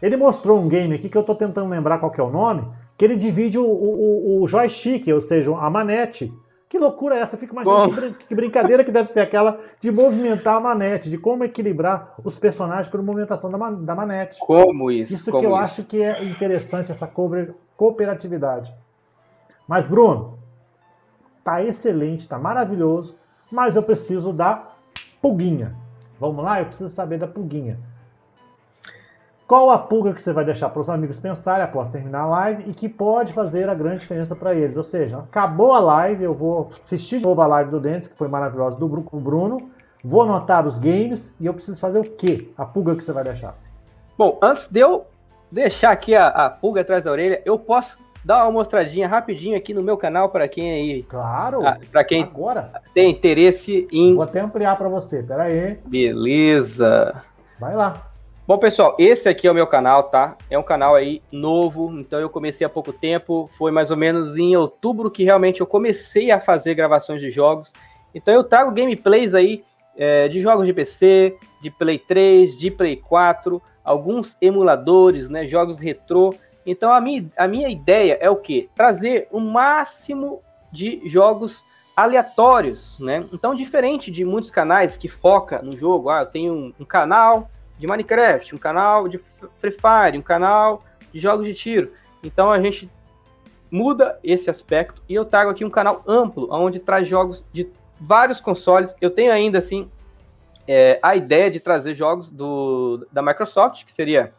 Ele 0.00 0.16
mostrou 0.16 0.60
um 0.60 0.68
game 0.68 0.94
aqui 0.94 1.08
que 1.08 1.16
eu 1.16 1.22
estou 1.22 1.34
tentando 1.34 1.70
lembrar 1.70 1.98
qual 1.98 2.12
é 2.16 2.22
o 2.22 2.30
nome, 2.30 2.66
que 2.96 3.04
ele 3.04 3.16
divide 3.16 3.58
o, 3.58 3.64
o, 3.64 4.42
o 4.42 4.48
joystick, 4.48 5.06
ou 5.08 5.20
seja, 5.20 5.56
a 5.56 5.70
manete. 5.70 6.32
Que 6.74 6.78
loucura 6.80 7.14
é 7.14 7.20
essa? 7.20 7.36
Eu 7.36 7.38
fico 7.38 7.52
imaginando 7.52 8.16
que, 8.16 8.34
brincadeira 8.34 8.82
que 8.82 8.90
deve 8.90 9.08
ser 9.08 9.20
aquela 9.20 9.60
de 9.78 9.92
movimentar 9.92 10.56
a 10.56 10.60
manete, 10.60 11.08
de 11.08 11.16
como 11.16 11.44
equilibrar 11.44 12.16
os 12.24 12.36
personagens 12.36 12.88
pela 12.88 13.00
movimentação 13.00 13.48
da, 13.48 13.56
man 13.56 13.74
da 13.74 13.94
manete. 13.94 14.40
Como 14.40 14.90
isso? 14.90 15.14
Isso 15.14 15.30
como 15.30 15.40
que 15.40 15.46
eu 15.46 15.52
isso? 15.52 15.62
acho 15.62 15.84
que 15.84 16.02
é 16.02 16.24
interessante, 16.24 16.90
essa 16.90 17.08
cooperatividade. 17.76 18.74
Mas, 19.68 19.86
Bruno, 19.86 20.36
tá 21.44 21.62
excelente, 21.62 22.28
tá 22.28 22.40
maravilhoso, 22.40 23.14
mas 23.52 23.76
eu 23.76 23.82
preciso 23.84 24.32
da 24.32 24.72
pulguinha. 25.22 25.76
Vamos 26.18 26.44
lá? 26.44 26.58
Eu 26.58 26.66
preciso 26.66 26.88
saber 26.88 27.20
da 27.20 27.28
pulguinha. 27.28 27.78
Qual 29.46 29.70
a 29.70 29.78
pulga 29.78 30.14
que 30.14 30.22
você 30.22 30.32
vai 30.32 30.44
deixar 30.44 30.70
para 30.70 30.80
os 30.80 30.88
amigos 30.88 31.20
pensarem 31.20 31.62
após 31.62 31.90
terminar 31.90 32.22
a 32.22 32.26
live 32.26 32.64
e 32.66 32.72
que 32.72 32.88
pode 32.88 33.32
fazer 33.32 33.68
a 33.68 33.74
grande 33.74 33.98
diferença 33.98 34.34
para 34.34 34.54
eles? 34.54 34.76
Ou 34.76 34.82
seja, 34.82 35.18
acabou 35.18 35.72
a 35.72 35.80
live, 35.80 36.24
eu 36.24 36.32
vou 36.32 36.70
assistir 36.80 37.18
de 37.18 37.24
novo 37.24 37.40
a 37.42 37.46
live 37.46 37.70
do 37.70 37.78
Dentes, 37.78 38.08
que 38.08 38.16
foi 38.16 38.26
maravilhosa, 38.26 38.76
do 38.76 38.88
com 39.02 39.18
o 39.18 39.20
Bruno, 39.20 39.68
vou 40.02 40.22
anotar 40.22 40.66
os 40.66 40.78
games 40.78 41.36
e 41.38 41.44
eu 41.44 41.52
preciso 41.52 41.78
fazer 41.78 41.98
o 41.98 42.04
quê? 42.04 42.48
A 42.56 42.64
pulga 42.64 42.96
que 42.96 43.04
você 43.04 43.12
vai 43.12 43.22
deixar. 43.22 43.54
Bom, 44.16 44.38
antes 44.40 44.66
de 44.68 44.80
eu 44.80 45.04
deixar 45.52 45.90
aqui 45.90 46.14
a, 46.14 46.28
a 46.28 46.48
pulga 46.48 46.80
atrás 46.80 47.02
da 47.04 47.10
orelha, 47.10 47.42
eu 47.44 47.58
posso 47.58 47.98
dar 48.24 48.44
uma 48.44 48.52
mostradinha 48.52 49.06
rapidinho 49.06 49.56
aqui 49.56 49.74
no 49.74 49.82
meu 49.82 49.98
canal 49.98 50.30
para 50.30 50.48
quem 50.48 50.70
aí. 50.70 51.02
Claro. 51.02 51.60
Para 51.92 52.02
quem 52.02 52.22
agora 52.22 52.72
tem 52.94 53.10
interesse 53.10 53.86
em. 53.92 54.14
Vou 54.14 54.24
até 54.24 54.40
ampliar 54.40 54.76
para 54.76 54.88
você. 54.88 55.22
Pera 55.22 55.44
aí. 55.44 55.78
Beleza. 55.84 57.22
Vai 57.60 57.76
lá. 57.76 58.13
Bom, 58.46 58.58
pessoal, 58.58 58.94
esse 58.98 59.26
aqui 59.26 59.46
é 59.46 59.50
o 59.50 59.54
meu 59.54 59.66
canal, 59.66 60.02
tá? 60.02 60.36
É 60.50 60.58
um 60.58 60.62
canal 60.62 60.94
aí 60.94 61.22
novo, 61.32 61.90
então 61.98 62.20
eu 62.20 62.28
comecei 62.28 62.66
há 62.66 62.68
pouco 62.68 62.92
tempo, 62.92 63.48
foi 63.56 63.72
mais 63.72 63.90
ou 63.90 63.96
menos 63.96 64.36
em 64.36 64.54
outubro 64.54 65.10
que 65.10 65.24
realmente 65.24 65.62
eu 65.62 65.66
comecei 65.66 66.30
a 66.30 66.38
fazer 66.38 66.74
gravações 66.74 67.22
de 67.22 67.30
jogos. 67.30 67.72
Então 68.14 68.34
eu 68.34 68.44
trago 68.44 68.70
gameplays 68.70 69.32
aí 69.32 69.64
é, 69.96 70.28
de 70.28 70.42
jogos 70.42 70.66
de 70.66 70.74
PC, 70.74 71.38
de 71.62 71.70
Play 71.70 71.98
3, 71.98 72.58
de 72.58 72.70
Play 72.70 72.96
4, 72.96 73.62
alguns 73.82 74.36
emuladores, 74.42 75.30
né, 75.30 75.46
jogos 75.46 75.80
retrô. 75.80 76.34
Então 76.66 76.92
a 76.92 77.00
minha, 77.00 77.24
a 77.38 77.48
minha 77.48 77.70
ideia 77.70 78.18
é 78.20 78.28
o 78.28 78.36
quê? 78.36 78.68
Trazer 78.74 79.26
o 79.32 79.40
máximo 79.40 80.42
de 80.70 81.00
jogos 81.08 81.64
aleatórios, 81.96 82.98
né? 82.98 83.24
Então 83.32 83.54
diferente 83.54 84.10
de 84.10 84.22
muitos 84.22 84.50
canais 84.50 84.98
que 84.98 85.08
foca 85.08 85.62
no 85.62 85.74
jogo, 85.74 86.10
ah, 86.10 86.20
eu 86.20 86.26
tenho 86.26 86.52
um, 86.52 86.74
um 86.80 86.84
canal 86.84 87.48
de 87.78 87.86
Minecraft, 87.86 88.54
um 88.54 88.58
canal 88.58 89.08
de 89.08 89.18
Free 89.60 89.72
Fire, 89.72 90.18
um 90.18 90.22
canal 90.22 90.84
de 91.12 91.20
jogos 91.20 91.46
de 91.46 91.54
tiro. 91.54 91.92
Então 92.22 92.50
a 92.50 92.60
gente 92.60 92.90
muda 93.70 94.18
esse 94.22 94.48
aspecto 94.48 95.02
e 95.08 95.14
eu 95.14 95.24
trago 95.24 95.50
aqui 95.50 95.64
um 95.64 95.70
canal 95.70 96.02
amplo, 96.06 96.48
onde 96.50 96.78
traz 96.78 97.08
jogos 97.08 97.44
de 97.52 97.68
vários 98.00 98.40
consoles. 98.40 98.94
Eu 99.00 99.10
tenho 99.10 99.32
ainda 99.32 99.58
assim 99.58 99.90
é, 100.66 100.98
a 101.02 101.16
ideia 101.16 101.50
de 101.50 101.60
trazer 101.60 101.94
jogos 101.94 102.30
do, 102.30 103.06
da 103.12 103.22
Microsoft, 103.22 103.84
que 103.84 103.92
seria 103.92 104.32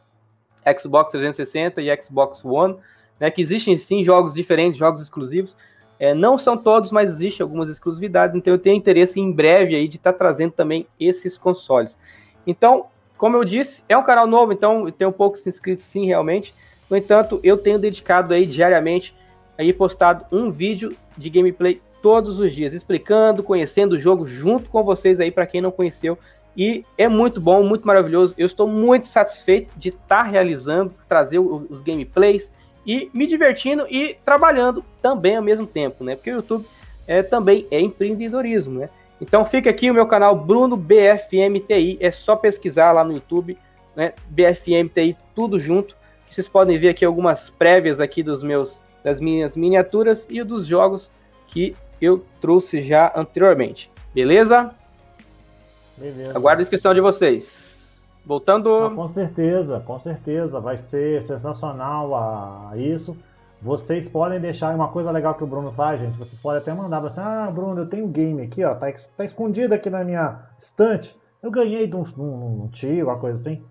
Xbox 0.79 1.11
360 1.11 1.81
e 1.81 2.03
Xbox 2.03 2.43
One, 2.43 2.77
né, 3.19 3.29
que 3.29 3.41
existem 3.41 3.77
sim 3.77 4.03
jogos 4.03 4.33
diferentes, 4.33 4.77
jogos 4.77 5.01
exclusivos. 5.01 5.55
É, 5.97 6.13
não 6.13 6.37
são 6.37 6.57
todos, 6.57 6.91
mas 6.91 7.09
existem 7.09 7.43
algumas 7.43 7.69
exclusividades, 7.69 8.35
então 8.35 8.53
eu 8.53 8.59
tenho 8.59 8.75
interesse 8.75 9.19
em 9.19 9.31
breve 9.31 9.75
aí 9.75 9.87
de 9.87 9.95
estar 9.95 10.11
tá 10.11 10.17
trazendo 10.17 10.51
também 10.51 10.85
esses 10.99 11.37
consoles. 11.37 11.97
Então, 12.45 12.87
como 13.17 13.37
eu 13.37 13.45
disse, 13.45 13.83
é 13.87 13.97
um 13.97 14.03
canal 14.03 14.27
novo, 14.27 14.51
então 14.51 14.89
tem 14.91 15.07
um 15.07 15.11
poucos 15.11 15.45
inscritos 15.47 15.85
sim, 15.85 16.05
realmente. 16.05 16.53
No 16.89 16.97
entanto, 16.97 17.39
eu 17.43 17.57
tenho 17.57 17.79
dedicado 17.79 18.33
aí 18.33 18.45
diariamente, 18.45 19.15
aí 19.57 19.71
postado 19.71 20.25
um 20.31 20.51
vídeo 20.51 20.95
de 21.17 21.29
gameplay 21.29 21.81
todos 22.01 22.39
os 22.39 22.53
dias, 22.53 22.73
explicando, 22.73 23.41
conhecendo 23.41 23.93
o 23.93 23.99
jogo 23.99 24.27
junto 24.27 24.69
com 24.69 24.83
vocês 24.83 25.19
aí, 25.19 25.31
para 25.31 25.47
quem 25.47 25.61
não 25.61 25.71
conheceu. 25.71 26.17
E 26.55 26.85
é 26.97 27.07
muito 27.07 27.41
bom, 27.41 27.63
muito 27.63 27.85
maravilhoso. 27.85 28.35
Eu 28.37 28.45
estou 28.45 28.67
muito 28.67 29.07
satisfeito 29.07 29.71
de 29.75 29.89
estar 29.89 30.23
tá 30.23 30.23
realizando, 30.23 30.93
trazer 31.07 31.39
os 31.39 31.81
gameplays 31.81 32.51
e 32.85 33.09
me 33.13 33.25
divertindo 33.25 33.87
e 33.89 34.15
trabalhando 34.23 34.85
também 35.01 35.35
ao 35.35 35.43
mesmo 35.43 35.65
tempo, 35.65 36.03
né? 36.03 36.15
Porque 36.15 36.31
o 36.31 36.35
YouTube 36.35 36.65
é, 37.07 37.23
também 37.23 37.65
é 37.71 37.79
empreendedorismo, 37.79 38.79
né? 38.79 38.89
Então 39.21 39.45
fica 39.45 39.69
aqui 39.69 39.89
o 39.89 39.93
meu 39.93 40.05
canal 40.05 40.35
Bruno 40.35 40.75
BFMTI, 40.75 41.97
é 42.01 42.11
só 42.11 42.35
pesquisar 42.35 42.91
lá 42.91 43.03
no 43.03 43.13
YouTube, 43.13 43.57
né? 43.95 44.13
BFMTI 44.27 45.15
tudo 45.33 45.59
junto, 45.59 45.95
que 46.27 46.35
vocês 46.35 46.47
podem 46.47 46.77
ver 46.77 46.89
aqui 46.89 47.05
algumas 47.05 47.49
prévias 47.49 47.99
aqui 47.99 48.21
dos 48.21 48.43
meus 48.43 48.79
das 49.03 49.21
minhas 49.21 49.55
miniaturas 49.55 50.25
e 50.29 50.43
dos 50.43 50.65
jogos 50.65 51.11
que 51.47 51.75
eu 52.01 52.25
trouxe 52.41 52.81
já 52.81 53.13
anteriormente. 53.15 53.89
Beleza? 54.13 54.71
Beleza. 55.95 56.35
Aguardo 56.35 56.61
a 56.61 56.63
inscrição 56.63 56.93
de 56.93 57.01
vocês. 57.01 57.55
Voltando. 58.25 58.69
Ah, 58.85 58.95
com 58.95 59.07
certeza, 59.07 59.79
com 59.85 59.99
certeza. 59.99 60.59
Vai 60.59 60.75
ser 60.77 61.21
sensacional 61.21 62.15
a, 62.15 62.71
isso. 62.75 63.15
Vocês 63.65 64.07
podem 64.07 64.39
deixar 64.39 64.75
uma 64.75 64.89
coisa 64.89 65.09
legal 65.09 65.33
que 65.33 65.43
o 65.43 65.47
Bruno 65.47 65.71
faz, 65.71 65.99
gente. 65.99 66.15
Vocês 66.19 66.39
podem 66.39 66.61
até 66.61 66.71
mandar 66.71 67.03
assim: 67.03 67.19
Ah, 67.19 67.49
Bruno, 67.51 67.81
eu 67.81 67.89
tenho 67.89 68.05
um 68.05 68.11
game 68.11 68.43
aqui, 68.43 68.63
ó. 68.63 68.75
Tá, 68.75 68.85
tá 69.17 69.25
escondido 69.25 69.73
aqui 69.73 69.89
na 69.89 70.03
minha 70.03 70.39
estante. 70.55 71.19
Eu 71.41 71.49
ganhei 71.49 71.87
de 71.87 71.95
um, 71.95 72.03
um, 72.15 72.63
um 72.65 72.67
tio, 72.67 73.07
uma 73.07 73.17
coisa 73.17 73.41
assim. 73.41 73.63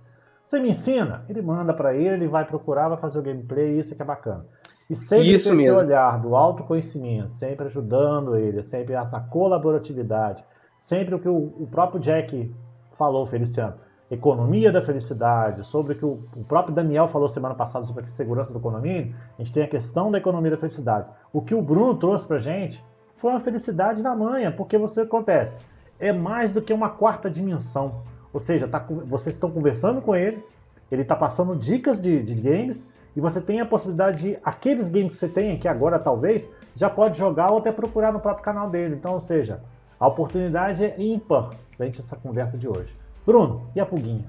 Você 0.44 0.58
me 0.58 0.70
ensina? 0.70 1.24
Ele 1.28 1.40
manda 1.40 1.72
para 1.72 1.94
ele, 1.94 2.08
ele 2.08 2.26
vai 2.26 2.44
procurar, 2.44 2.88
vai 2.88 2.98
fazer 2.98 3.20
o 3.20 3.22
gameplay, 3.22 3.78
isso 3.78 3.94
que 3.94 4.02
é 4.02 4.04
bacana. 4.04 4.44
E 4.90 4.96
sempre 4.96 5.32
isso 5.32 5.52
esse 5.52 5.62
mesmo. 5.62 5.78
olhar 5.78 6.20
do 6.20 6.34
autoconhecimento, 6.34 7.30
sempre 7.30 7.66
ajudando 7.66 8.36
ele, 8.36 8.64
sempre 8.64 8.94
essa 8.94 9.20
colaboratividade, 9.20 10.44
sempre 10.76 11.14
o 11.14 11.20
que 11.20 11.28
o, 11.28 11.36
o 11.36 11.68
próprio 11.70 12.00
Jack 12.00 12.52
falou, 12.94 13.24
Feliciano 13.26 13.76
economia 14.10 14.70
da 14.70 14.82
felicidade, 14.82 15.64
sobre 15.64 15.94
o 15.94 15.96
que 15.96 16.04
o 16.04 16.44
próprio 16.46 16.74
Daniel 16.74 17.08
falou 17.08 17.28
semana 17.28 17.54
passada 17.54 17.86
sobre 17.86 18.04
a 18.04 18.08
segurança 18.08 18.52
do 18.52 18.60
condomínio, 18.60 19.14
a 19.38 19.42
gente 19.42 19.52
tem 19.52 19.62
a 19.62 19.68
questão 19.68 20.10
da 20.10 20.18
economia 20.18 20.50
da 20.50 20.56
felicidade. 20.56 21.08
O 21.32 21.40
que 21.40 21.54
o 21.54 21.62
Bruno 21.62 21.96
trouxe 21.96 22.26
para 22.26 22.38
gente 22.38 22.84
foi 23.14 23.30
uma 23.30 23.40
felicidade 23.40 24.02
na 24.02 24.14
manhã, 24.14 24.52
porque 24.52 24.76
você 24.76 25.02
acontece, 25.02 25.56
é 25.98 26.12
mais 26.12 26.50
do 26.50 26.60
que 26.60 26.72
uma 26.72 26.90
quarta 26.90 27.30
dimensão. 27.30 28.02
Ou 28.32 28.40
seja, 28.40 28.68
tá, 28.68 28.84
vocês 29.06 29.36
estão 29.36 29.50
conversando 29.50 30.02
com 30.02 30.14
ele, 30.14 30.44
ele 30.90 31.02
está 31.02 31.16
passando 31.16 31.56
dicas 31.56 32.00
de, 32.00 32.22
de, 32.22 32.34
games, 32.34 32.86
e 33.16 33.20
você 33.20 33.40
tem 33.40 33.60
a 33.60 33.66
possibilidade 33.66 34.20
de, 34.20 34.38
aqueles 34.44 34.88
games 34.88 35.12
que 35.12 35.16
você 35.16 35.28
tem 35.28 35.52
aqui 35.52 35.68
agora, 35.68 35.98
talvez, 35.98 36.50
já 36.74 36.90
pode 36.90 37.16
jogar 37.16 37.50
ou 37.52 37.58
até 37.58 37.70
procurar 37.72 38.12
no 38.12 38.20
próprio 38.20 38.44
canal 38.44 38.68
dele. 38.68 38.96
Então, 38.96 39.12
ou 39.12 39.20
seja, 39.20 39.62
a 39.98 40.08
oportunidade 40.08 40.84
é 40.84 41.00
ímpar 41.00 41.50
frente 41.76 42.00
essa 42.00 42.16
conversa 42.16 42.58
de 42.58 42.68
hoje. 42.68 43.03
Bruno, 43.26 43.70
e 43.74 43.80
a 43.80 43.86
pulguinha? 43.86 44.24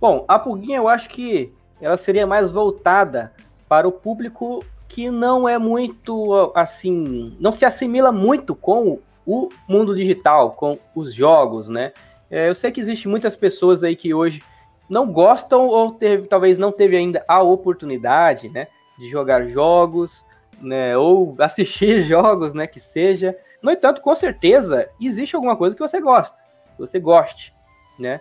Bom, 0.00 0.24
a 0.26 0.38
pulguinha 0.38 0.78
eu 0.78 0.88
acho 0.88 1.08
que 1.10 1.52
ela 1.80 1.96
seria 1.96 2.26
mais 2.26 2.50
voltada 2.50 3.32
para 3.68 3.86
o 3.86 3.92
público 3.92 4.64
que 4.88 5.10
não 5.10 5.48
é 5.48 5.58
muito 5.58 6.52
assim, 6.54 7.36
não 7.40 7.52
se 7.52 7.64
assimila 7.64 8.12
muito 8.12 8.54
com 8.54 9.00
o 9.26 9.48
mundo 9.68 9.94
digital, 9.94 10.52
com 10.52 10.78
os 10.94 11.12
jogos, 11.12 11.68
né? 11.68 11.92
É, 12.30 12.48
eu 12.48 12.54
sei 12.54 12.70
que 12.70 12.80
existe 12.80 13.08
muitas 13.08 13.36
pessoas 13.36 13.82
aí 13.82 13.96
que 13.96 14.14
hoje 14.14 14.42
não 14.88 15.12
gostam 15.12 15.66
ou 15.66 15.90
teve, 15.90 16.28
talvez 16.28 16.56
não 16.56 16.72
teve 16.72 16.96
ainda 16.96 17.24
a 17.26 17.42
oportunidade, 17.42 18.48
né, 18.48 18.68
de 18.98 19.08
jogar 19.08 19.48
jogos, 19.48 20.24
né, 20.60 20.96
ou 20.96 21.34
assistir 21.40 22.04
jogos, 22.04 22.54
né, 22.54 22.66
que 22.66 22.80
seja. 22.80 23.36
No 23.60 23.70
entanto, 23.70 24.00
com 24.00 24.14
certeza 24.14 24.88
existe 25.00 25.34
alguma 25.34 25.56
coisa 25.56 25.74
que 25.74 25.82
você 25.82 26.00
gosta, 26.00 26.36
que 26.76 26.80
você 26.80 27.00
goste 27.00 27.55
né? 27.98 28.20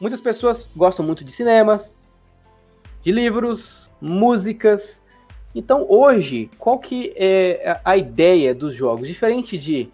Muitas 0.00 0.20
pessoas 0.20 0.68
gostam 0.76 1.04
muito 1.04 1.24
de 1.24 1.32
cinemas, 1.32 1.94
de 3.02 3.12
livros, 3.12 3.90
músicas. 4.00 5.00
Então, 5.54 5.86
hoje, 5.88 6.50
qual 6.58 6.78
que 6.78 7.12
é 7.16 7.80
a 7.84 7.96
ideia 7.96 8.54
dos 8.54 8.74
jogos? 8.74 9.08
Diferente 9.08 9.56
de 9.56 9.88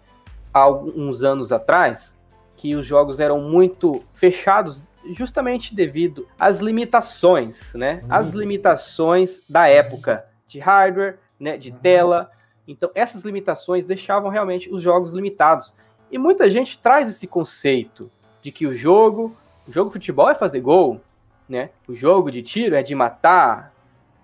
alguns 0.53 1.23
anos 1.23 1.51
atrás, 1.51 2.13
que 2.55 2.75
os 2.75 2.85
jogos 2.85 3.19
eram 3.19 3.39
muito 3.41 4.03
fechados 4.13 4.83
justamente 5.11 5.75
devido 5.75 6.27
às 6.39 6.59
limitações, 6.59 7.73
né? 7.73 8.03
As 8.09 8.29
limitações 8.31 9.41
da 9.49 9.67
época 9.67 10.25
de 10.47 10.59
hardware, 10.59 11.17
né, 11.39 11.57
de 11.57 11.71
uhum. 11.71 11.77
tela. 11.77 12.31
Então, 12.67 12.89
essas 12.95 13.21
limitações 13.23 13.85
deixavam 13.85 14.29
realmente 14.29 14.73
os 14.73 14.81
jogos 14.81 15.11
limitados. 15.11 15.73
E 16.11 16.17
muita 16.17 16.49
gente 16.49 16.77
traz 16.77 17.09
esse 17.09 17.27
conceito 17.27 18.09
de 18.43 18.51
que 18.51 18.67
o 18.67 18.75
jogo, 18.75 19.35
o 19.65 19.71
jogo 19.71 19.89
de 19.89 19.93
futebol 19.93 20.29
é 20.29 20.35
fazer 20.35 20.59
gol, 20.59 20.99
né? 21.47 21.69
O 21.87 21.95
jogo 21.95 22.29
de 22.29 22.43
tiro 22.43 22.75
é 22.75 22.83
de 22.83 22.93
matar, 22.93 23.73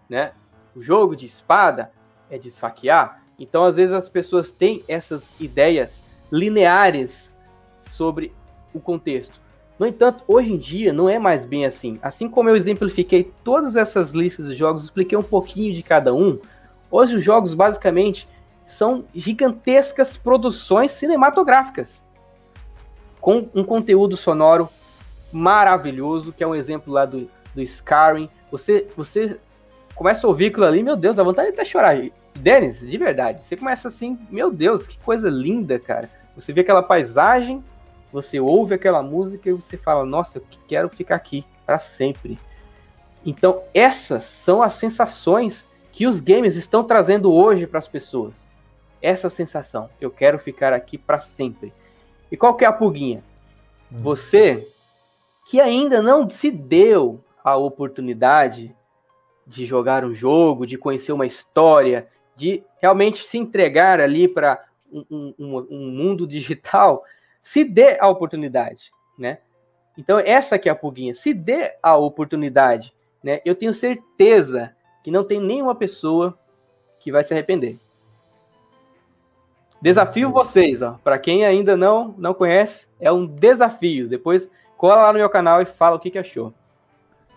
né? 0.10 0.34
O 0.76 0.82
jogo 0.84 1.16
de 1.16 1.26
espada 1.26 1.90
é 2.30 2.38
de 2.38 2.50
esfaquear. 2.50 3.24
Então, 3.40 3.64
às 3.64 3.78
vezes 3.78 3.96
as 3.96 4.10
pessoas 4.10 4.52
têm 4.52 4.84
essas 4.90 5.40
ideias 5.40 6.04
lineares 6.30 7.34
sobre 7.88 8.34
o 8.74 8.80
contexto. 8.82 9.40
No 9.80 9.88
entanto, 9.88 10.22
hoje 10.28 10.52
em 10.52 10.58
dia 10.58 10.92
não 10.92 11.08
é 11.08 11.18
mais 11.18 11.46
bem 11.46 11.66
assim. 11.66 11.98
Assim 12.02 12.28
como 12.28 12.50
eu 12.50 12.58
exemplifiquei 12.58 13.32
todas 13.42 13.78
essas 13.78 14.12
listas 14.12 14.50
de 14.50 14.56
jogos, 14.56 14.84
expliquei 14.84 15.18
um 15.18 15.24
pouquinho 15.24 15.74
de 15.74 15.82
cada 15.82 16.14
um. 16.14 16.38
Hoje 16.92 17.16
os 17.16 17.24
jogos 17.24 17.54
basicamente 17.54 18.28
são 18.68 19.06
gigantescas 19.16 20.18
produções 20.18 20.92
cinematográficas 20.92 22.04
com 23.20 23.50
um 23.54 23.64
conteúdo 23.64 24.16
sonoro 24.16 24.70
maravilhoso, 25.32 26.34
que 26.34 26.44
é 26.44 26.48
um 26.48 26.56
exemplo 26.56 26.94
lá 26.94 27.06
do, 27.06 27.30
do 27.54 27.62
Skyrim. 27.62 28.30
Você, 28.52 28.88
você 28.96 29.38
começa 29.96 30.26
a 30.26 30.30
ouvir 30.30 30.48
aquilo 30.48 30.66
ali, 30.66 30.82
meu 30.82 30.96
Deus, 30.96 31.16
dá 31.16 31.24
vontade 31.24 31.50
de 31.50 31.54
até 31.54 31.66
chorar. 31.66 31.98
Dennis, 32.36 32.80
de 32.80 32.98
verdade, 32.98 33.46
você 33.46 33.58
começa 33.58 33.88
assim, 33.88 34.18
meu 34.30 34.52
Deus, 34.52 34.88
que 34.88 34.98
coisa 35.00 35.30
linda, 35.30 35.78
cara. 35.78 36.10
Você 36.36 36.54
vê 36.54 36.62
aquela 36.62 36.82
paisagem, 36.82 37.64
você 38.12 38.40
ouve 38.40 38.74
aquela 38.76 39.04
música 39.04 39.50
e 39.50 39.54
você 39.54 39.78
fala, 39.78 40.06
nossa, 40.06 40.38
eu 40.38 40.44
quero 40.68 40.90
ficar 40.90 41.16
aqui 41.16 41.46
para 41.66 41.80
sempre. 41.80 42.40
Então, 43.26 43.62
essas 43.74 44.24
são 44.24 44.64
as 44.64 44.74
sensações 44.74 45.68
que 45.92 46.08
os 46.08 46.22
games 46.22 46.56
estão 46.56 46.84
trazendo 46.84 47.34
hoje 47.34 47.68
para 47.68 47.80
as 47.80 47.88
pessoas. 47.88 48.50
Essa 49.02 49.30
sensação, 49.30 49.90
eu 50.00 50.10
quero 50.10 50.40
ficar 50.40 50.74
aqui 50.74 50.98
para 50.98 51.20
sempre. 51.20 51.74
E 52.32 52.38
qual 52.38 52.56
que 52.56 52.64
é 52.64 52.68
a 52.68 52.74
pulguinha? 52.74 53.24
Você 53.92 54.68
que 55.50 55.60
ainda 55.60 56.02
não 56.02 56.30
se 56.30 56.52
deu 56.52 57.24
a 57.44 57.56
oportunidade 57.56 58.76
de 59.48 59.66
jogar 59.66 60.06
um 60.06 60.14
jogo, 60.14 60.68
de 60.68 60.78
conhecer 60.78 61.12
uma 61.12 61.26
história, 61.26 62.08
de 62.36 62.64
realmente 62.80 63.26
se 63.26 63.38
entregar 63.38 64.00
ali 64.00 64.28
para 64.28 64.64
um, 64.92 65.34
um, 65.40 65.68
um, 65.72 65.92
mundo 65.92 66.28
digital, 66.28 67.04
se 67.42 67.64
dê 67.64 67.98
a 68.00 68.08
oportunidade, 68.08 68.92
né? 69.18 69.40
Então 69.98 70.20
essa 70.20 70.60
que 70.60 70.70
é 70.70 70.72
a 70.72 70.76
pulguinha, 70.76 71.16
se 71.16 71.34
dê 71.34 71.74
a 71.82 71.98
oportunidade, 71.98 72.94
né? 73.24 73.42
Eu 73.44 73.56
tenho 73.56 73.74
certeza 73.74 74.76
que 75.04 75.10
não 75.10 75.24
tem 75.24 75.40
nenhuma 75.42 75.74
pessoa 75.74 76.38
que 77.00 77.12
vai 77.12 77.24
se 77.24 77.34
arrepender. 77.34 77.80
Desafio 79.82 80.32
vocês, 80.32 80.82
ó. 80.82 80.98
Para 81.04 81.18
quem 81.18 81.46
ainda 81.46 81.78
não 81.78 82.14
não 82.18 82.34
conhece, 82.34 82.88
é 83.00 83.12
um 83.12 83.26
desafio. 83.26 84.10
Depois 84.10 84.50
cola 84.78 85.04
lá 85.04 85.14
no 85.14 85.20
meu 85.20 85.30
canal 85.30 85.62
e 85.62 85.66
fala 85.66 85.96
o 85.96 86.00
que, 86.00 86.12
que 86.12 86.18
achou. 86.18 86.54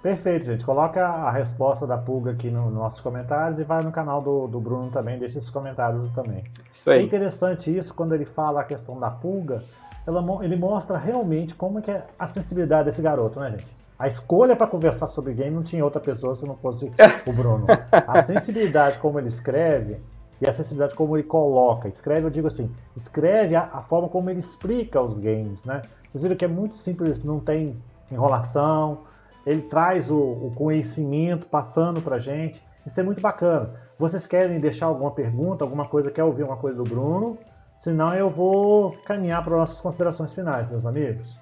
Perfeito, 0.03 0.47
gente. 0.47 0.65
Coloca 0.65 1.07
a 1.07 1.31
resposta 1.31 1.87
da 1.87 1.97
pulga 1.97 2.33
aqui 2.33 2.51
nos 2.51 2.73
nossos 2.73 3.01
comentários 3.01 3.61
e 3.61 3.65
vai 3.65 3.83
no 3.83 3.93
canal 3.93 4.21
do, 4.21 4.49
do 4.49 4.59
Bruno 4.59 4.91
também, 4.91 5.17
deixa 5.17 5.39
esses 5.39 5.51
comentários 5.51 6.03
também. 6.13 6.43
Isso 6.73 6.91
aí. 6.91 6.99
É 6.99 7.03
interessante 7.03 7.75
isso, 7.77 7.95
quando 7.95 8.13
ele 8.13 8.25
fala 8.25 8.63
a 8.63 8.65
questão 8.65 8.99
da 8.99 9.11
pulga, 9.11 9.63
ela, 10.05 10.25
ele 10.45 10.57
mostra 10.57 10.99
realmente 10.99 11.55
como 11.55 11.79
é, 11.79 11.83
é 11.89 12.05
a 12.19 12.27
sensibilidade 12.27 12.87
desse 12.87 13.01
garoto, 13.01 13.39
né, 13.39 13.51
gente? 13.51 13.83
A 13.97 14.09
escolha 14.09 14.57
para 14.57 14.67
conversar 14.67 15.07
sobre 15.07 15.33
game 15.33 15.55
não 15.55 15.63
tinha 15.63 15.85
outra 15.85 16.01
pessoa 16.01 16.35
se 16.35 16.45
não 16.45 16.57
fosse 16.57 16.91
o 17.25 17.33
Bruno. 17.33 17.67
A 17.93 18.21
sensibilidade 18.25 18.99
como 18.99 19.21
ele 19.21 19.29
escreve 19.29 20.01
e 20.43 20.47
a 20.47 20.51
acessibilidade 20.51 20.97
como 20.97 21.17
ele 21.17 21.23
coloca. 21.23 21.89
Escreve, 21.89 22.27
eu 22.27 22.31
digo 22.31 22.49
assim, 22.49 22.69
escreve 22.97 23.55
a, 23.55 23.71
a, 23.73 23.81
forma 23.81 24.09
como 24.09 24.29
ele 24.29 24.41
explica 24.41 25.01
os 25.01 25.15
games, 25.15 25.65
né? 25.65 25.83
Vocês 26.09 26.21
viram 26.21 26.35
que 26.35 26.45
é 26.45 26.49
muito 26.49 26.75
simples, 26.75 27.23
não 27.23 27.39
tem 27.39 27.81
enrolação, 28.11 29.03
ele 29.47 29.63
traz 29.63 30.11
o, 30.11 30.19
o 30.19 30.53
conhecimento 30.57 31.47
passando 31.47 32.03
para 32.03 32.19
gente. 32.19 32.61
Isso 32.85 32.99
é 32.99 33.05
muito 33.05 33.21
bacana. 33.21 33.71
Vocês 33.97 34.27
querem 34.27 34.59
deixar 34.59 34.87
alguma 34.87 35.13
pergunta, 35.13 35.63
alguma 35.63 35.87
coisa, 35.87 36.11
quer 36.11 36.25
ouvir 36.25 36.43
uma 36.43 36.57
coisa 36.57 36.77
do 36.77 36.85
Bruno? 36.85 37.39
Senão 37.77 38.13
eu 38.13 38.29
vou 38.29 38.97
caminhar 39.05 39.45
para 39.45 39.57
nossas 39.57 39.81
considerações 39.81 40.35
finais, 40.35 40.69
meus 40.69 40.85
amigos. 40.85 41.39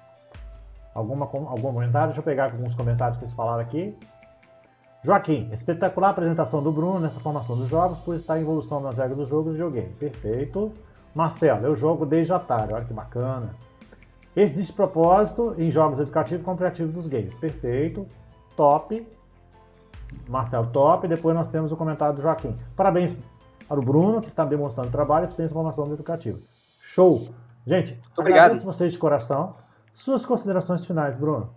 Alguma, 0.93 1.25
algum 1.25 1.73
comentário? 1.73 2.09
Deixa 2.09 2.19
eu 2.19 2.23
pegar 2.23 2.51
alguns 2.51 2.75
comentários 2.75 3.17
que 3.17 3.23
eles 3.23 3.33
falaram 3.33 3.61
aqui. 3.61 3.97
Joaquim, 5.03 5.49
espetacular 5.51 6.09
apresentação 6.09 6.61
do 6.61 6.71
Bruno 6.71 6.99
nessa 6.99 7.19
formação 7.19 7.57
dos 7.57 7.67
jogos, 7.67 7.97
por 7.99 8.15
estar 8.15 8.37
em 8.37 8.41
evolução 8.41 8.79
nas 8.79 8.97
regras 8.97 9.17
do 9.17 9.25
jogo 9.25 9.51
e 9.51 9.55
joguei. 9.55 9.89
Perfeito. 9.99 10.71
Marcelo, 11.15 11.65
eu 11.65 11.75
jogo 11.75 12.05
desde 12.05 12.31
Atari, 12.31 12.71
olha 12.71 12.85
que 12.85 12.93
bacana. 12.93 13.55
Existe 14.35 14.71
propósito 14.71 15.55
em 15.57 15.69
jogos 15.71 15.99
educativos 15.99 16.41
e 16.41 16.45
comparativos 16.45 16.93
dos 16.93 17.07
games. 17.07 17.35
Perfeito. 17.35 18.07
Top. 18.55 19.05
Marcelo, 20.29 20.67
top. 20.67 21.07
Depois 21.07 21.35
nós 21.35 21.49
temos 21.49 21.71
o 21.71 21.75
comentário 21.75 22.15
do 22.15 22.21
Joaquim. 22.21 22.55
Parabéns 22.75 23.15
para 23.67 23.79
o 23.79 23.83
Bruno, 23.83 24.21
que 24.21 24.29
está 24.29 24.45
demonstrando 24.45 24.91
trabalho 24.91 25.23
e 25.23 25.27
eficiência 25.27 25.53
formação 25.53 25.91
educativa. 25.91 26.37
Show! 26.79 27.27
Gente, 27.65 27.93
Muito 27.93 28.19
obrigado. 28.19 28.43
agradeço 28.45 28.65
vocês 28.65 28.91
de 28.91 28.97
coração. 28.97 29.55
Suas 29.93 30.25
considerações 30.25 30.85
finais, 30.85 31.17
Bruno. 31.17 31.49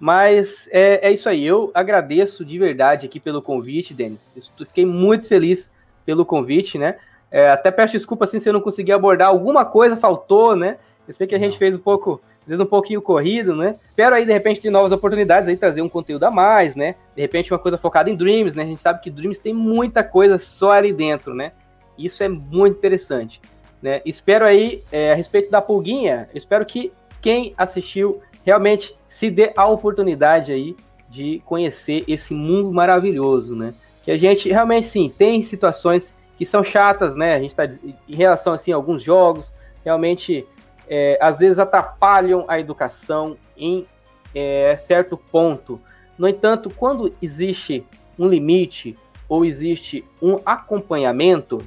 Mas 0.00 0.66
é, 0.72 1.08
é, 1.08 1.12
isso 1.12 1.28
aí. 1.28 1.46
Eu 1.46 1.70
agradeço 1.74 2.42
de 2.42 2.58
verdade 2.58 3.06
aqui 3.06 3.20
pelo 3.20 3.42
convite, 3.42 3.92
Denis. 3.92 4.32
Fiquei 4.56 4.86
muito 4.86 5.28
feliz 5.28 5.70
pelo 6.06 6.24
convite, 6.24 6.78
né? 6.78 6.96
É, 7.30 7.50
até 7.50 7.70
peço 7.70 7.92
desculpa 7.92 8.24
assim, 8.24 8.40
se 8.40 8.48
eu 8.48 8.52
não 8.54 8.62
consegui 8.62 8.90
abordar 8.90 9.28
alguma 9.28 9.64
coisa, 9.64 9.96
faltou, 9.96 10.56
né? 10.56 10.78
Eu 11.06 11.12
sei 11.12 11.26
que 11.26 11.34
a 11.34 11.38
gente 11.38 11.58
fez 11.58 11.74
um 11.74 11.78
pouco, 11.78 12.18
um 12.48 12.64
pouquinho 12.64 13.02
corrido, 13.02 13.54
né? 13.54 13.76
Espero 13.86 14.16
aí, 14.16 14.24
de 14.24 14.32
repente, 14.32 14.62
ter 14.62 14.70
novas 14.70 14.90
oportunidades 14.90 15.46
aí, 15.46 15.56
trazer 15.56 15.82
um 15.82 15.88
conteúdo 15.88 16.24
a 16.24 16.30
mais, 16.30 16.74
né? 16.74 16.94
De 17.14 17.20
repente, 17.20 17.52
uma 17.52 17.58
coisa 17.58 17.76
focada 17.76 18.08
em 18.08 18.16
Dreams, 18.16 18.56
né? 18.56 18.62
A 18.62 18.66
gente 18.66 18.80
sabe 18.80 19.02
que 19.02 19.10
Dreams 19.10 19.38
tem 19.38 19.52
muita 19.52 20.02
coisa 20.02 20.38
só 20.38 20.72
ali 20.72 20.94
dentro, 20.94 21.34
né? 21.34 21.52
Isso 21.98 22.22
é 22.22 22.28
muito 22.28 22.78
interessante. 22.78 23.40
Né? 23.82 24.00
Espero 24.04 24.44
aí, 24.44 24.82
é, 24.90 25.12
a 25.12 25.14
respeito 25.14 25.50
da 25.50 25.60
pulguinha, 25.60 26.28
espero 26.34 26.64
que 26.66 26.92
quem 27.20 27.54
assistiu 27.56 28.20
realmente 28.44 28.96
se 29.08 29.30
dê 29.30 29.52
a 29.56 29.66
oportunidade 29.66 30.52
aí 30.52 30.76
de 31.08 31.42
conhecer 31.44 32.04
esse 32.06 32.32
mundo 32.32 32.72
maravilhoso, 32.72 33.54
né? 33.54 33.74
Que 34.04 34.10
a 34.10 34.16
gente 34.16 34.48
realmente 34.48 34.86
sim 34.86 35.08
tem 35.08 35.42
situações 35.42 36.14
que 36.36 36.46
são 36.46 36.62
chatas, 36.62 37.14
né? 37.14 37.34
A 37.34 37.40
gente 37.40 37.50
está 37.50 37.64
em 37.64 38.14
relação 38.14 38.52
assim 38.52 38.72
a 38.72 38.76
alguns 38.76 39.02
jogos, 39.02 39.54
realmente 39.84 40.46
é, 40.88 41.18
às 41.20 41.38
vezes 41.40 41.58
atrapalham 41.58 42.44
a 42.48 42.58
educação 42.58 43.36
em 43.56 43.86
é, 44.34 44.76
certo 44.76 45.16
ponto. 45.16 45.80
No 46.16 46.28
entanto, 46.28 46.70
quando 46.70 47.12
existe 47.20 47.84
um 48.18 48.28
limite 48.28 48.96
ou 49.28 49.44
existe 49.44 50.04
um 50.20 50.38
acompanhamento, 50.44 51.58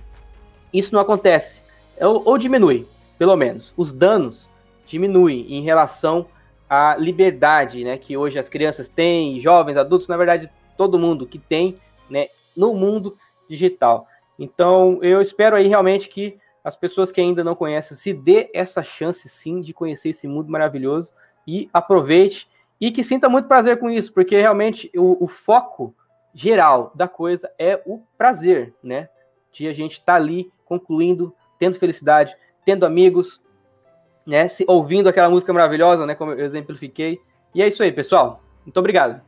isso 0.73 0.93
não 0.93 1.01
acontece 1.01 1.63
ou, 1.99 2.23
ou 2.25 2.37
diminui, 2.37 2.87
pelo 3.17 3.35
menos. 3.35 3.73
Os 3.77 3.93
danos 3.93 4.49
diminuem 4.85 5.53
em 5.53 5.61
relação 5.61 6.25
à 6.73 6.95
liberdade, 6.97 7.83
né, 7.83 7.99
que 7.99 8.17
hoje 8.17 8.39
as 8.39 8.49
crianças 8.49 8.89
têm, 8.89 9.39
jovens, 9.39 9.77
adultos, 9.77 10.07
na 10.07 10.17
verdade, 10.17 10.49
todo 10.75 10.97
mundo 10.97 11.27
que 11.27 11.37
tem, 11.37 11.75
né, 12.09 12.29
no 12.57 12.73
mundo 12.73 13.15
digital. 13.47 14.07
Então, 14.39 14.97
eu 15.03 15.21
espero 15.21 15.55
aí 15.55 15.67
realmente 15.67 16.09
que 16.09 16.35
as 16.63 16.75
pessoas 16.75 17.11
que 17.11 17.21
ainda 17.21 17.43
não 17.43 17.53
conhecem 17.53 17.95
se 17.95 18.11
dê 18.11 18.49
essa 18.55 18.81
chance 18.81 19.29
sim 19.29 19.61
de 19.61 19.71
conhecer 19.71 20.09
esse 20.09 20.27
mundo 20.27 20.51
maravilhoso 20.51 21.13
e 21.45 21.69
aproveite 21.71 22.49
e 22.81 22.91
que 22.91 23.03
sinta 23.03 23.29
muito 23.29 23.47
prazer 23.47 23.77
com 23.77 23.91
isso, 23.91 24.11
porque 24.11 24.35
realmente 24.35 24.89
o, 24.95 25.23
o 25.23 25.27
foco 25.27 25.93
geral 26.33 26.91
da 26.95 27.07
coisa 27.07 27.51
é 27.59 27.79
o 27.85 28.01
prazer, 28.17 28.73
né? 28.81 29.09
De 29.51 29.67
a 29.67 29.73
gente 29.73 29.93
estar 29.93 30.13
tá 30.13 30.15
ali 30.15 30.51
concluindo 30.65 31.35
tendo 31.59 31.77
felicidade, 31.77 32.35
tendo 32.65 32.83
amigos, 32.83 33.39
né? 34.25 34.47
Se, 34.47 34.65
ouvindo 34.67 35.09
aquela 35.09 35.29
música 35.29 35.51
maravilhosa, 35.53 36.05
né? 36.05 36.15
Como 36.15 36.31
eu 36.31 36.45
exemplifiquei. 36.45 37.21
E 37.53 37.61
é 37.61 37.67
isso 37.67 37.83
aí, 37.83 37.91
pessoal. 37.91 38.41
Muito 38.65 38.77
obrigado. 38.77 39.21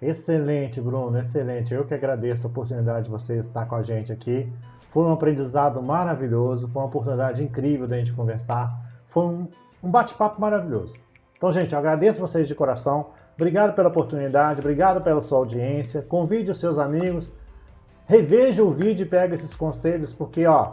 Excelente, 0.00 0.80
Bruno, 0.80 1.18
excelente. 1.18 1.74
Eu 1.74 1.84
que 1.84 1.94
agradeço 1.94 2.46
a 2.46 2.50
oportunidade 2.50 3.04
de 3.04 3.10
você 3.10 3.36
estar 3.38 3.66
com 3.66 3.74
a 3.74 3.82
gente 3.82 4.12
aqui. 4.12 4.50
Foi 4.90 5.04
um 5.04 5.12
aprendizado 5.12 5.82
maravilhoso, 5.82 6.68
foi 6.68 6.82
uma 6.82 6.88
oportunidade 6.88 7.42
incrível 7.42 7.86
da 7.86 7.96
gente 7.96 8.12
conversar. 8.12 8.72
Foi 9.08 9.24
um, 9.24 9.48
um 9.82 9.90
bate-papo 9.90 10.40
maravilhoso. 10.40 10.94
Então, 11.36 11.52
gente, 11.52 11.72
eu 11.72 11.78
agradeço 11.78 12.20
vocês 12.20 12.46
de 12.46 12.54
coração. 12.54 13.10
Obrigado 13.36 13.74
pela 13.74 13.88
oportunidade, 13.88 14.60
obrigado 14.60 15.00
pela 15.02 15.20
sua 15.20 15.38
audiência. 15.38 16.02
Convide 16.02 16.50
os 16.50 16.58
seus 16.58 16.78
amigos, 16.78 17.30
reveja 18.06 18.62
o 18.62 18.72
vídeo 18.72 19.04
e 19.04 19.08
pega 19.08 19.34
esses 19.34 19.54
conselhos, 19.54 20.12
porque, 20.12 20.44
ó, 20.46 20.72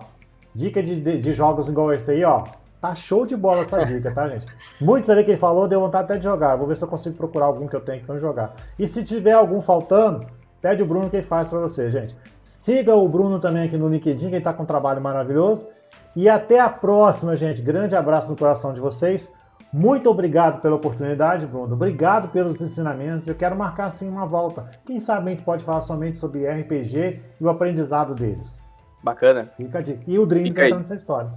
Dica 0.56 0.82
de, 0.82 1.02
de, 1.02 1.20
de, 1.20 1.34
jogos 1.34 1.68
igual 1.68 1.92
esse 1.92 2.12
aí, 2.12 2.24
ó. 2.24 2.46
Tá 2.86 2.94
show 2.94 3.26
de 3.26 3.36
bola 3.36 3.62
essa 3.62 3.82
dica, 3.84 4.12
tá, 4.12 4.30
gente? 4.30 4.46
Muitos 4.80 5.10
ali 5.10 5.24
que 5.24 5.32
ele 5.32 5.38
falou, 5.38 5.68
deu 5.68 5.80
vontade 5.80 6.04
até 6.04 6.18
de 6.18 6.24
jogar. 6.24 6.56
Vou 6.56 6.68
ver 6.68 6.78
se 6.78 6.84
eu 6.84 6.88
consigo 6.88 7.16
procurar 7.16 7.46
algum 7.48 7.68
que 7.68 7.76
eu 7.76 7.82
tenho 7.82 8.04
que 8.04 8.08
não 8.08 8.20
jogar. 8.20 8.54
E 8.78 8.88
se 8.88 9.04
tiver 9.04 9.32
algum 9.32 9.60
faltando, 9.60 10.28
pede 10.62 10.84
o 10.84 10.86
Bruno 10.86 11.10
que 11.10 11.16
ele 11.16 11.26
faz 11.26 11.48
para 11.48 11.58
você, 11.58 11.90
gente. 11.90 12.16
Siga 12.44 12.94
o 12.94 13.08
Bruno 13.10 13.40
também 13.40 13.64
aqui 13.64 13.76
no 13.76 13.90
LinkedIn, 13.90 14.30
que 14.30 14.36
ele 14.36 14.44
tá 14.44 14.54
com 14.54 14.62
um 14.62 14.68
trabalho 14.68 15.02
maravilhoso. 15.02 15.68
E 16.16 16.30
até 16.30 16.60
a 16.60 16.70
próxima, 16.70 17.36
gente. 17.36 17.60
Grande 17.60 17.96
abraço 17.96 18.30
no 18.30 18.38
coração 18.38 18.72
de 18.72 18.80
vocês. 18.80 19.34
Muito 19.74 20.08
obrigado 20.08 20.62
pela 20.62 20.76
oportunidade, 20.76 21.48
Bruno. 21.48 21.74
Obrigado 21.74 22.30
pelos 22.30 22.62
ensinamentos. 22.62 23.28
Eu 23.28 23.36
quero 23.36 23.56
marcar 23.56 23.86
assim 23.86 24.08
uma 24.08 24.28
volta. 24.28 24.70
Quem 24.86 25.00
sabe 25.00 25.32
a 25.32 25.34
gente 25.34 25.44
pode 25.44 25.64
falar 25.64 25.82
somente 25.82 26.20
sobre 26.20 26.48
RPG 26.48 27.20
e 27.42 27.44
o 27.44 27.50
aprendizado 27.50 28.14
deles. 28.14 28.60
Bacana. 29.04 29.50
Fica 29.58 29.80
a 29.80 29.82
dica. 29.82 30.04
E 30.06 30.20
o 30.20 30.26
Dreams 30.26 30.56
entra 30.56 30.78
nessa 30.78 30.96
história. 30.96 31.32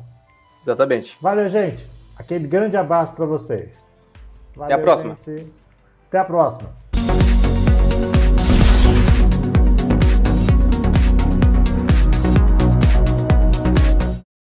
Exatamente. 0.68 1.16
Valeu, 1.20 1.48
gente. 1.48 1.86
Aquele 2.18 2.46
grande 2.46 2.76
abraço 2.76 3.14
para 3.14 3.24
vocês. 3.24 3.86
Valeu, 4.54 4.74
Até 4.74 4.74
a 4.74 4.84
próxima. 4.84 5.18
Gente. 5.24 5.52
Até 6.08 6.18
a 6.18 6.24
próxima. 6.24 6.88